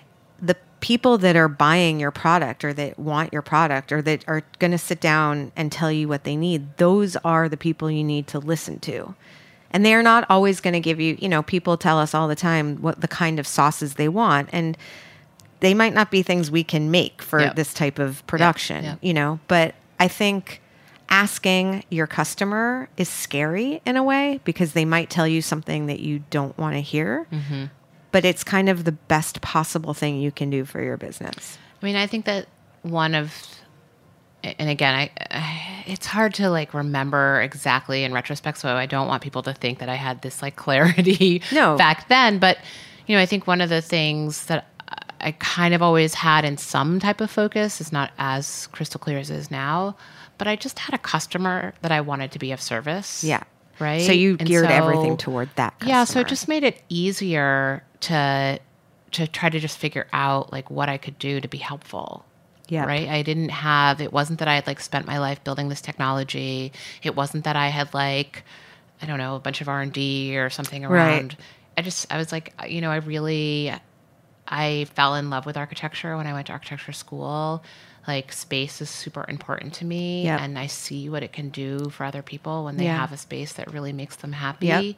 people 0.84 1.18
that 1.18 1.38
are 1.38 1.48
buying 1.48 1.98
your 1.98 2.12
product 2.12 2.66
or 2.66 2.74
that 2.74 3.00
want 3.00 3.32
your 3.32 3.42
product 3.42 3.94
or 3.94 4.02
that 4.02 4.22
are 4.28 4.44
going 4.60 4.72
to 4.72 4.78
sit 4.78 5.00
down 5.00 5.50
and 5.56 5.72
tell 5.72 5.90
you 5.90 6.10
what 6.10 6.26
they 6.26 6.36
need 6.36 6.76
those 6.76 7.16
are 7.24 7.48
the 7.48 7.56
people 7.56 7.90
you 7.90 8.04
need 8.04 8.28
to 8.28 8.38
listen 8.38 8.78
to. 8.82 9.16
And 9.72 9.86
they're 9.86 10.04
not 10.04 10.26
always 10.30 10.60
going 10.60 10.74
to 10.74 10.82
give 10.82 11.00
you 11.00 11.18
you 11.22 11.30
know 11.30 11.42
people 11.42 11.78
tell 11.78 12.00
us 12.00 12.14
all 12.14 12.28
the 12.28 12.36
time 12.36 12.82
what 12.82 13.00
the 13.00 13.08
kind 13.08 13.40
of 13.40 13.48
sauces 13.48 13.94
they 13.94 14.10
want 14.10 14.50
and 14.52 14.78
they 15.62 15.74
might 15.74 15.94
not 15.94 16.12
be 16.12 16.22
things 16.22 16.52
we 16.52 16.66
can 16.66 16.92
make 16.92 17.22
for 17.22 17.40
Yep. 17.40 17.56
this 17.56 17.74
type 17.74 17.98
of 17.98 18.28
production 18.28 18.84
yep. 18.84 19.00
you 19.02 19.14
know? 19.14 19.40
But 19.48 19.76
i 20.02 20.10
think 20.10 20.62
asking 21.08 21.86
your 21.90 22.08
customer 22.08 22.90
is 22.98 23.08
scary 23.08 23.82
in 23.86 23.96
a 23.96 24.04
way 24.04 24.42
because 24.44 24.74
they 24.74 24.84
might 24.84 25.10
tell 25.10 25.28
you 25.28 25.42
something 25.42 25.86
that 25.86 26.02
you 26.02 26.24
don't 26.30 26.58
want 26.58 26.76
to 26.76 26.82
hear 26.82 27.26
mm-hmm. 27.32 27.66
But 28.14 28.24
it's 28.24 28.44
kind 28.46 28.70
of 28.70 28.86
the 28.86 28.94
best 28.94 29.42
possible 29.42 29.94
thing 29.94 30.22
you 30.22 30.32
can 30.32 30.50
do 30.50 30.64
for 30.64 30.82
your 30.82 30.96
business 30.96 31.58
I 31.82 31.86
mean, 31.86 31.98
I 31.98 32.08
think 32.08 32.24
that 32.26 32.48
one 32.84 33.14
of, 33.14 33.34
and 34.42 34.70
again, 34.70 34.96
I, 34.96 35.12
I, 35.32 35.84
it's 35.86 36.06
hard 36.06 36.34
to 36.36 36.50
like 36.50 36.74
remember 36.74 37.42
exactly 37.42 38.06
in 38.06 38.14
retrospect. 38.14 38.58
So 38.60 38.70
I 38.74 38.86
don't 38.86 39.08
want 39.10 39.22
people 39.22 39.44
to 39.44 39.54
think 39.54 39.80
that 39.80 39.90
I 39.90 39.96
had 39.96 40.22
this 40.22 40.42
like 40.42 40.56
clarity 40.66 41.42
No. 41.52 41.76
back 41.78 42.08
then. 42.08 42.40
But, 42.40 42.58
you 43.06 43.16
know, 43.18 43.22
I 43.22 43.26
think 43.26 43.48
one 43.48 43.60
of 43.60 43.70
the 43.70 43.82
things 43.82 44.46
that 44.46 44.66
I 45.20 45.32
kind 45.40 45.74
of 45.74 45.82
always 45.82 46.14
had 46.14 46.46
in 46.46 46.58
some 46.58 47.00
type 47.02 47.20
of 47.20 47.30
focus 47.30 47.82
is 47.82 47.92
not 47.92 48.12
as 48.18 48.68
crystal 48.68 49.00
clear 49.00 49.18
as 49.20 49.30
it 49.30 49.36
is 49.36 49.52
now, 49.52 49.98
but 50.38 50.48
I 50.48 50.56
just 50.56 50.80
had 50.80 50.94
a 50.94 50.98
customer 51.00 51.74
that 51.82 51.92
I 51.92 52.00
wanted 52.02 52.32
to 52.32 52.40
be 52.40 52.52
of 52.54 52.62
service. 52.62 53.24
yeah 53.26 53.44
Right. 53.80 54.02
so 54.02 54.12
you 54.12 54.38
And 54.40 54.48
geared 54.48 54.68
so- 54.68 54.74
everything 54.74 55.18
toward 55.18 55.50
that 55.56 55.80
customer. 55.80 55.90
yeah, 55.90 56.04
so 56.04 56.20
it 56.20 56.28
just 56.28 56.48
made 56.48 56.64
it 56.64 56.82
easier 56.90 57.84
to 58.02 58.60
to 59.12 59.28
try 59.28 59.50
to 59.50 59.60
just 59.60 59.78
figure 59.78 60.08
out 60.14 60.52
like 60.52 60.72
what 60.72 60.90
I 60.90 60.98
could 60.98 61.18
do 61.20 61.40
to 61.42 61.48
be 61.48 61.58
helpful. 61.60 62.26
Yeah. 62.70 62.86
Right. 62.86 63.08
I 63.10 63.22
didn't 63.24 63.50
have 63.50 64.00
it 64.02 64.12
wasn't 64.14 64.40
that 64.40 64.48
I 64.48 64.56
had 64.56 64.66
like 64.68 64.80
spent 64.80 65.06
my 65.06 65.20
life 65.20 65.44
building 65.44 65.70
this 65.70 65.82
technology. 65.82 66.72
It 67.04 67.16
wasn't 67.16 67.44
that 67.44 67.56
I 67.56 67.68
had 67.68 67.94
like 67.94 68.44
I 69.02 69.06
don't 69.06 69.18
know, 69.18 69.36
a 69.36 69.40
bunch 69.40 69.60
of 69.62 69.68
R 69.68 69.82
and 69.82 69.92
D 69.92 70.38
or 70.38 70.50
something 70.50 70.86
around. 70.86 70.94
Right. 71.08 71.18
around. 71.20 71.38
I 71.78 71.82
just 71.82 72.12
I 72.14 72.18
was 72.18 72.32
like, 72.32 72.54
you 72.68 72.80
know, 72.82 72.90
I 72.92 72.98
really 72.98 73.74
I 74.48 74.86
fell 74.96 75.16
in 75.16 75.30
love 75.30 75.46
with 75.46 75.58
architecture 75.58 76.16
when 76.18 76.28
I 76.28 76.34
went 76.34 76.48
to 76.48 76.54
architecture 76.54 76.92
school. 76.94 77.64
Like 78.08 78.34
space 78.34 78.82
is 78.82 78.90
super 78.90 79.26
important 79.30 79.74
to 79.76 79.86
me 79.86 80.24
Yep. 80.26 80.42
and 80.42 80.60
I 80.60 80.68
see 80.68 81.10
what 81.10 81.24
it 81.24 81.32
can 81.32 81.50
do 81.50 81.90
for 81.90 82.04
other 82.06 82.22
people 82.22 82.66
when 82.66 82.78
they 82.78 82.86
Yeah. 82.86 82.98
have 82.98 83.14
a 83.14 83.18
space 83.18 83.54
that 83.54 83.72
really 83.72 83.94
makes 83.94 84.18
them 84.18 84.34
happy. 84.34 84.68
Yep. 84.68 84.96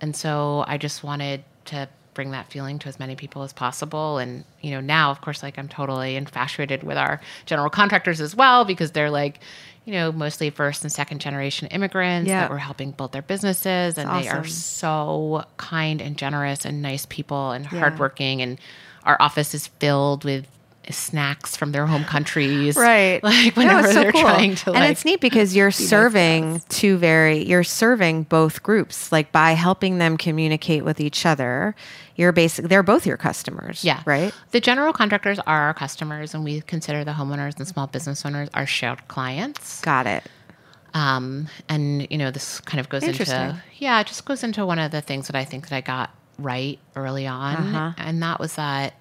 And 0.00 0.14
so 0.14 0.64
I 0.68 0.78
just 0.78 1.02
wanted 1.02 1.42
to 1.66 1.88
bring 2.14 2.30
that 2.30 2.50
feeling 2.50 2.78
to 2.78 2.88
as 2.88 2.98
many 2.98 3.14
people 3.16 3.42
as 3.42 3.52
possible. 3.52 4.18
And, 4.18 4.44
you 4.62 4.70
know, 4.70 4.80
now, 4.80 5.10
of 5.10 5.20
course, 5.20 5.42
like 5.42 5.58
I'm 5.58 5.68
totally 5.68 6.16
infatuated 6.16 6.82
with 6.82 6.96
our 6.96 7.20
general 7.46 7.68
contractors 7.68 8.20
as 8.20 8.34
well 8.34 8.64
because 8.64 8.92
they're 8.92 9.10
like, 9.10 9.40
you 9.84 9.92
know, 9.92 10.10
mostly 10.12 10.48
first 10.50 10.82
and 10.82 10.90
second 10.90 11.20
generation 11.20 11.68
immigrants 11.68 12.28
Yeah. 12.28 12.40
that 12.40 12.50
we're 12.50 12.56
helping 12.58 12.92
build 12.92 13.12
their 13.12 13.22
businesses. 13.22 13.98
And 13.98 14.08
they 14.10 14.28
are 14.28 14.44
so 14.46 15.44
kind 15.58 16.00
and 16.00 16.16
generous 16.16 16.64
and 16.64 16.80
nice 16.80 17.06
people 17.06 17.50
and 17.50 17.66
hardworking. 17.66 18.40
And 18.40 18.58
our 19.04 19.16
office 19.20 19.54
is 19.54 19.66
filled 19.66 20.24
with 20.24 20.46
snacks 20.90 21.56
from 21.56 21.72
their 21.72 21.86
home 21.86 22.04
countries. 22.04 22.76
Right. 22.76 23.20
Like 23.22 23.56
whenever 23.56 23.80
it's 23.86 23.94
so 23.94 24.00
they're 24.02 24.12
cool. 24.12 24.20
trying 24.22 24.54
to 24.56 24.70
and 24.70 24.80
like 24.80 24.90
it's 24.92 25.04
neat 25.04 25.20
because 25.20 25.56
you're 25.56 25.70
serving 25.70 26.62
two 26.68 26.96
very 26.98 27.44
you're 27.44 27.64
serving 27.64 28.24
both 28.24 28.62
groups 28.62 29.10
like 29.10 29.32
by 29.32 29.52
helping 29.52 29.98
them 29.98 30.16
communicate 30.16 30.84
with 30.84 31.00
each 31.00 31.26
other 31.26 31.74
you're 32.14 32.32
basically 32.32 32.68
they're 32.68 32.82
both 32.82 33.04
your 33.06 33.16
customers 33.16 33.84
Yeah. 33.84 34.02
right 34.06 34.32
The 34.52 34.60
general 34.60 34.92
contractors 34.92 35.38
are 35.40 35.62
our 35.62 35.74
customers, 35.74 36.34
and 36.34 36.44
we 36.44 36.60
consider 36.62 37.04
the 37.04 37.12
homeowners 37.12 37.56
and 37.58 37.66
small 37.66 37.86
business 37.86 38.24
owners 38.24 38.48
our 38.54 38.66
shared 38.66 39.06
clients. 39.08 39.80
got 39.82 40.06
it 40.06 40.24
Um, 40.94 41.48
and 41.68 42.06
you 42.10 42.18
know, 42.18 42.30
this 42.30 42.60
kind 42.60 42.80
of 42.80 42.88
goes 42.88 43.02
into 43.02 43.60
yeah, 43.78 44.00
it 44.00 44.06
just 44.06 44.24
goes 44.24 44.42
into 44.42 44.64
one 44.64 44.78
of 44.78 44.90
the 44.92 45.00
things 45.02 45.26
that 45.26 45.36
I 45.36 45.44
think 45.44 45.68
that 45.68 45.76
I 45.76 45.80
got 45.80 46.10
right 46.38 46.78
early 46.94 47.26
on, 47.26 47.56
Uh-huh. 47.56 47.92
and 47.98 48.22
that 48.22 48.40
was 48.40 48.54
that 48.56 48.94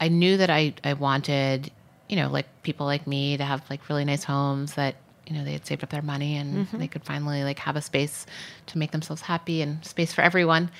I 0.00 0.08
knew 0.08 0.36
that 0.36 0.50
I 0.50 0.74
I 0.84 0.92
wanted 0.94 1.70
you 2.08 2.16
know 2.16 2.28
like 2.30 2.46
people 2.62 2.86
like 2.86 3.06
me 3.06 3.36
to 3.36 3.44
have 3.44 3.62
like 3.70 3.88
really 3.88 4.04
nice 4.04 4.24
homes 4.24 4.74
that 4.74 4.96
you 5.26 5.34
know 5.34 5.44
they 5.44 5.52
had 5.52 5.66
saved 5.66 5.82
up 5.82 5.90
their 5.90 6.02
money 6.02 6.36
and 6.36 6.66
Mm-hmm. 6.66 6.78
they 6.78 6.88
could 6.88 7.04
finally 7.04 7.44
like 7.44 7.58
have 7.60 7.76
a 7.76 7.80
space 7.82 8.26
to 8.66 8.78
make 8.78 8.90
themselves 8.90 9.22
happy 9.22 9.62
and 9.62 9.84
space 9.84 10.12
for 10.12 10.20
everyone. 10.22 10.70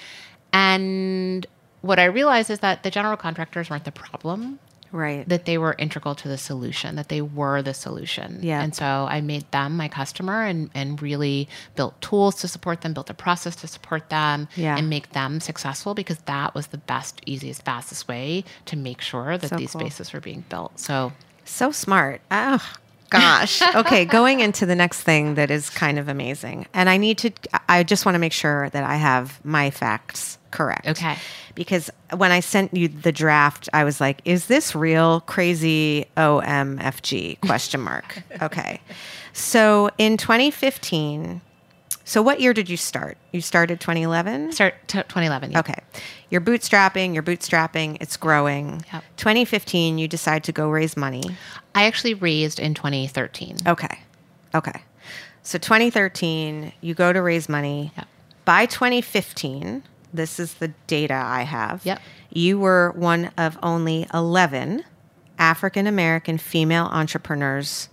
And 0.52 1.46
what 1.80 1.98
I 1.98 2.04
realized 2.04 2.50
is 2.50 2.60
that 2.60 2.82
the 2.82 2.90
general 2.90 3.16
contractors 3.16 3.70
weren't 3.70 3.84
the 3.84 3.92
problem 3.92 4.58
right 4.94 5.28
that 5.28 5.44
they 5.44 5.58
were 5.58 5.74
integral 5.78 6.14
to 6.14 6.28
the 6.28 6.38
solution, 6.38 6.94
that 6.96 7.08
they 7.08 7.20
were 7.20 7.60
the 7.62 7.74
solution. 7.74 8.38
Yeah. 8.42 8.62
And 8.62 8.74
so 8.74 8.84
I 9.10 9.20
made 9.20 9.50
them 9.50 9.76
my 9.76 9.88
customer 9.88 10.42
and, 10.44 10.70
and 10.74 11.00
really 11.02 11.48
built 11.76 12.00
tools 12.00 12.36
to 12.36 12.48
support 12.48 12.80
them, 12.82 12.94
built 12.94 13.10
a 13.10 13.14
process 13.14 13.56
to 13.56 13.66
support 13.66 14.08
them 14.08 14.48
Yeah. 14.56 14.76
and 14.78 14.88
make 14.88 15.10
them 15.12 15.40
successful 15.40 15.94
because 15.94 16.18
that 16.26 16.54
was 16.54 16.68
the 16.68 16.78
best, 16.78 17.20
easiest, 17.26 17.64
fastest 17.64 18.08
way 18.08 18.44
to 18.66 18.76
make 18.76 19.00
sure 19.00 19.36
that 19.36 19.48
So 19.50 19.56
these 19.56 19.72
cool. 19.72 19.80
spaces 19.80 20.12
were 20.12 20.20
being 20.20 20.44
built. 20.48 20.78
So 20.78 21.12
So 21.44 21.72
smart. 21.72 22.20
Oh, 22.30 22.64
gosh. 23.20 23.62
okay, 23.74 24.04
going 24.04 24.40
into 24.40 24.66
the 24.66 24.74
next 24.74 25.02
thing 25.02 25.34
that 25.34 25.50
is 25.50 25.70
kind 25.70 25.98
of 25.98 26.08
amazing. 26.08 26.66
And 26.74 26.88
I 26.88 26.96
need 26.96 27.18
to, 27.18 27.32
I 27.68 27.82
just 27.82 28.04
want 28.04 28.14
to 28.14 28.18
make 28.18 28.32
sure 28.32 28.70
that 28.70 28.84
I 28.84 28.96
have 28.96 29.44
my 29.44 29.70
facts 29.70 30.38
correct. 30.50 30.88
Okay. 30.88 31.16
Because 31.54 31.90
when 32.16 32.32
I 32.32 32.40
sent 32.40 32.74
you 32.74 32.88
the 32.88 33.12
draft, 33.12 33.68
I 33.72 33.84
was 33.84 34.00
like, 34.00 34.20
is 34.24 34.46
this 34.46 34.74
real 34.74 35.20
crazy 35.22 36.06
OMFG 36.16 37.40
question 37.40 37.80
mark? 37.80 38.22
okay. 38.42 38.80
So 39.32 39.90
in 39.98 40.16
2015, 40.16 41.40
so 42.04 42.20
what 42.22 42.40
year 42.40 42.52
did 42.52 42.68
you 42.68 42.76
start? 42.76 43.16
You 43.32 43.40
started 43.40 43.80
2011? 43.80 44.52
start 44.52 44.74
t- 44.86 44.98
2011. 44.98 45.52
yeah. 45.52 45.60
Okay. 45.60 45.74
You're 46.30 46.40
bootstrapping, 46.40 47.14
you're 47.14 47.22
bootstrapping, 47.22 47.96
it's 48.00 48.16
growing. 48.16 48.84
Yep. 48.92 49.04
2015, 49.16 49.98
you 49.98 50.06
decide 50.06 50.44
to 50.44 50.52
go 50.52 50.68
raise 50.68 50.96
money. 50.96 51.22
I 51.74 51.84
actually 51.84 52.14
raised 52.14 52.60
in 52.60 52.74
2013. 52.74 53.56
Okay. 53.66 53.98
Okay. 54.54 54.82
So 55.42 55.58
2013, 55.58 56.72
you 56.80 56.94
go 56.94 57.12
to 57.12 57.22
raise 57.22 57.48
money. 57.48 57.92
Yep. 57.96 58.08
By 58.44 58.66
2015, 58.66 59.82
this 60.12 60.38
is 60.38 60.54
the 60.54 60.68
data 60.86 61.14
I 61.14 61.42
have. 61.42 61.84
Yep. 61.84 62.00
You 62.30 62.58
were 62.58 62.92
one 62.96 63.30
of 63.38 63.58
only 63.62 64.06
11 64.12 64.84
African 65.38 65.86
American 65.86 66.38
female 66.38 66.86
entrepreneurs 66.86 67.88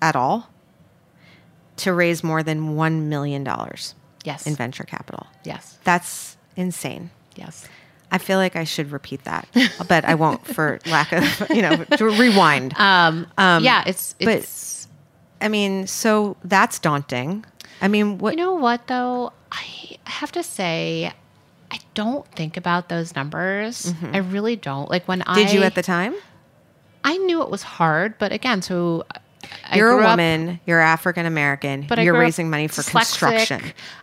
at 0.00 0.16
all 0.16 0.51
to 1.82 1.92
raise 1.92 2.22
more 2.24 2.42
than 2.42 2.74
$1 2.76 3.02
million 3.04 3.46
Yes. 4.24 4.46
in 4.46 4.54
venture 4.54 4.84
capital. 4.84 5.26
yes. 5.44 5.78
That's 5.84 6.36
insane. 6.56 7.10
Yes. 7.36 7.66
I 8.10 8.18
feel 8.18 8.38
like 8.38 8.56
I 8.56 8.64
should 8.64 8.92
repeat 8.92 9.24
that, 9.24 9.48
but 9.88 10.04
I 10.04 10.14
won't 10.16 10.46
for 10.46 10.78
lack 10.86 11.12
of, 11.12 11.48
you 11.50 11.62
know, 11.62 11.76
to 11.84 12.04
rewind. 12.04 12.74
Um, 12.78 13.26
um, 13.38 13.64
yeah, 13.64 13.82
it's, 13.86 14.14
but- 14.18 14.28
it's 14.28 14.86
I 15.40 15.48
mean, 15.48 15.86
so 15.86 16.36
that's 16.44 16.78
daunting. 16.78 17.44
I 17.80 17.88
mean, 17.88 18.18
what? 18.18 18.34
You 18.34 18.36
know 18.36 18.54
what 18.54 18.86
though? 18.86 19.32
I 19.50 19.96
have 20.04 20.30
to 20.32 20.42
say, 20.42 21.12
I 21.72 21.78
don't 21.94 22.24
think 22.36 22.56
about 22.56 22.88
those 22.90 23.16
numbers. 23.16 23.92
I 24.12 24.18
really 24.18 24.54
don't. 24.56 24.88
Like 24.90 25.08
when 25.08 25.22
I 25.22 25.24
Mm-hmm. 25.24 25.34
did 25.46 25.52
you 25.52 25.62
at 25.64 25.74
the 25.74 25.82
time? 25.82 26.14
I 27.02 27.16
knew 27.16 27.42
it 27.42 27.50
was 27.50 27.62
hard, 27.64 28.18
but 28.18 28.30
again, 28.30 28.62
so 28.62 29.04
I 29.70 29.76
You're 29.76 29.90
a 29.92 29.94
grew 29.96 30.04
up- 30.04 30.10
woman. 30.12 30.60
you're 30.66 30.80
African 30.80 31.26
American. 31.26 31.86
but 31.88 31.98
you're 31.98 32.16
raising 32.18 32.50
money 32.50 32.68
for 32.68 32.82
dyslexic. 32.82 33.18
construction. 33.18 33.62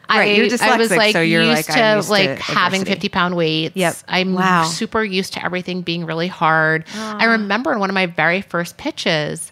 I, 0.09 0.19
right. 0.19 0.35
You're 0.37 0.47
dyslexic, 0.47 0.61
I 0.61 0.77
was 0.77 0.91
like 0.91 1.13
so 1.13 1.21
you're 1.21 1.43
used 1.43 1.67
like 1.69 1.77
to 1.77 1.95
used 1.97 2.09
like 2.09 2.37
to 2.37 2.43
having 2.43 2.83
fifty 2.85 3.09
pound 3.09 3.35
weights. 3.35 3.75
Yep. 3.75 3.95
I'm 4.07 4.33
Wow. 4.33 4.63
super 4.65 5.03
used 5.03 5.33
to 5.33 5.43
everything 5.45 5.81
being 5.81 6.05
really 6.05 6.27
hard. 6.27 6.85
I 6.95 7.25
remember 7.25 7.71
in 7.73 7.79
one 7.79 7.89
of 7.89 7.93
my 7.93 8.05
very 8.07 8.41
first 8.41 8.77
pitches, 8.77 9.51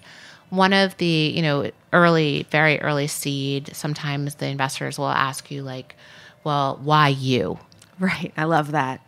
one 0.50 0.74
of 0.74 0.98
the 0.98 1.06
you 1.36 1.42
know 1.42 1.70
early, 1.94 2.46
very 2.52 2.80
early 2.82 3.08
seed. 3.08 3.70
Sometimes 3.76 4.36
the 4.36 4.48
investors 4.48 4.98
will 4.98 5.08
ask 5.10 5.52
you 5.52 5.62
like, 5.64 5.96
"Well, 6.44 6.80
why 6.84 7.10
you?" 7.10 7.60
Right. 8.00 8.32
I 8.38 8.44
love 8.46 8.72
that. 8.72 9.02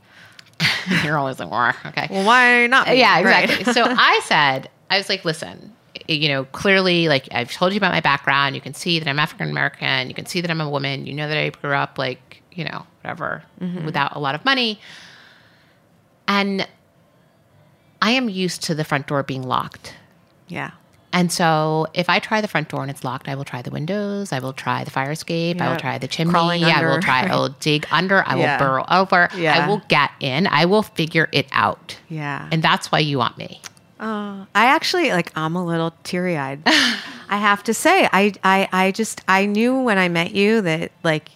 You're 1.04 1.18
always 1.18 1.40
like, 1.40 1.50
"Well, 1.52 1.74
okay." 1.88 2.08
Well, 2.10 2.26
why 2.26 2.68
not? 2.68 2.88
me? 2.88 3.00
Yeah, 3.00 3.22
Right. 3.22 3.44
exactly. 3.50 3.74
so 3.74 3.84
I 3.88 4.20
said, 4.26 4.70
I 4.90 4.98
was 4.98 5.08
like, 5.10 5.24
listen, 5.26 5.74
you 6.10 6.30
know, 6.30 6.46
clearly, 6.46 7.08
like 7.08 7.28
I've 7.32 7.52
told 7.52 7.72
you 7.74 7.78
about 7.78 7.92
my 7.92 8.02
background. 8.02 8.56
You 8.56 8.62
can 8.62 8.74
see 8.74 9.00
that 9.00 9.08
I'm 9.08 9.20
African 9.20 9.50
American. 9.50 10.08
You 10.10 10.16
can 10.16 10.26
see 10.26 10.42
that 10.42 10.50
I'm 10.50 10.62
a 10.62 10.70
woman. 10.70 11.06
You 11.06 11.14
know 11.14 11.28
that 11.28 11.38
I 11.38 11.50
grew 11.50 11.74
up 11.74 11.98
like, 11.98 12.42
you 12.52 12.64
know, 12.66 12.86
whatever, 13.02 13.44
mm-hmm. 13.62 13.86
without 13.86 14.16
a 14.16 14.20
lot 14.20 14.36
of 14.36 14.44
money. 14.46 14.80
And 16.28 16.68
I 18.02 18.12
am 18.12 18.30
used 18.30 18.64
to 18.64 18.76
the 18.76 18.84
front 18.84 19.08
door 19.08 19.24
being 19.24 19.44
locked. 19.44 19.96
yeah. 20.48 20.72
And 21.12 21.32
so 21.32 21.88
if 21.96 22.08
I 22.08 22.20
try 22.20 22.40
the 22.40 22.48
front 22.48 22.70
door 22.70 22.84
and 22.84 22.92
it's 22.92 23.04
locked, 23.04 23.28
I 23.28 23.34
will 23.34 23.44
try 23.44 23.64
the 23.64 23.72
windows. 23.72 24.32
I 24.32 24.38
will 24.38 24.54
try 24.54 24.84
the 24.84 24.92
fire 24.92 25.10
escape. 25.10 25.60
I 25.60 25.72
will 25.72 25.80
try 25.80 25.98
the 25.98 26.08
chimney. 26.08 26.32
Crawling 26.32 26.64
I 26.64 26.84
will 26.84 26.92
under. 26.92 27.02
try, 27.04 27.24
I 27.24 27.36
will 27.36 27.50
dig 27.60 27.88
under. 27.90 28.24
I 28.28 28.36
Yeah. 28.36 28.60
will 28.62 28.68
burrow 28.68 28.86
over. 28.92 29.28
Yeah. 29.36 29.58
I 29.58 29.68
will 29.68 29.82
get 29.88 30.12
in. 30.20 30.46
I 30.46 30.66
will 30.66 30.84
figure 30.84 31.28
it 31.32 31.48
out. 31.52 31.98
Yeah. 32.10 32.48
And 32.52 32.62
that's 32.62 32.92
why 32.92 33.00
you 33.00 33.18
want 33.18 33.40
me. 33.40 33.60
Oh, 34.00 34.48
I 34.56 34.66
actually 34.66 35.12
like. 35.12 35.32
I'm 35.36 35.56
a 35.56 35.66
little 35.66 35.94
teary 36.04 36.38
eyed. 36.38 36.62
I 36.66 37.38
have 37.38 37.64
to 37.66 37.74
say, 37.74 38.08
I, 38.12 38.34
I, 38.44 38.68
I 38.72 38.92
just, 38.92 39.22
I 39.28 39.46
knew 39.46 39.82
when 39.82 39.98
I 39.98 40.10
met 40.10 40.32
you 40.32 40.62
that 40.62 40.92
like 41.04 41.30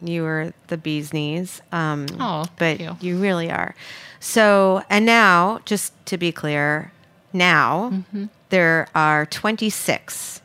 you 0.00 0.22
were 0.22 0.52
the 0.68 0.76
bee's 0.76 1.12
knees. 1.12 1.60
Um, 1.72 2.06
Oh, 2.20 2.44
but 2.58 2.78
thank 2.78 3.02
you. 3.02 3.18
really 3.18 3.50
are. 3.50 3.74
So, 4.20 4.82
and 4.90 5.04
now, 5.06 5.60
just 5.64 5.92
to 6.06 6.18
be 6.18 6.30
clear, 6.32 6.92
now 7.32 7.90
Mm-hmm. 7.92 8.26
there 8.50 8.86
are 8.94 9.26
26. 9.26 10.40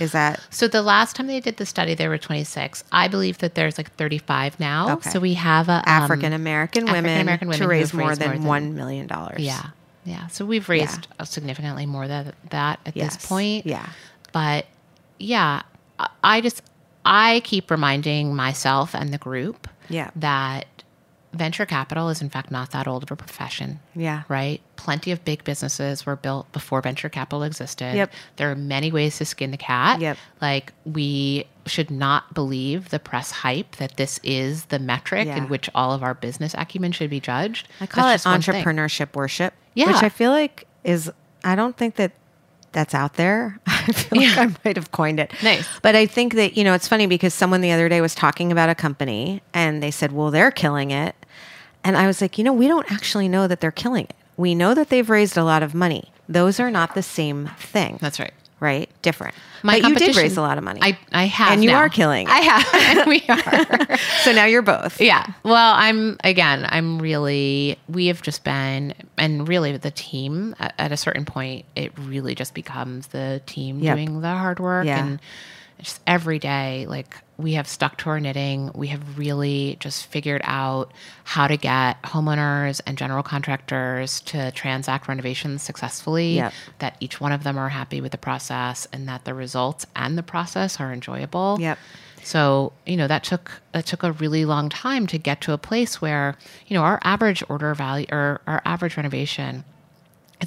Is 0.00 0.12
that 0.12 0.40
So 0.48 0.66
the 0.66 0.80
last 0.82 1.14
time 1.14 1.26
they 1.26 1.40
did 1.40 1.58
the 1.58 1.66
study, 1.66 1.94
there 1.94 2.08
were 2.08 2.16
26. 2.18 2.82
I 2.90 3.06
believe 3.06 3.38
that 3.38 3.54
there's 3.54 3.76
like 3.78 3.92
35 3.96 4.58
now. 4.58 4.94
Okay. 4.94 5.10
So 5.10 5.20
we 5.20 5.34
have 5.34 5.68
a 5.68 5.72
um, 5.74 5.82
African 5.86 6.32
American 6.32 6.86
women 6.86 7.26
women 7.26 7.50
to 7.58 7.68
raise 7.68 7.92
more 7.92 8.16
than 8.16 8.40
more 8.40 8.58
than- 8.58 8.72
$1 8.72 8.76
million? 8.76 9.08
Yeah, 9.38 9.62
yeah. 10.04 10.26
So 10.28 10.44
we've 10.44 10.68
raised 10.68 11.08
uh 11.18 11.24
significantly 11.24 11.86
more 11.86 12.08
than 12.08 12.32
that 12.50 12.80
at 12.86 12.96
Yes. 12.96 13.16
this 13.16 13.26
point. 13.26 13.66
Yeah. 13.66 13.88
But 14.32 14.66
yeah, 15.18 15.62
I- 15.98 16.08
I 16.22 16.40
just 16.40 16.62
I 17.04 17.40
keep 17.44 17.70
reminding 17.70 18.34
myself 18.36 18.94
and 18.94 19.12
the 19.12 19.18
group 19.18 19.68
Yeah. 19.88 20.10
that 20.16 20.66
venture 21.32 21.64
capital 21.66 22.08
is 22.08 22.20
in 22.20 22.28
fact 22.28 22.50
not 22.50 22.70
that 22.72 22.88
old 22.88 23.02
of 23.04 23.10
a 23.10 23.16
profession. 23.16 23.78
Yeah. 23.94 24.22
Right? 24.28 24.60
Plenty 24.76 25.12
of 25.12 25.24
big 25.24 25.44
businesses 25.44 26.04
were 26.04 26.16
built 26.16 26.50
before 26.52 26.80
venture 26.82 27.08
capital 27.08 27.42
existed. 27.44 27.94
Yep. 27.94 28.12
There 28.36 28.50
are 28.50 28.56
many 28.56 28.90
ways 28.90 29.18
to 29.18 29.24
skin 29.24 29.50
the 29.52 29.56
cat. 29.56 30.00
Yep. 30.00 30.16
Like 30.40 30.72
we 30.84 31.46
should 31.66 31.90
not 31.90 32.34
believe 32.34 32.88
the 32.88 32.98
press 32.98 33.30
hype 33.30 33.76
that 33.76 33.96
this 33.96 34.18
is 34.24 34.64
the 34.66 34.78
metric 34.80 35.26
Yeah. 35.26 35.36
in 35.36 35.48
which 35.48 35.70
all 35.74 35.92
of 35.92 36.02
our 36.02 36.14
business 36.14 36.54
acumen 36.58 36.90
should 36.92 37.10
be 37.10 37.20
judged. 37.20 37.68
I 37.80 37.86
call 37.86 38.04
That's 38.06 38.24
it 38.24 38.28
just 38.30 38.48
one 38.48 38.54
thing. 38.54 38.64
entrepreneurship 38.64 39.14
worship. 39.14 39.54
Yeah. 39.74 39.86
Which 39.92 40.02
I 40.02 40.08
feel 40.08 40.32
like 40.32 40.66
is, 40.82 41.12
I 41.44 41.54
don't 41.54 41.76
think 41.76 41.94
that 41.96 42.12
that's 42.72 42.94
out 42.94 43.14
there. 43.14 43.58
I 43.66 43.92
feel 43.92 44.22
like 44.22 44.38
I 44.38 44.46
might 44.64 44.76
have 44.76 44.92
coined 44.92 45.18
it. 45.20 45.32
Nice. 45.42 45.66
But 45.82 45.96
I 45.96 46.06
think 46.06 46.34
that, 46.34 46.56
you 46.56 46.62
know, 46.64 46.72
it's 46.74 46.86
funny 46.88 47.06
because 47.06 47.34
someone 47.34 47.60
the 47.62 47.72
other 47.72 47.88
day 47.88 48.00
was 48.00 48.14
talking 48.14 48.52
about 48.52 48.68
a 48.68 48.74
company 48.74 49.42
and 49.54 49.82
they 49.82 49.90
said, 49.90 50.12
well, 50.12 50.30
they're 50.30 50.50
killing 50.52 50.90
it. 50.92 51.14
And 51.84 51.96
I 51.96 52.06
was 52.06 52.20
like, 52.20 52.38
you 52.38 52.44
know, 52.44 52.52
we 52.52 52.68
don't 52.68 52.90
actually 52.92 53.28
know 53.28 53.46
that 53.48 53.60
they're 53.60 53.70
killing 53.70 54.04
it. 54.04 54.14
We 54.36 54.54
know 54.54 54.74
that 54.74 54.88
they've 54.88 55.08
raised 55.08 55.36
a 55.36 55.44
lot 55.44 55.62
of 55.62 55.74
money. 55.74 56.10
Those 56.28 56.60
are 56.60 56.70
not 56.70 56.94
the 56.94 57.02
same 57.02 57.50
thing. 57.58 57.98
That's 58.00 58.18
right. 58.20 58.32
right? 58.60 58.88
Different. 59.02 59.34
My 59.62 59.74
but 59.74 59.76
you 59.76 59.82
did 59.82 59.92
competition- 59.98 60.22
raise 60.22 60.36
a 60.36 60.40
lot 60.42 60.58
of 60.58 60.64
money. 60.64 60.80
I, 60.82 60.98
I 61.12 61.24
have. 61.24 61.52
And 61.52 61.62
you 61.64 61.70
now. 61.70 61.76
are 61.78 61.88
killing 61.88 62.26
it. 62.28 62.32
I 62.32 62.38
have. 62.38 62.66
And 62.98 63.08
we 63.08 63.22
are. 63.28 63.96
so 64.22 64.32
now 64.32 64.44
you're 64.46 64.62
both. 64.62 65.00
Yeah. 65.00 65.26
Well, 65.42 65.74
I'm 65.76 66.16
again, 66.24 66.66
I'm 66.68 66.98
really, 67.00 67.78
we 67.88 68.06
have 68.06 68.22
just 68.22 68.42
been, 68.44 68.94
and 69.18 69.46
really 69.48 69.76
the 69.76 69.90
team 69.90 70.54
at, 70.58 70.74
at 70.78 70.92
a 70.92 70.96
certain 70.96 71.24
point, 71.24 71.66
it 71.76 71.92
really 71.98 72.34
just 72.34 72.54
becomes 72.54 73.08
the 73.08 73.42
team 73.46 73.80
Yep. 73.80 73.96
doing 73.96 74.20
the 74.22 74.28
hard 74.28 74.60
work. 74.60 74.86
Yeah. 74.86 75.04
And 75.04 75.20
just 75.82 76.00
every 76.06 76.38
day, 76.38 76.86
like 76.88 77.16
we 77.36 77.54
have 77.54 77.66
stuck 77.66 77.96
to 77.98 78.10
our 78.10 78.20
knitting. 78.20 78.70
We 78.74 78.88
have 78.88 79.18
really 79.18 79.76
just 79.80 80.06
figured 80.06 80.42
out 80.44 80.92
how 81.24 81.48
to 81.48 81.56
get 81.56 82.00
homeowners 82.02 82.80
and 82.86 82.98
general 82.98 83.22
contractors 83.22 84.20
to 84.22 84.50
transact 84.52 85.08
renovations 85.08 85.62
successfully, 85.62 86.34
Yep. 86.36 86.52
that 86.80 86.96
each 87.00 87.20
one 87.20 87.32
of 87.32 87.42
them 87.44 87.56
are 87.58 87.70
happy 87.70 88.00
with 88.00 88.12
the 88.12 88.18
process 88.18 88.86
and 88.92 89.08
that 89.08 89.24
the 89.24 89.32
results 89.34 89.86
and 89.96 90.18
the 90.18 90.22
process 90.22 90.78
are 90.80 90.92
enjoyable. 90.92 91.56
Yep. 91.60 91.78
So, 92.22 92.74
you 92.84 92.98
know, 92.98 93.06
that 93.06 93.24
took 93.24 93.62
that 93.72 93.86
took 93.86 94.02
a 94.02 94.12
really 94.12 94.44
long 94.44 94.68
time 94.68 95.06
to 95.06 95.16
get 95.16 95.40
to 95.42 95.52
a 95.54 95.58
place 95.58 96.02
where, 96.02 96.36
you 96.66 96.74
know, 96.74 96.82
our 96.82 97.00
average 97.02 97.42
order 97.48 97.74
value 97.74 98.06
or 98.12 98.42
our 98.46 98.60
average 98.66 98.98
renovation 98.98 99.64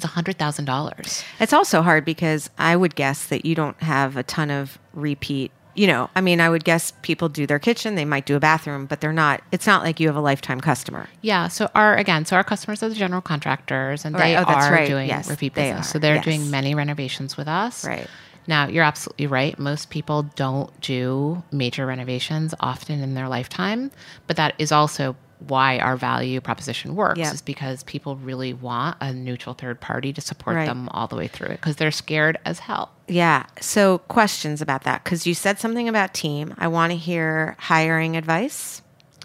thousand 0.08 0.64
dollars. 0.64 1.22
It's 1.40 1.52
also 1.52 1.82
hard 1.82 2.04
because 2.04 2.50
I 2.58 2.76
would 2.76 2.94
guess 2.94 3.26
that 3.26 3.44
you 3.44 3.54
don't 3.54 3.80
have 3.82 4.16
a 4.16 4.22
ton 4.22 4.50
of 4.50 4.78
repeat. 4.92 5.50
You 5.76 5.88
know, 5.88 6.08
I 6.14 6.20
mean, 6.20 6.40
I 6.40 6.48
would 6.48 6.62
guess 6.64 6.92
people 7.02 7.28
do 7.28 7.48
their 7.48 7.58
kitchen, 7.58 7.96
they 7.96 8.04
might 8.04 8.26
do 8.26 8.36
a 8.36 8.40
bathroom, 8.40 8.86
but 8.86 9.00
they're 9.00 9.12
not. 9.12 9.42
It's 9.50 9.66
not 9.66 9.82
like 9.82 9.98
you 9.98 10.06
have 10.06 10.14
a 10.16 10.20
lifetime 10.20 10.60
customer. 10.60 11.08
Yeah. 11.20 11.48
So 11.48 11.68
our 11.74 11.96
again, 11.96 12.24
so 12.26 12.36
our 12.36 12.44
customers 12.44 12.80
are 12.82 12.88
the 12.88 12.94
general 12.94 13.20
contractors 13.20 14.04
and 14.04 14.14
they 14.14 14.36
right. 14.36 14.44
oh, 14.46 14.52
are 14.52 14.70
right. 14.72 14.86
doing 14.86 15.08
Yes, 15.08 15.28
repeat 15.28 15.54
business. 15.54 15.88
So 15.90 15.98
they're 15.98 16.16
Yes. 16.16 16.24
doing 16.24 16.50
many 16.50 16.74
renovations 16.76 17.36
with 17.36 17.48
us. 17.48 17.84
Right. 17.84 18.06
Now 18.46 18.68
you're 18.68 18.84
absolutely 18.84 19.26
right. 19.26 19.58
Most 19.58 19.90
people 19.90 20.24
don't 20.36 20.78
do 20.80 21.42
major 21.50 21.86
renovations 21.86 22.54
often 22.60 23.00
in 23.00 23.14
their 23.14 23.28
lifetime, 23.28 23.90
but 24.26 24.36
that 24.36 24.54
is 24.58 24.70
also 24.70 25.16
why 25.48 25.78
our 25.78 25.96
value 25.96 26.40
proposition 26.40 26.94
works 26.94 27.18
Yep. 27.18 27.34
is 27.34 27.42
because 27.42 27.82
people 27.84 28.16
really 28.16 28.52
want 28.54 28.96
a 29.00 29.12
neutral 29.12 29.54
third 29.54 29.80
party 29.80 30.12
to 30.12 30.20
support 30.20 30.56
Right. 30.56 30.66
them 30.66 30.88
all 30.90 31.06
the 31.06 31.16
way 31.16 31.28
through 31.28 31.48
it 31.48 31.60
because 31.60 31.76
they're 31.76 31.90
scared 31.90 32.38
as 32.44 32.60
hell. 32.60 32.90
Yeah. 33.08 33.44
So, 33.60 33.98
questions 33.98 34.62
about 34.62 34.84
that 34.84 35.04
because 35.04 35.26
you 35.26 35.34
said 35.34 35.58
something 35.58 35.88
about 35.88 36.14
team. 36.14 36.54
I 36.58 36.68
want 36.68 36.90
to 36.92 36.96
hear 36.96 37.56
hiring 37.58 38.16
advice 38.16 38.82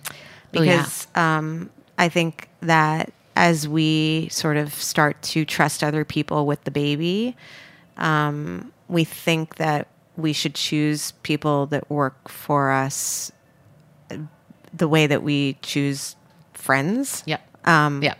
Oh, 0.09 0.61
yeah. 0.61 0.78
because 0.78 1.07
um, 1.15 1.70
I 1.97 2.09
think 2.09 2.49
that 2.61 3.11
as 3.36 3.67
we 3.67 4.28
sort 4.30 4.57
of 4.57 4.74
start 4.74 5.22
to 5.22 5.45
trust 5.45 5.84
other 5.84 6.03
people 6.03 6.45
with 6.45 6.63
the 6.65 6.72
baby, 6.72 7.38
um, 7.97 8.72
we 8.88 9.03
think 9.03 9.55
that 9.55 9.88
we 10.17 10.34
should 10.34 10.55
choose 10.55 11.11
people 11.24 11.65
that 11.67 11.89
work 11.89 12.28
for 12.28 12.72
us 12.72 13.32
the 14.74 14.88
way 14.88 15.07
that 15.07 15.24
we 15.24 15.57
choose 15.61 16.15
friends. 16.53 17.24
Yep. 17.26 17.41
Um, 17.67 18.01
Yep. 18.03 18.17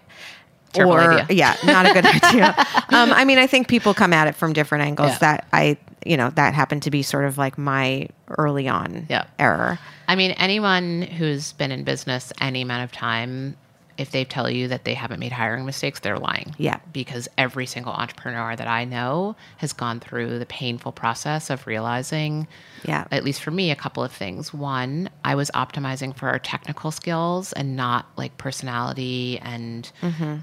Terrible 0.72 0.94
or 0.94 1.14
idea. 1.14 1.26
yeah, 1.36 1.56
not 1.66 1.88
a 1.90 1.94
good 1.94 2.06
idea. 2.24 2.54
Um, 2.90 3.12
I 3.12 3.26
mean, 3.26 3.40
I 3.40 3.48
think 3.48 3.68
people 3.68 3.96
come 3.96 4.14
at 4.14 4.28
it 4.28 4.36
from 4.36 4.54
different 4.54 4.84
angles. 4.84 5.10
Yeah. 5.14 5.18
That 5.18 5.48
I, 5.52 5.78
you 6.06 6.16
know, 6.16 6.30
that 6.32 6.54
happened 6.54 6.84
to 6.84 6.92
be 6.92 7.02
sort 7.02 7.26
of 7.26 7.40
like 7.40 7.58
my 7.58 8.08
early 8.38 8.68
on 8.68 9.08
Yeah. 9.10 9.24
error. 9.40 9.80
I 10.08 10.16
mean, 10.16 10.32
anyone 10.32 11.02
who's 11.02 11.54
been 11.54 11.72
in 11.72 11.84
business 11.84 12.32
any 12.40 12.62
amount 12.62 12.84
of 12.84 12.92
time, 12.92 13.58
if 14.00 14.12
they 14.12 14.24
tell 14.26 14.50
you 14.50 14.68
that 14.70 14.86
they 14.86 14.94
haven't 14.96 15.20
made 15.20 15.32
hiring 15.32 15.66
mistakes, 15.66 16.00
they're 16.00 16.18
lying. 16.18 16.56
Yeah. 16.58 16.80
Because 16.94 17.28
every 17.38 17.66
single 17.66 17.92
entrepreneur 17.94 18.56
that 18.56 18.68
I 18.68 18.86
know 18.86 19.36
has 19.58 19.74
gone 19.74 20.00
through 20.00 20.40
the 20.40 20.46
painful 20.46 20.92
process 20.94 21.50
of 21.50 21.68
realizing, 21.68 22.48
Yeah. 22.86 23.06
at 23.12 23.24
least 23.24 23.42
for 23.44 23.52
me, 23.52 23.70
a 23.72 23.76
couple 23.76 24.04
of 24.04 24.12
things. 24.12 24.54
One, 24.54 25.10
I 25.24 25.36
was 25.36 25.52
optimizing 25.52 26.16
for 26.16 26.30
our 26.30 26.40
technical 26.40 26.92
skills 26.92 27.54
and 27.54 27.76
not 27.76 28.08
like 28.18 28.38
personality 28.38 29.38
and 29.40 29.92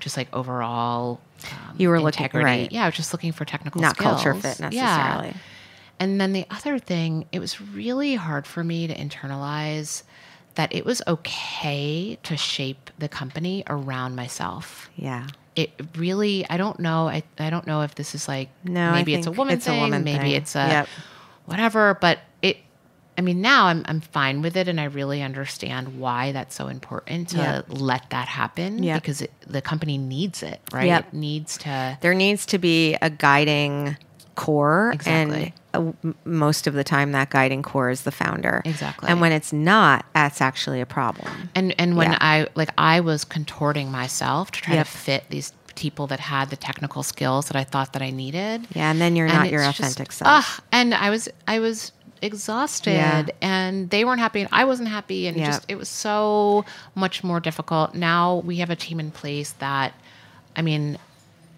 just 0.00 0.16
like 0.16 0.28
overall. 0.34 1.12
Um, 1.14 1.18
Mm-hmm. 1.36 1.82
You 1.82 1.88
were 1.90 2.00
looking- 2.00 2.24
integrity. 2.24 2.44
right. 2.44 2.72
Yeah, 2.72 2.84
I 2.84 2.86
was 2.86 2.94
just 2.96 3.12
looking 3.12 3.30
for 3.32 3.44
technical 3.44 3.80
skills. 3.82 3.94
Not 3.98 4.02
culture 4.02 4.34
skills. 4.38 4.56
fit 4.58 4.72
Yeah. 4.72 4.84
necessarily. 4.96 5.34
And 6.00 6.20
then 6.20 6.32
the 6.32 6.46
other 6.50 6.78
thing, 6.78 7.26
it 7.32 7.38
was 7.40 7.60
really 7.60 8.14
hard 8.14 8.46
for 8.46 8.64
me 8.64 8.86
to 8.86 8.94
internalize 8.94 10.02
that 10.56 10.74
it 10.74 10.84
was 10.84 11.00
okay 11.06 12.18
to 12.24 12.36
shape 12.36 12.90
the 12.98 13.08
company 13.08 13.62
around 13.68 14.16
myself. 14.16 14.90
Yeah. 14.96 15.26
It 15.54 15.70
really, 15.96 16.44
I 16.50 16.56
don't 16.58 16.78
know. 16.80 17.08
I, 17.08 17.22
I 17.38 17.48
don't 17.48 17.66
know 17.66 17.80
if 17.82 17.94
this 17.94 18.14
is 18.14 18.28
like, 18.28 18.50
No, 18.64 18.90
I 18.90 18.92
maybe 18.92 19.14
it's 19.14 19.26
a 19.26 19.30
woman 19.30 19.54
it's 19.54 19.66
a 19.66 19.70
thing, 19.70 19.80
woman 19.80 20.04
maybe 20.04 20.18
thing. 20.24 20.30
it's 20.32 20.54
a 20.56 20.66
Yep. 20.68 20.88
whatever, 21.46 21.94
but 22.00 22.18
it, 22.42 22.58
I 23.16 23.22
mean, 23.22 23.40
now 23.40 23.66
I'm, 23.66 23.82
I'm 23.86 24.00
fine 24.02 24.42
with 24.42 24.56
it 24.58 24.68
and 24.68 24.78
I 24.78 24.84
really 24.84 25.22
understand 25.22 25.98
why 25.98 26.32
that's 26.32 26.54
so 26.54 26.68
important 26.68 27.30
to 27.30 27.38
Yep. 27.38 27.64
let 27.68 28.10
that 28.10 28.28
happen 28.28 28.82
Yep. 28.82 29.00
because 29.02 29.22
it, 29.22 29.32
the 29.46 29.62
company 29.62 29.96
needs 29.96 30.42
it, 30.42 30.60
right? 30.72 30.86
Yep. 30.88 31.06
It 31.08 31.14
needs 31.14 31.56
to, 31.58 31.96
There 32.02 32.12
needs 32.14 32.44
to 32.46 32.58
be 32.58 32.94
a 33.00 33.08
guiding 33.08 33.96
core, 34.36 34.92
Exactly. 34.94 35.52
and 35.74 35.92
uh, 35.92 35.92
m- 36.04 36.14
most 36.24 36.66
of 36.66 36.74
the 36.74 36.84
time, 36.84 37.12
that 37.12 37.30
guiding 37.30 37.62
core 37.62 37.90
is 37.90 38.02
the 38.02 38.12
founder. 38.12 38.62
Exactly. 38.64 39.08
And 39.08 39.20
when 39.20 39.32
it's 39.32 39.52
not, 39.52 40.06
that's 40.14 40.40
actually 40.40 40.80
a 40.80 40.86
problem. 40.86 41.50
And 41.54 41.74
and 41.78 41.96
when 41.96 42.12
Yeah. 42.12 42.18
I 42.20 42.46
like 42.54 42.70
I 42.78 43.00
was 43.00 43.24
contorting 43.24 43.90
myself 43.90 44.50
to 44.52 44.60
try 44.62 44.74
Yep. 44.74 44.86
to 44.86 44.92
fit 44.92 45.24
these 45.30 45.52
people 45.74 46.06
that 46.06 46.20
had 46.20 46.48
the 46.50 46.56
technical 46.56 47.02
skills 47.02 47.46
that 47.48 47.56
I 47.56 47.64
thought 47.64 47.92
that 47.94 48.00
I 48.02 48.10
needed. 48.10 48.66
Yeah, 48.74 48.90
and 48.90 48.98
then 49.00 49.14
you're 49.16 49.26
And 49.26 49.34
not 49.36 49.50
your 49.50 49.62
authentic 49.62 50.08
just- 50.08 50.18
self. 50.20 50.60
and 50.72 50.94
I 50.94 51.10
was 51.10 51.28
I 51.48 51.58
was 51.58 51.92
exhausted 52.22 52.92
Yeah. 52.94 53.26
and 53.42 53.90
they 53.90 54.04
weren't 54.04 54.20
happy 54.20 54.40
and 54.40 54.48
I 54.52 54.64
wasn't 54.64 54.88
happy 54.88 55.26
and 55.26 55.36
Yep. 55.36 55.46
just 55.46 55.64
it 55.68 55.76
was 55.76 55.88
so 55.90 56.64
much 56.94 57.22
more 57.22 57.40
difficult. 57.40 57.94
Now 57.94 58.36
we 58.36 58.56
have 58.56 58.70
a 58.70 58.76
team 58.76 58.98
in 59.00 59.10
place 59.10 59.52
that 59.58 59.92
I 60.56 60.62
mean 60.62 60.96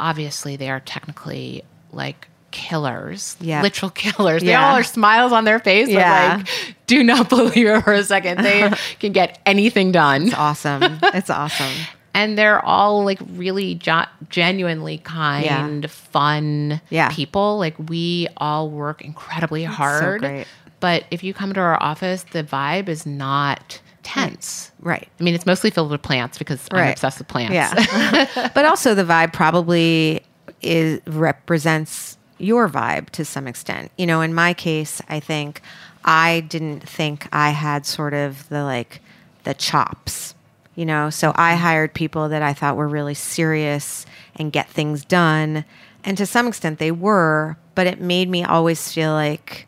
obviously 0.01 0.57
they 0.57 0.69
are 0.71 0.81
technically 0.81 1.63
like 1.93 2.29
killers, 2.51 3.37
Yeah. 3.41 3.63
literal 3.63 3.91
killers. 3.91 4.43
They 4.43 4.51
Yeah. 4.51 4.69
all 4.71 4.77
are 4.77 4.83
smiles 4.83 5.33
on 5.33 5.45
their 5.45 5.59
face. 5.59 5.89
Yeah. 5.89 6.37
Like, 6.39 6.49
do 6.87 7.03
not 7.05 7.29
believe 7.35 7.67
it 7.67 7.85
for 7.85 7.93
a 7.93 8.05
second. 8.05 8.43
They 8.43 8.71
can 9.01 9.13
get 9.13 9.39
anything 9.47 9.93
done 9.93 10.27
It's 10.27 10.35
awesome. 10.35 10.99
it's 11.03 11.31
awesome. 11.31 11.73
and 12.15 12.37
they're 12.39 12.65
all 12.65 13.05
like 13.05 13.19
really 13.35 13.75
jo- 13.75 14.07
genuinely 14.31 14.99
kind, 14.99 15.91
fun 15.91 16.81
Yeah. 16.91 17.11
people. 17.11 17.59
Like 17.59 17.75
we 17.89 18.29
all 18.39 18.71
work 18.71 19.03
incredibly 19.03 19.65
hard. 19.65 20.21
great. 20.21 20.47
But 20.81 21.05
if 21.11 21.23
you 21.25 21.35
come 21.35 21.53
to 21.55 21.61
our 21.61 21.83
office, 21.83 22.25
the 22.33 22.45
vibe 22.45 22.89
is 22.89 23.05
not 23.05 23.81
tense. 24.05 24.71
Right. 24.81 25.09
I 25.19 25.23
mean, 25.23 25.35
it's 25.35 25.45
mostly 25.47 25.71
filled 25.71 25.91
with 25.91 26.03
plants 26.03 26.39
because 26.39 26.67
I'm 26.73 26.91
obsessed 26.93 27.19
with 27.19 27.29
plants. 27.29 27.53
Yeah. 27.53 28.51
but 28.55 28.65
also 28.65 28.95
the 28.95 29.03
vibe 29.05 29.33
probably 29.33 30.23
is 30.63 31.01
represents 31.07 32.17
your 32.39 32.69
vibe 32.69 33.11
to 33.11 33.25
some 33.25 33.47
extent. 33.47 33.91
You 33.99 34.07
know, 34.07 34.21
in 34.21 34.35
my 34.35 34.55
case, 34.55 35.03
I 35.09 35.21
think 35.21 35.61
I 36.05 36.41
didn't 36.41 36.89
think 36.89 37.29
I 37.33 37.51
had 37.51 37.87
sort 37.87 38.15
of 38.15 38.49
the 38.49 38.65
like 38.65 39.01
the 39.45 39.55
chops. 39.55 40.35
You 40.75 40.87
know, 40.87 41.11
so 41.11 41.33
I 41.35 41.53
mm-hmm. 41.53 41.63
hired 41.63 41.95
people 41.95 42.29
that 42.29 42.41
I 42.41 42.53
thought 42.53 42.77
were 42.77 42.87
really 42.87 43.15
serious 43.15 44.07
and 44.37 44.53
get 44.53 44.69
things 44.69 45.05
done. 45.05 45.65
And 46.05 46.17
to 46.17 46.25
some 46.25 46.47
extent 46.47 46.79
they 46.79 46.93
were, 46.93 47.57
but 47.75 47.89
it 47.89 48.01
made 48.01 48.29
me 48.29 48.45
always 48.45 48.93
feel 48.93 49.11
like 49.11 49.67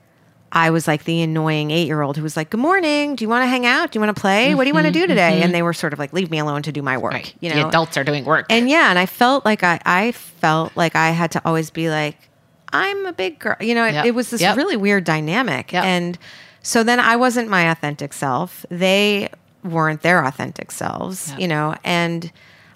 I 0.52 0.70
was 0.70 0.88
like 0.88 1.04
the 1.04 1.22
annoying 1.22 1.70
eight 1.70 1.86
year 1.86 2.02
old 2.02 2.16
who 2.16 2.22
was 2.22 2.36
like, 2.36 2.50
Good 2.50 2.60
morning. 2.60 3.14
Do 3.14 3.24
you 3.24 3.28
want 3.28 3.42
to 3.42 3.46
hang 3.46 3.66
out? 3.66 3.90
Do 3.90 3.98
you 3.98 4.00
want 4.04 4.14
to 4.14 4.20
play? 4.20 4.54
What 4.54 4.64
do 4.64 4.68
you 4.68 4.74
want 4.74 4.86
to 4.86 4.92
mm-hmm, 4.92 5.02
do 5.02 5.06
today? 5.06 5.32
Mm-hmm. 5.34 5.42
And 5.44 5.54
they 5.54 5.62
were 5.62 5.72
sort 5.72 5.92
of 5.92 5.98
like, 5.98 6.12
Leave 6.12 6.30
me 6.30 6.38
alone 6.38 6.62
to 6.62 6.72
do 6.72 6.82
my 6.82 6.96
work. 6.96 7.12
Right. 7.12 7.34
You 7.40 7.50
the 7.50 7.56
know, 7.56 7.68
adults 7.68 7.96
are 7.96 8.04
doing 8.04 8.24
work. 8.24 8.46
and 8.50 8.68
yeah, 8.68 8.90
and 8.90 8.98
I 8.98 9.06
felt 9.06 9.44
like 9.44 9.62
I, 9.62 9.80
I 9.84 10.12
felt 10.12 10.76
like 10.76 10.96
I 10.96 11.10
had 11.10 11.32
to 11.32 11.42
always 11.44 11.70
be 11.70 11.90
like, 11.90 12.16
I'm 12.72 13.06
a 13.06 13.12
big 13.12 13.38
girl. 13.38 13.56
You 13.60 13.74
know, 13.74 13.84
it, 13.84 13.94
Yep. 13.94 14.04
it 14.06 14.14
was 14.14 14.30
this 14.30 14.40
Yep. 14.40 14.56
really 14.56 14.76
weird 14.76 15.04
dynamic. 15.04 15.72
Yep. 15.72 15.84
And 15.84 16.18
so 16.62 16.82
then 16.82 17.00
I 17.00 17.16
wasn't 17.16 17.48
my 17.48 17.70
authentic 17.70 18.12
self. 18.12 18.64
They 18.70 19.28
weren't 19.64 20.02
their 20.02 20.24
authentic 20.24 20.70
selves, 20.70 21.34
you 21.38 21.46
know, 21.48 21.74
and 21.84 22.30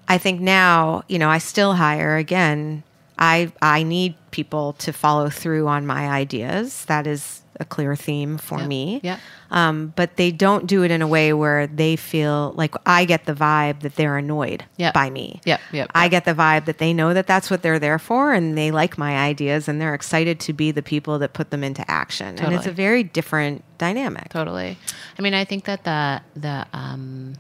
I 0.09 0.19
think 0.19 0.41
now, 0.41 1.03
you 1.09 1.19
know, 1.19 1.31
I 1.31 1.39
still 1.39 1.75
hire 1.75 2.17
again. 2.17 2.83
I 3.19 3.53
I 3.63 3.85
need 3.85 4.17
people 4.33 4.75
to 4.81 4.93
follow 4.93 5.31
through 5.31 5.67
on 5.69 5.87
my 5.87 6.09
ideas. 6.09 6.85
That 6.87 7.07
is 7.07 7.41
a 7.61 7.65
clear 7.65 7.95
theme 7.95 8.39
for 8.39 8.59
me. 8.59 9.01
Yep. 9.03 9.21
Um, 9.51 9.93
but 9.95 10.17
they 10.17 10.31
don't 10.31 10.67
do 10.67 10.83
it 10.83 10.91
in 10.91 11.03
a 11.03 11.07
way 11.07 11.33
where 11.33 11.67
they 11.67 11.97
feel 11.97 12.53
like 12.57 12.75
I 12.87 13.05
get 13.05 13.27
the 13.27 13.35
vibe 13.35 13.81
that 13.81 13.95
they're 13.95 14.17
annoyed 14.17 14.65
by 14.93 15.11
me. 15.11 15.41
Yep, 15.45 15.61
yep, 15.73 15.91
I 15.95 16.09
get 16.09 16.25
the 16.25 16.35
vibe 16.35 16.65
that 16.65 16.79
they 16.79 16.93
know 16.93 17.15
that 17.15 17.27
that's 17.27 17.51
what 17.51 17.63
they're 17.63 17.79
there 17.79 17.99
for 17.99 18.33
and 18.33 18.59
they 18.59 18.71
like 18.71 18.99
my 18.99 19.17
ideas 19.17 19.69
and 19.69 19.81
they're 19.81 19.95
excited 19.95 20.41
to 20.41 20.53
be 20.53 20.71
the 20.71 20.83
people 20.83 21.19
that 21.21 21.33
put 21.33 21.51
them 21.51 21.63
into 21.63 21.89
action. 21.91 22.39
And 22.39 22.55
it's 22.55 22.67
a 22.67 22.73
very 22.73 23.05
different 23.05 23.65
dynamic. 23.79 24.31
Totally. 24.31 24.77
I 25.19 25.23
mean, 25.23 25.35
I 25.35 25.45
think 25.45 25.65
that 25.65 25.85
the 25.85 26.21
the 26.35 26.67
um, 26.73 27.35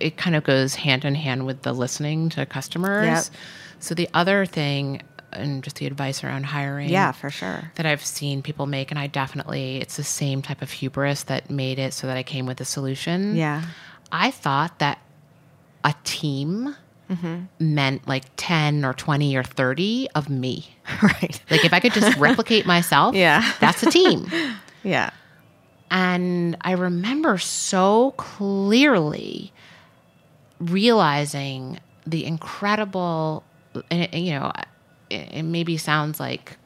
it 0.00 0.16
kind 0.16 0.36
of 0.36 0.44
goes 0.44 0.74
hand 0.74 1.04
in 1.04 1.14
hand 1.14 1.46
with 1.46 1.62
the 1.62 1.72
listening 1.72 2.28
to 2.30 2.46
customers. 2.46 3.06
Yep. 3.06 3.40
So 3.80 3.94
the 3.94 4.08
other 4.14 4.46
thing 4.46 5.02
and 5.36 5.62
just 5.62 5.76
the 5.76 5.86
advice 5.86 6.24
around 6.24 6.44
hiring. 6.44 6.88
Yeah, 6.88 7.12
for 7.12 7.30
sure. 7.30 7.72
That 7.76 7.86
I've 7.86 8.04
seen 8.04 8.42
people 8.42 8.66
make, 8.66 8.90
and 8.90 8.98
I 8.98 9.06
definitely 9.06 9.78
it's 9.78 9.96
the 9.96 10.04
same 10.04 10.42
type 10.42 10.62
of 10.62 10.70
hubris 10.70 11.24
that 11.24 11.50
made 11.50 11.78
it 11.78 11.92
so 11.94 12.06
that 12.06 12.16
I 12.16 12.22
came 12.22 12.46
with 12.46 12.60
a 12.60 12.64
solution. 12.64 13.36
Yeah. 13.36 13.62
I 14.12 14.30
thought 14.30 14.78
that 14.78 14.98
a 15.84 15.94
team 16.04 16.76
mm-hmm. 17.10 17.44
meant 17.58 18.06
like 18.06 18.24
10 18.36 18.84
or 18.84 18.92
20 18.92 19.36
or 19.36 19.42
30 19.42 20.08
of 20.14 20.28
me. 20.28 20.68
Right. 21.02 21.40
Like 21.50 21.64
if 21.64 21.72
I 21.72 21.80
could 21.80 21.92
just 21.92 22.16
replicate 22.18 22.64
myself, 22.64 23.14
Yeah. 23.14 23.52
that's 23.60 23.82
a 23.82 23.90
team. 23.90 24.26
Yeah. 24.82 25.10
And 25.90 26.56
I 26.60 26.72
remember 26.72 27.38
so 27.38 28.12
clearly 28.16 29.52
realizing 30.60 31.80
the 32.06 32.24
incredible, 32.24 33.42
you 33.90 34.30
know, 34.30 34.52
it, 35.10 35.32
it 35.32 35.42
maybe 35.42 35.76
sounds 35.76 36.18
like 36.20 36.56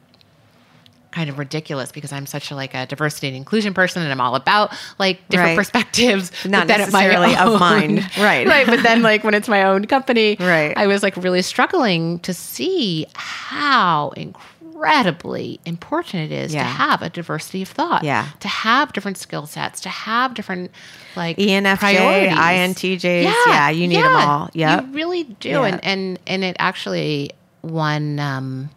kind 1.11 1.29
of 1.29 1.37
ridiculous 1.37 1.91
because 1.91 2.13
I'm 2.13 2.25
such 2.25 2.51
a 2.51 2.55
like 2.55 2.73
a 2.73 2.85
diversity 2.85 3.27
and 3.27 3.35
inclusion 3.35 3.73
person 3.73 4.01
and 4.01 4.09
I'm 4.11 4.21
all 4.21 4.35
about 4.35 4.71
like 4.97 5.19
different 5.27 5.49
Right. 5.49 5.57
perspectives. 5.57 6.31
Not 6.45 6.67
but 6.67 6.77
then 6.77 6.79
my 6.91 7.01
necessarily 7.07 7.35
of 7.35 7.47
own- 7.49 7.59
mine. 7.59 7.97
Right. 8.17 8.47
Right. 8.47 8.65
But 8.65 8.81
then 8.83 9.01
like 9.01 9.23
when 9.25 9.33
it's 9.33 9.49
my 9.49 9.63
own 9.63 9.85
company, 9.87 10.37
Right. 10.39 10.73
I 10.77 10.87
was 10.87 11.03
like 11.03 11.17
really 11.17 11.41
struggling 11.41 12.19
to 12.19 12.33
see 12.33 13.05
how 13.13 14.13
incredibly 14.15 15.59
important 15.65 16.31
it 16.31 16.33
is 16.33 16.53
Yeah. 16.53 16.63
to 16.63 16.69
have 16.69 17.01
a 17.01 17.09
diversity 17.09 17.61
of 17.61 17.67
thought. 17.67 18.03
Yeah. 18.05 18.27
To 18.39 18.47
have 18.47 18.93
different 18.93 19.17
skill 19.17 19.45
sets, 19.47 19.81
to 19.81 19.89
have 19.89 20.33
different 20.33 20.71
like 21.17 21.37
ENFJ, 21.37 21.77
priorities. 21.77 22.37
INTJs. 22.37 23.33
Yeah, 23.47 23.69
you 23.69 23.87
need 23.87 23.97
them 23.97 24.15
all. 24.15 24.49
Yeah, 24.53 24.81
You 24.81 24.93
really 24.93 25.23
do. 25.23 25.49
Yeah. 25.49 25.63
And 25.65 25.83
and 25.85 26.19
and 26.25 26.43
it 26.45 26.55
actually 26.57 27.31
one 27.61 28.19
um 28.19 28.69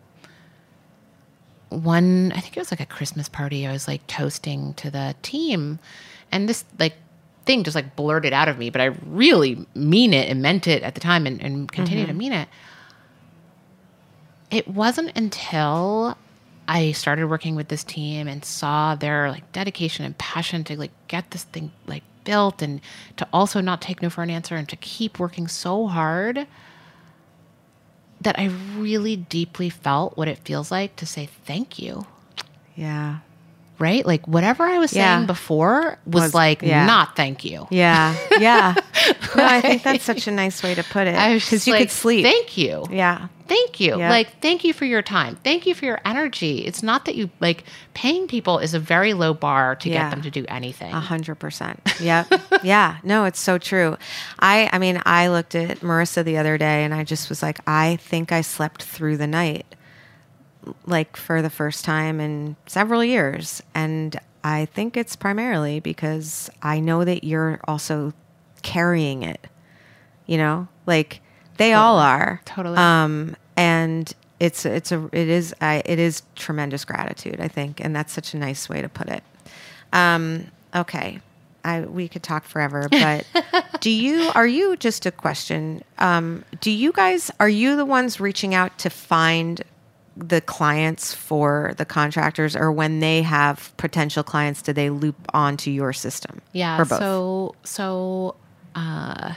one 1.71 2.33
I 2.33 2.41
think 2.41 2.57
it 2.57 2.61
was 2.61 2.71
like 2.71 2.81
a 2.81 2.87
Christmas 2.87 3.29
party. 3.29 3.67
I 3.67 3.73
was 3.73 3.89
like 3.89 4.07
toasting 4.07 4.75
to 4.75 4.91
the 4.91 5.15
team 5.23 5.79
and 6.31 6.49
this 6.49 6.65
like 6.79 6.95
thing 7.47 7.65
just 7.65 7.75
like 7.75 7.97
blurted 7.97 8.33
out 8.33 8.49
of 8.49 8.59
me, 8.59 8.71
but 8.71 8.81
I 8.81 8.87
really 9.07 9.67
mean 9.75 10.15
it 10.15 10.29
and 10.31 10.41
meant 10.41 10.67
it 10.67 10.83
at 10.83 10.95
the 10.95 11.01
time 11.01 11.27
and, 11.27 11.43
and 11.43 11.71
continue 11.71 12.05
Mm-hmm. 12.05 12.13
to 12.13 12.19
mean 12.19 12.33
it. 12.33 12.49
It 14.51 14.69
wasn't 14.69 15.17
until 15.17 16.17
I 16.69 16.93
started 16.93 17.27
working 17.27 17.57
with 17.57 17.69
this 17.69 17.85
team 17.85 18.29
and 18.29 18.45
saw 18.45 18.95
their 18.95 19.31
like 19.31 19.51
dedication 19.53 20.05
and 20.05 20.17
passion 20.17 20.65
to 20.65 20.77
like 20.79 20.93
get 21.09 21.31
this 21.33 21.45
thing 21.45 21.73
like 21.87 22.05
built 22.25 22.63
and 22.63 22.81
to 23.17 23.27
also 23.33 23.61
not 23.61 23.83
take 23.83 24.01
no 24.01 24.09
for 24.09 24.23
an 24.23 24.31
answer 24.31 24.57
and 24.57 24.69
to 24.69 24.77
keep 24.77 25.19
working 25.19 25.49
so 25.49 25.87
hard 25.89 26.47
that 28.25 28.39
I 28.39 28.47
really 28.77 29.17
deeply 29.17 29.71
felt 29.71 30.17
what 30.17 30.29
it 30.29 30.39
feels 30.39 30.71
like 30.71 30.97
to 30.97 31.07
say 31.07 31.29
thank 31.45 31.79
you. 31.79 32.07
Yeah. 32.75 33.21
Right? 33.79 34.07
Like 34.07 34.27
whatever 34.29 34.63
I 34.65 34.79
was 34.79 34.93
Yeah. 34.93 35.17
saying 35.17 35.27
before 35.27 35.99
was, 36.07 36.23
Was- 36.25 36.35
like 36.35 36.63
yeah. 36.63 36.87
not 36.87 37.17
thank 37.17 37.45
you. 37.45 37.67
Yeah. 37.71 38.15
Yeah. 38.39 38.75
no, 39.37 39.45
I 39.45 39.61
think 39.61 39.83
that's 39.83 40.05
such 40.05 40.27
a 40.29 40.31
nice 40.31 40.63
way 40.63 40.75
to 40.75 40.85
put 40.85 41.07
it. 41.09 41.15
Because 41.35 41.67
you 41.67 41.73
like, 41.73 41.83
could 41.83 41.91
sleep. 41.91 42.25
Thank 42.25 42.57
you. 42.57 42.87
yeah. 42.91 43.29
Thank 43.47 43.79
you. 43.79 43.99
Yeah. 43.99 44.09
Like, 44.09 44.41
thank 44.41 44.65
you 44.65 44.73
for 44.73 44.87
your 44.87 45.03
time. 45.03 45.37
Thank 45.45 45.67
you 45.67 45.75
for 45.75 45.85
your 45.85 46.01
energy. 46.07 46.61
It's 46.61 46.83
not 46.83 47.05
that 47.05 47.15
you 47.15 47.29
like 47.41 47.65
paying 47.93 48.27
people 48.27 48.59
is 48.59 48.73
a 48.73 48.79
very 48.79 49.13
low 49.13 49.35
bar 49.35 49.77
to 49.77 49.89
get 49.91 50.11
them 50.11 50.23
to 50.23 50.31
do 50.31 50.47
anything. 50.49 50.95
A 50.95 51.01
hundred 51.01 51.35
percent. 51.35 51.81
Yep. 52.01 52.33
yeah. 52.63 52.99
No, 53.03 53.25
it's 53.27 53.41
so 53.41 53.59
true. 53.59 53.99
I 54.39 54.71
I 54.73 54.79
mean, 54.79 55.03
I 55.05 55.29
looked 55.29 55.55
at 55.55 55.81
Marissa 55.81 56.25
the 56.25 56.39
other 56.39 56.57
day 56.57 56.85
and 56.85 56.95
I 56.95 57.05
just 57.05 57.29
was 57.29 57.43
like, 57.43 57.59
I 57.67 57.97
think 57.97 58.33
I 58.33 58.41
slept 58.41 58.83
through 58.83 59.19
the 59.19 59.27
night 59.27 59.67
like 60.87 61.17
for 61.17 61.43
the 61.43 61.51
first 61.51 61.85
time 61.85 62.21
in 62.21 62.57
several 62.67 63.05
years. 63.05 63.63
And 63.75 64.19
I 64.43 64.67
think 64.67 64.97
it's 64.97 65.17
primarily 65.17 65.81
because 65.81 66.51
I 66.63 66.81
know 66.81 67.05
that 67.05 67.25
you're 67.25 67.61
also 67.65 68.13
carrying 68.63 69.23
it. 69.23 69.47
You 70.27 70.39
know? 70.39 70.69
Like 70.87 71.21
they 71.57 71.73
all 71.73 71.99
are. 71.99 72.41
Totally. 72.45 72.77
Um 72.77 73.37
and 73.57 74.13
it's 74.41 74.67
it's 74.67 74.93
a 74.93 75.09
it 75.13 75.29
is 75.29 75.55
I 75.61 75.83
it 75.85 75.99
is 75.99 76.23
tremendous 76.35 76.85
gratitude, 76.85 77.41
I 77.41 77.49
think, 77.49 77.81
and 77.81 77.95
that's 77.95 78.13
such 78.13 78.35
a 78.35 78.37
nice 78.37 78.69
way 78.69 78.83
to 78.83 78.89
put 78.89 79.09
it. 79.09 79.23
Um, 79.93 80.51
okay. 80.75 81.21
I, 81.67 81.81
we 81.81 82.09
could 82.09 82.23
talk 82.23 82.45
forever, 82.45 82.89
but 82.91 83.25
do 83.81 83.91
you 83.91 84.31
are 84.35 84.47
you 84.47 84.77
just 84.77 85.07
a 85.07 85.11
question? 85.11 85.83
Um, 85.99 86.45
do 86.61 86.71
you 86.71 86.93
guys 86.93 87.31
are 87.41 87.49
you 87.49 87.77
the 87.77 87.87
ones 87.87 88.21
reaching 88.21 88.55
out 88.55 88.79
to 88.81 88.91
find 88.91 89.63
the 90.17 90.41
clients 90.41 91.13
for 91.15 91.75
the 91.77 91.85
contractors, 91.85 92.55
or 92.55 92.71
when 92.71 93.01
they 93.01 93.23
have 93.23 93.73
potential 93.77 94.23
clients, 94.23 94.63
do 94.63 94.73
they 94.73 94.91
loop 94.91 95.17
onto 95.35 95.71
your 95.71 95.93
system? 95.93 96.41
Yeah. 96.53 96.81
or 96.81 96.85
both. 96.85 96.99
So 97.01 97.55
so 97.65 98.37
uh 98.75 99.35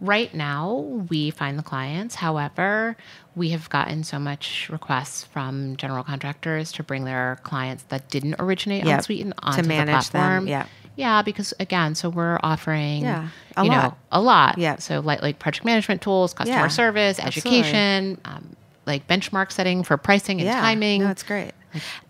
right 0.00 0.32
now 0.34 0.76
we 1.10 1.30
find 1.30 1.58
the 1.58 1.62
clients. 1.62 2.14
However, 2.14 2.96
we 3.36 3.50
have 3.50 3.68
gotten 3.70 4.02
so 4.02 4.18
much 4.18 4.68
requests 4.70 5.24
from 5.24 5.76
general 5.76 6.02
contractors 6.04 6.72
to 6.72 6.82
bring 6.82 7.04
their 7.04 7.38
clients 7.42 7.82
that 7.84 8.08
didn't 8.08 8.36
originate 8.38 8.84
Yep. 8.84 8.96
on 8.98 9.02
Sweeten 9.02 9.30
To 9.32 9.36
onto 9.44 9.68
manage 9.68 10.06
the 10.06 10.12
them, 10.12 10.20
platform. 10.22 10.48
yeah. 10.48 10.66
Yeah, 10.96 11.22
because 11.22 11.54
again, 11.60 11.94
so 11.94 12.08
we're 12.10 12.38
offering 12.42 13.02
Yeah, 13.02 13.28
a 13.56 13.64
you 13.64 13.70
lot. 13.70 13.82
know, 13.84 13.96
a 14.12 14.20
lot. 14.20 14.58
Yeah. 14.58 14.76
So 14.76 15.00
like 15.00 15.22
like 15.22 15.38
project 15.38 15.64
management 15.64 16.02
tools, 16.02 16.34
customer 16.34 16.58
Yeah, 16.58 16.68
service, 16.68 17.18
education, 17.18 18.18
um, 18.24 18.56
like 18.90 19.06
benchmark 19.06 19.52
setting 19.52 19.82
for 19.82 19.96
pricing 19.96 20.40
and 20.40 20.50
timing. 20.50 21.02
No, 21.02 21.10
it's 21.10 21.22
great. 21.22 21.52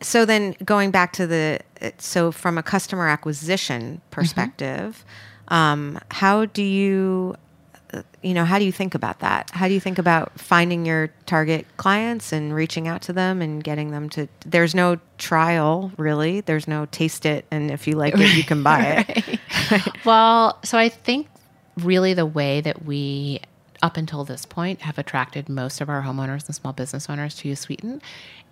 So 0.00 0.24
then 0.24 0.56
going 0.64 0.90
back 0.90 1.12
to 1.14 1.26
the 1.26 1.60
so 1.98 2.32
from 2.32 2.56
a 2.58 2.62
customer 2.62 3.08
acquisition 3.08 4.00
perspective, 4.10 5.04
um, 5.48 5.98
how 6.10 6.46
do 6.46 6.62
you 6.62 7.36
you 8.22 8.34
know 8.34 8.44
how 8.44 8.58
do 8.58 8.64
you 8.64 8.72
think 8.72 8.94
about 8.94 9.18
that? 9.20 9.50
How 9.50 9.66
do 9.68 9.74
you 9.74 9.80
think 9.80 9.98
about 9.98 10.38
finding 10.38 10.86
your 10.86 11.10
target 11.26 11.66
clients 11.76 12.32
and 12.32 12.54
reaching 12.54 12.88
out 12.88 13.02
to 13.02 13.12
them 13.12 13.42
and 13.42 13.62
getting 13.62 13.90
them 13.90 14.08
to? 14.10 14.28
There's 14.46 14.74
no 14.74 14.98
trial 15.18 15.92
really. 15.96 16.40
There's 16.40 16.66
no 16.68 16.86
taste 16.86 17.26
it, 17.26 17.44
and 17.50 17.70
if 17.70 17.86
you 17.86 17.94
like 17.94 18.14
it, 18.16 18.36
you 18.36 18.44
can 18.44 18.62
buy 18.62 19.04
it. 19.06 19.38
Well, 20.04 20.58
so 20.64 20.78
I 20.78 20.88
think 20.88 21.28
really 21.76 22.14
the 22.14 22.26
way 22.26 22.60
that 22.60 22.84
we, 22.84 23.40
up 23.82 23.96
until 23.96 24.24
this 24.24 24.44
point, 24.44 24.82
have 24.82 24.98
attracted 24.98 25.48
most 25.48 25.80
of 25.80 25.88
our 25.88 26.02
homeowners 26.02 26.46
and 26.46 26.54
small 26.54 26.72
business 26.72 27.08
owners 27.08 27.34
to 27.36 27.48
use 27.48 27.60
Sweeten 27.60 28.02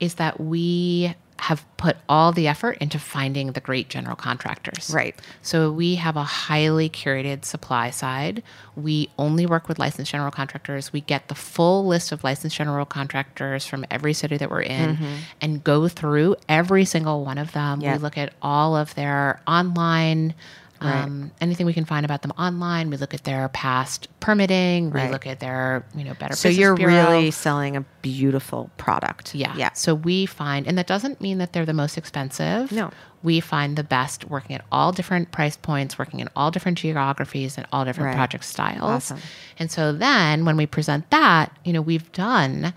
is 0.01 0.15
that 0.15 0.41
we 0.41 1.15
have 1.41 1.65
put 1.77 1.97
all 2.09 2.33
the 2.33 2.49
effort 2.49 2.77
into 2.79 2.99
finding 2.99 3.53
the 3.53 3.61
great 3.61 3.89
general 3.89 4.17
contractors. 4.17 4.91
Right. 4.93 5.15
So 5.41 5.71
we 5.71 5.95
have 5.95 6.17
a 6.17 6.25
highly 6.25 6.91
curated 6.91 7.45
supply 7.45 7.91
side. 7.91 8.43
We 8.75 9.09
only 9.19 9.47
work 9.47 9.69
with 9.69 9.79
licensed 9.79 10.11
general 10.11 10.33
contractors. 10.33 10.93
We 10.93 11.01
get 11.01 11.29
the 11.29 11.37
full 11.37 11.87
list 11.87 12.11
of 12.11 12.25
licensed 12.25 12.57
general 12.57 12.85
contractors 12.85 13.65
from 13.67 13.87
every 13.91 14.15
city 14.15 14.37
that 14.37 14.51
we're 14.51 14.63
in 14.63 14.97
mm-hmm. 14.97 15.15
and 15.41 15.63
go 15.63 15.87
through 15.87 16.35
every 16.49 16.85
single 16.85 17.25
one 17.25 17.39
of 17.39 17.53
them. 17.53 17.81
Yep. 17.81 17.97
We 17.97 18.03
look 18.03 18.19
at 18.19 18.33
all 18.43 18.77
of 18.77 18.95
their 18.97 19.41
online 19.47 20.35
um, 20.81 21.31
anything 21.41 21.67
we 21.67 21.73
can 21.73 21.85
find 21.85 22.05
about 22.05 22.23
them 22.23 22.33
online. 22.39 22.91
We 22.91 22.97
look 22.97 23.15
at 23.15 23.25
their 23.25 23.49
past 23.49 24.09
permitting. 24.21 24.91
We 24.91 25.01
Right. 25.01 25.11
look 25.11 25.27
at 25.27 25.41
their, 25.41 25.85
you 25.95 26.05
know, 26.05 26.15
better. 26.15 26.35
So 26.37 26.49
you're 26.49 26.75
Bureau. 26.75 26.93
really 27.11 27.31
selling 27.31 27.77
a 27.77 27.83
beautiful 28.03 28.71
product. 28.77 29.35
Yeah. 29.35 29.55
Yeah. 29.57 29.71
So 29.75 29.95
we 29.95 30.27
find, 30.27 30.67
and 30.67 30.77
that 30.79 30.87
doesn't 30.87 31.21
mean 31.21 31.39
that 31.39 31.53
they're 31.53 31.67
the 31.67 31.73
most 31.75 31.97
expensive. 31.99 32.71
No. 32.73 32.91
We 33.23 33.41
find 33.41 33.77
the 33.77 33.83
best 33.85 34.25
working 34.27 34.55
at 34.55 34.65
all 34.71 34.93
different 34.93 35.33
price 35.33 35.57
points, 35.57 35.99
working 35.99 36.21
in 36.21 36.29
all 36.37 36.51
different 36.51 36.79
geographies 36.79 37.57
and 37.59 37.67
all 37.73 37.85
different 37.85 38.09
Right. 38.09 38.17
project 38.17 38.45
styles. 38.45 38.83
Awesome. 38.83 39.19
And 39.59 39.71
so 39.71 39.93
then 39.93 40.45
when 40.45 40.57
we 40.57 40.67
present 40.67 41.11
that, 41.11 41.51
you 41.65 41.73
know, 41.73 41.81
we've 41.83 42.11
done 42.13 42.73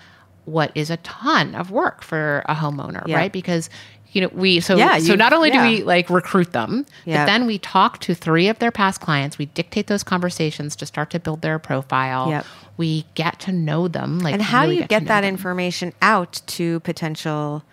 what 0.46 0.72
is 0.74 0.90
a 0.90 0.98
ton 0.98 1.54
of 1.54 1.70
work 1.70 2.02
for 2.04 2.44
a 2.50 2.56
homeowner, 2.56 3.06
Yeah. 3.06 3.18
right? 3.18 3.32
Because 3.32 3.70
you 4.12 4.22
know, 4.22 4.30
we 4.34 4.60
so 4.60 4.76
Yeah, 4.76 4.98
so 5.00 5.16
not 5.16 5.32
only 5.34 5.50
yeah. 5.50 5.64
do 5.66 5.70
we 5.70 5.84
like 5.84 6.10
recruit 6.10 6.52
them, 6.52 6.86
Yeah. 7.06 7.22
but 7.24 7.26
then 7.32 7.46
we 7.46 7.58
talk 7.58 8.00
to 8.02 8.14
three 8.14 8.48
of 8.50 8.60
their 8.60 8.72
past 8.72 9.00
clients. 9.02 9.38
We 9.38 9.46
dictate 9.48 9.88
those 9.88 10.04
conversations 10.04 10.76
to 10.78 10.86
start 10.86 11.10
to 11.12 11.20
build 11.20 11.42
their 11.42 11.60
profile. 11.60 12.30
Yep. 12.30 12.46
We 12.78 13.06
get 13.16 13.40
to 13.42 13.52
know 13.52 13.88
them. 13.88 14.20
Like, 14.20 14.34
And 14.34 14.42
how 14.42 14.62
really 14.64 14.76
do 14.76 14.76
you 14.78 14.82
to 14.84 14.88
get 14.88 15.06
that 15.06 15.22
them. 15.22 15.30
information 15.30 15.94
out 16.02 16.42
to 16.48 16.80
potential? 16.82 17.64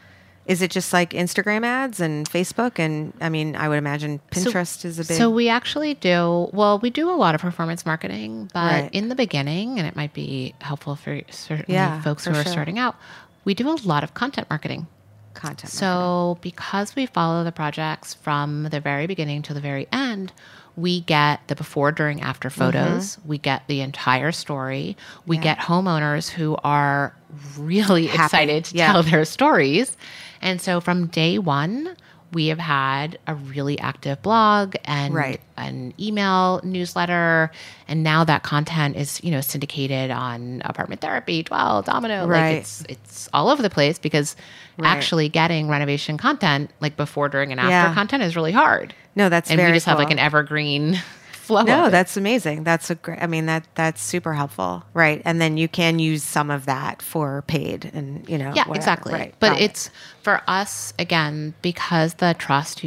Is 0.46 0.62
it 0.62 0.70
just 0.70 0.92
like 0.94 1.10
Instagram 1.10 1.64
ads 1.64 2.00
and 2.00 2.28
Facebook? 2.28 2.78
And 2.78 3.12
I 3.20 3.28
mean, 3.28 3.54
I 3.56 3.68
would 3.68 3.76
imagine 3.78 4.20
Pinterest 4.30 4.84
is 4.84 4.98
a 4.98 5.04
big. 5.04 5.16
So 5.18 5.28
we 5.28 5.48
actually 5.48 5.94
do 5.94 6.48
well. 6.52 6.78
We 6.78 6.88
do 6.90 7.10
a 7.10 7.16
lot 7.16 7.34
of 7.34 7.40
performance 7.40 7.84
marketing, 7.84 8.48
but 8.54 8.72
Right. 8.82 8.90
in 8.92 9.08
the 9.08 9.14
beginning, 9.14 9.78
and 9.78 9.86
it 9.86 9.94
might 9.96 10.14
be 10.14 10.54
helpful 10.60 10.96
for 10.96 11.20
certainly 11.30 11.74
Yeah, 11.74 12.00
folks 12.00 12.24
who 12.24 12.30
are 12.30 12.42
sure. 12.42 12.44
starting 12.52 12.78
out. 12.78 12.96
We 13.44 13.52
do 13.54 13.68
a 13.68 13.76
lot 13.84 14.04
of 14.04 14.14
content 14.14 14.48
marketing. 14.48 14.86
Content. 15.38 15.72
So 15.72 16.38
because 16.42 16.94
we 16.94 17.06
follow 17.06 17.44
the 17.44 17.52
projects 17.52 18.14
from 18.14 18.64
the 18.64 18.80
very 18.80 19.06
beginning 19.06 19.42
to 19.42 19.54
the 19.54 19.60
very 19.60 19.86
end, 19.92 20.32
we 20.76 21.00
get 21.00 21.40
the 21.48 21.56
before, 21.56 21.90
during, 21.90 22.20
after 22.20 22.50
photos. 22.50 23.18
We 23.24 23.38
get 23.38 23.66
the 23.66 23.80
entire 23.80 24.30
story. 24.30 24.96
We 25.26 25.36
Mm-hmm. 25.36 25.44
Yeah. 25.44 25.54
get 25.56 25.64
homeowners 25.64 26.28
who 26.28 26.56
are 26.62 27.14
really 27.58 28.06
Happy. 28.06 28.22
excited 28.24 28.64
to 28.66 28.76
Yeah. 28.76 28.92
tell 28.92 29.02
their 29.02 29.24
stories. 29.24 29.96
And 30.40 30.60
so 30.60 30.80
from 30.80 31.06
day 31.08 31.38
one, 31.38 31.96
we 32.32 32.48
have 32.48 32.58
had 32.58 33.18
a 33.26 33.34
really 33.34 33.78
active 33.78 34.20
blog 34.22 34.74
and 34.84 35.14
Right. 35.14 35.40
an 35.56 35.94
email 35.98 36.60
newsletter. 36.62 37.50
And 37.88 38.02
now 38.02 38.24
that 38.24 38.42
content 38.42 38.96
is, 38.96 39.22
you 39.24 39.30
know, 39.30 39.40
syndicated 39.40 40.10
on 40.10 40.60
apartment 40.64 41.00
therapy, 41.00 41.42
Dwell, 41.42 41.82
Domino. 41.82 42.26
Right. 42.26 42.50
Like 42.50 42.58
it's 42.60 42.84
it's 42.88 43.28
all 43.32 43.48
over 43.48 43.62
the 43.62 43.70
place 43.70 43.98
because 43.98 44.36
Right. 44.76 44.90
actually 44.90 45.28
getting 45.28 45.68
renovation 45.68 46.18
content 46.18 46.70
like 46.80 46.96
before, 46.96 47.28
during, 47.28 47.50
and 47.50 47.58
after 47.60 47.70
Yeah. 47.70 47.94
content 47.94 48.22
is 48.22 48.36
really 48.36 48.52
hard. 48.52 48.94
No, 49.16 49.28
that's 49.28 49.50
and 49.50 49.60
we 49.60 49.72
just 49.72 49.86
have 49.86 49.98
like 49.98 50.10
an 50.10 50.18
evergreen 50.20 51.00
flow. 51.48 51.62
No, 51.62 51.86
it. 51.86 51.90
that's 51.90 52.16
amazing. 52.16 52.62
That's 52.64 52.90
a 52.90 52.94
great. 52.94 53.20
I 53.20 53.26
mean 53.26 53.46
that 53.46 53.66
that's 53.74 54.00
super 54.02 54.32
helpful, 54.34 54.84
right? 54.94 55.20
And 55.24 55.40
then 55.40 55.56
you 55.56 55.66
can 55.68 55.98
use 55.98 56.22
some 56.22 56.50
of 56.50 56.66
that 56.66 57.02
for 57.02 57.42
paid, 57.48 57.90
and 57.92 58.28
you 58.28 58.38
know, 58.38 58.52
yeah 58.54 58.68
whatever. 58.68 58.76
exactly 58.76 59.12
Right. 59.12 59.34
but 59.40 59.50
Got 59.54 59.60
it. 59.60 59.64
it's 59.64 59.90
for 60.22 60.42
us 60.46 60.94
again 60.98 61.54
because 61.62 62.14
the 62.14 62.34
trust 62.38 62.84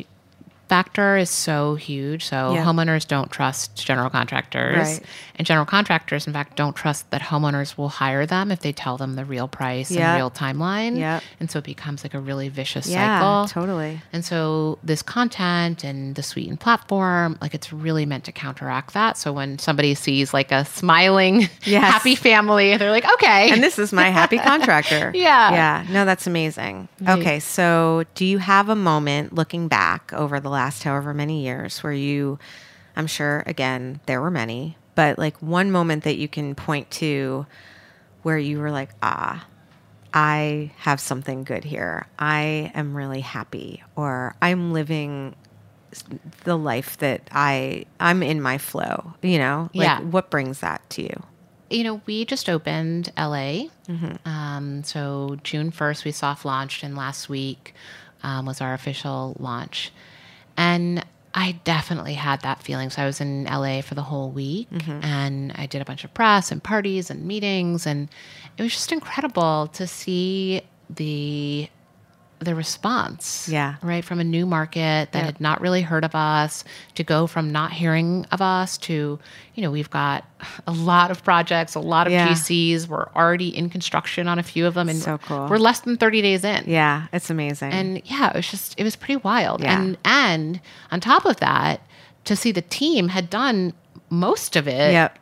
factor 0.76 1.18
is 1.18 1.30
so 1.30 1.76
huge 1.76 2.24
so 2.32 2.54
Yeah. 2.54 2.64
homeowners 2.68 3.06
don't 3.06 3.30
trust 3.38 3.76
general 3.90 4.10
contractors 4.10 4.78
Right. 4.88 5.04
and 5.38 5.44
general 5.46 5.66
contractors 5.66 6.28
in 6.28 6.34
fact 6.38 6.56
don't 6.56 6.76
trust 6.84 7.02
that 7.12 7.22
homeowners 7.32 7.78
will 7.78 7.90
hire 8.04 8.26
them 8.26 8.52
if 8.56 8.60
they 8.62 8.72
tell 8.72 8.96
them 9.02 9.12
the 9.20 9.26
real 9.26 9.48
price 9.60 9.92
Yeah. 9.92 10.12
and 10.14 10.18
real 10.22 10.32
timeline 10.32 10.94
Yep. 10.98 11.24
and 11.42 11.52
so 11.52 11.60
it 11.60 11.66
becomes 11.66 12.04
like 12.06 12.14
a 12.14 12.20
really 12.30 12.48
vicious 12.48 12.88
yeah, 12.88 13.20
cycle 13.20 13.48
totally. 13.62 14.02
and 14.14 14.24
so 14.24 14.78
this 14.82 15.02
content 15.02 15.84
and 15.84 16.16
the 16.16 16.24
Sweeten 16.24 16.56
platform, 16.58 17.38
like 17.42 17.54
it's 17.54 17.74
really 17.74 18.06
meant 18.06 18.24
to 18.30 18.32
counteract 18.32 18.94
that. 18.94 19.18
So 19.18 19.34
when 19.34 19.60
somebody 19.60 19.94
sees 19.96 20.34
like 20.34 20.52
a 20.54 20.64
smiling, 20.66 21.50
Yes. 21.66 21.84
happy 21.96 22.16
family, 22.16 22.78
they're 22.78 22.92
like, 22.98 23.08
okay. 23.16 23.50
And 23.52 23.62
this 23.62 23.78
is 23.78 23.92
my 23.92 24.10
happy 24.10 24.38
contractor. 24.52 25.12
Yeah. 25.14 25.52
yeah. 25.52 25.86
No, 25.90 26.06
that's 26.06 26.28
amazing. 26.28 26.88
Okay, 27.16 27.40
so 27.42 28.04
do 28.16 28.24
you 28.26 28.38
have 28.38 28.70
a 28.70 28.76
moment 28.76 29.34
looking 29.34 29.68
back 29.68 30.14
over 30.14 30.40
the 30.40 30.50
last 30.50 30.61
however 30.84 31.14
many 31.14 31.44
years 31.44 31.82
where 31.84 31.94
you, 31.94 32.40
I'm 32.96 33.08
sure 33.08 33.44
again 33.46 34.00
there 34.06 34.22
were 34.22 34.32
many, 34.32 34.78
but 34.96 35.18
like 35.18 35.38
one 35.42 35.72
moment 35.72 36.04
that 36.04 36.18
you 36.18 36.28
can 36.28 36.56
point 36.56 36.90
to 36.92 37.46
where 38.24 38.38
you 38.38 38.60
were 38.60 38.72
like, 38.72 38.90
ah, 39.02 39.46
I 40.14 40.72
have 40.78 41.00
something 41.00 41.44
good 41.44 41.64
here. 41.64 42.06
I 42.20 42.72
am 42.76 42.96
really 42.96 43.22
happy, 43.22 43.82
or 43.96 44.36
I'm 44.42 44.74
living 44.74 45.36
the 46.44 46.58
life 46.58 46.98
that 46.98 47.30
I 47.32 47.86
I'm 48.00 48.22
in 48.24 48.42
my 48.42 48.58
flow. 48.58 49.14
You 49.22 49.38
know, 49.40 49.70
like 49.74 49.86
Yeah. 49.86 50.00
what 50.02 50.30
brings 50.30 50.60
that 50.60 50.82
to 50.92 51.04
you? 51.04 51.24
you 51.70 51.86
know, 51.86 52.02
we 52.06 52.26
just 52.26 52.50
opened 52.50 53.14
LA. 53.18 53.70
Mm-hmm. 53.88 54.28
Um, 54.28 54.84
so 54.84 55.38
June 55.42 55.72
1st, 55.72 56.04
we 56.04 56.12
soft 56.12 56.44
launched, 56.44 56.84
and 56.84 56.98
last 56.98 57.30
week 57.30 57.74
um, 58.24 58.46
was 58.46 58.60
our 58.60 58.74
official 58.74 59.38
launch. 59.40 59.94
And 60.62 61.06
I 61.34 61.54
definitely 61.64 62.14
had 62.14 62.42
that 62.42 62.62
feeling. 62.62 62.90
So 62.92 63.02
I 63.02 63.06
was 63.06 63.20
in 63.22 63.46
LA 63.46 63.82
for 63.82 63.96
the 63.96 64.02
whole 64.12 64.30
week 64.30 64.70
Mm-hmm. 64.70 65.00
and 65.04 65.52
I 65.56 65.66
did 65.66 65.82
a 65.82 65.86
bunch 65.86 66.04
of 66.04 66.14
press 66.14 66.52
and 66.52 66.62
parties 66.62 67.10
and 67.10 67.26
meetings. 67.26 67.88
And 67.88 68.10
it 68.58 68.62
was 68.64 68.74
just 68.74 68.92
incredible 68.92 69.68
to 69.74 69.88
see 69.88 70.62
the 70.90 71.70
the 72.42 72.56
response 72.56 73.48
Yeah. 73.48 73.76
right 73.84 74.04
from 74.04 74.20
a 74.20 74.24
new 74.24 74.46
market 74.48 75.12
that 75.12 75.16
Yeah. 75.20 75.26
had 75.26 75.40
not 75.40 75.62
really 75.62 75.84
heard 75.84 76.04
of 76.04 76.16
us 76.16 76.64
to 76.96 77.04
go 77.04 77.28
from 77.28 77.52
not 77.52 77.72
hearing 77.72 78.26
of 78.32 78.42
us 78.42 78.78
to 78.80 79.20
you 79.54 79.62
know 79.64 79.70
we've 79.70 79.90
got 79.92 80.26
a 80.66 80.72
lot 80.72 81.12
of 81.12 81.24
projects 81.24 81.76
a 81.76 81.80
lot 81.80 82.08
of 82.08 82.14
Yeah. 82.14 82.28
gcs 82.30 82.88
we're 82.88 83.08
already 83.16 83.56
in 83.56 83.70
construction 83.70 84.28
on 84.28 84.40
a 84.40 84.44
few 84.44 84.66
of 84.66 84.74
them 84.74 84.90
and 84.90 84.98
So 85.00 85.20
cool. 85.20 85.48
we're 85.50 85.60
less 85.60 85.82
than 85.82 85.98
30 85.98 86.22
days 86.24 86.44
in 86.44 86.64
Yeah, 86.68 87.04
it's 87.14 87.30
amazing. 87.30 87.72
and 87.72 88.02
yeah 88.06 88.30
it 88.30 88.36
was 88.36 88.50
just 88.50 88.74
it 88.78 88.84
was 88.84 88.96
pretty 88.96 89.18
wild 89.18 89.62
Yeah. 89.62 89.80
and 89.80 89.98
and 90.04 90.62
on 90.92 91.00
top 91.00 91.26
of 91.26 91.38
that 91.38 91.82
to 92.26 92.36
see 92.36 92.52
the 92.52 92.62
team 92.64 93.10
had 93.10 93.30
done 93.30 93.74
most 94.10 94.56
of 94.56 94.68
it 94.68 94.92
Yep. 94.94 95.18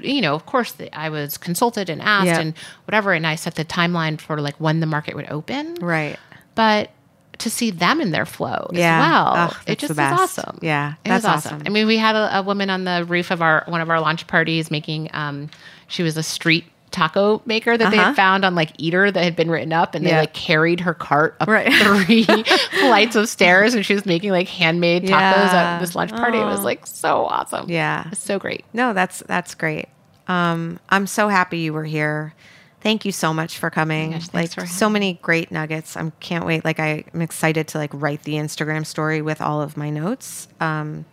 you 0.00 0.20
know 0.20 0.34
of 0.34 0.46
course 0.46 0.72
the, 0.72 0.94
i 0.98 1.08
was 1.08 1.36
consulted 1.36 1.90
and 1.90 2.00
asked 2.00 2.26
Yep. 2.26 2.40
and 2.40 2.54
whatever 2.86 3.12
and 3.12 3.26
i 3.26 3.34
set 3.36 3.54
the 3.56 3.64
timeline 3.64 4.18
for 4.20 4.40
like 4.40 4.56
when 4.58 4.80
the 4.80 4.86
market 4.86 5.14
would 5.14 5.30
open 5.30 5.74
right. 5.80 6.18
But 6.58 6.90
to 7.38 7.48
see 7.48 7.70
them 7.70 8.00
in 8.00 8.10
their 8.10 8.26
flow 8.26 8.68
Yeah. 8.72 8.96
as 8.98 9.10
well, 9.12 9.32
Ugh, 9.36 9.56
it 9.68 9.78
just 9.78 9.90
was 9.90 9.98
awesome. 10.00 10.58
Yeah, 10.60 10.94
it 11.04 11.10
was 11.12 11.22
that's 11.22 11.24
awesome. 11.46 11.54
awesome. 11.58 11.66
I 11.66 11.70
mean, 11.70 11.86
we 11.86 11.96
had 11.96 12.16
a, 12.16 12.38
a 12.40 12.42
woman 12.42 12.68
on 12.68 12.82
the 12.82 13.04
roof 13.06 13.30
of 13.30 13.40
our 13.40 13.62
one 13.68 13.80
of 13.80 13.88
our 13.90 14.00
launch 14.00 14.26
parties 14.26 14.70
making. 14.72 15.08
Um, 15.12 15.48
she 15.86 16.02
was 16.02 16.16
a 16.16 16.22
street 16.24 16.64
taco 16.90 17.40
maker 17.46 17.76
that 17.76 17.90
they 17.92 17.96
Uh-huh. 17.98 18.06
had 18.08 18.16
found 18.16 18.44
on 18.44 18.56
like 18.56 18.72
Eater 18.78 19.12
that 19.12 19.22
had 19.22 19.36
been 19.36 19.50
written 19.52 19.72
up, 19.72 19.94
and 19.94 20.04
they 20.04 20.10
Yeah. 20.10 20.18
like 20.20 20.32
carried 20.34 20.80
her 20.80 20.94
cart 20.94 21.36
up 21.38 21.48
Right. 21.48 21.72
three 22.06 22.24
flights 22.80 23.14
of 23.14 23.28
stairs, 23.28 23.74
and 23.74 23.86
she 23.86 23.94
was 23.94 24.04
making 24.04 24.32
like 24.32 24.48
handmade 24.48 25.04
tacos 25.04 25.08
Yeah. 25.52 25.74
at 25.76 25.78
this 25.78 25.94
lunch 25.94 26.10
party. 26.10 26.38
It 26.38 26.44
was 26.44 26.64
like 26.64 26.88
so 26.88 27.24
awesome. 27.26 27.70
Yeah. 27.70 28.02
it 28.06 28.10
was 28.10 28.18
so 28.18 28.40
great. 28.40 28.64
No, 28.72 28.92
that's 28.94 29.22
that's 29.28 29.54
great. 29.54 29.86
Um, 30.26 30.80
I'm 30.90 31.06
so 31.06 31.28
happy 31.28 31.58
you 31.58 31.72
were 31.72 31.84
here. 31.84 32.34
Thank 32.80 33.04
you 33.04 33.12
so 33.12 33.34
much 33.34 33.58
for 33.58 33.70
coming. 33.70 34.12
gosh, 34.12 34.28
like 34.32 34.52
for 34.52 34.66
so 34.66 34.88
many 34.88 35.14
great 35.14 35.50
nuggets. 35.50 35.96
I 35.96 36.10
can't 36.20 36.46
wait. 36.46 36.64
Like 36.64 36.78
I, 36.78 37.04
I'm 37.12 37.22
excited 37.22 37.68
to 37.68 37.78
like 37.78 37.90
write 37.92 38.22
the 38.22 38.34
Instagram 38.34 38.86
story 38.86 39.20
with 39.20 39.40
all 39.40 39.60
of 39.60 39.76
my 39.76 39.90
notes. 39.90 40.46
Um, 40.60 41.04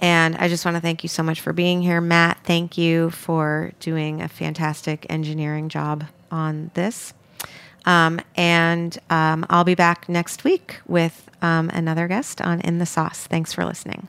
and 0.00 0.36
I 0.36 0.48
just 0.48 0.64
want 0.64 0.76
to 0.76 0.80
thank 0.80 1.02
you 1.02 1.08
so 1.08 1.22
much 1.22 1.40
for 1.40 1.52
being 1.52 1.82
here, 1.82 2.00
Matt. 2.00 2.40
Thank 2.44 2.78
you 2.78 3.10
for 3.10 3.72
doing 3.80 4.22
a 4.22 4.28
fantastic 4.28 5.06
engineering 5.10 5.68
job 5.68 6.04
on 6.30 6.70
this. 6.74 7.12
Um, 7.84 8.20
and 8.36 8.96
um, 9.08 9.46
I'll 9.48 9.64
be 9.64 9.74
back 9.74 10.08
next 10.08 10.44
week 10.44 10.80
with 10.86 11.30
um, 11.42 11.70
another 11.70 12.08
guest 12.08 12.40
on 12.40 12.60
In 12.60 12.78
the 12.78 12.86
Sauce. 12.86 13.26
Thanks 13.26 13.52
for 13.52 13.64
listening. 13.64 14.08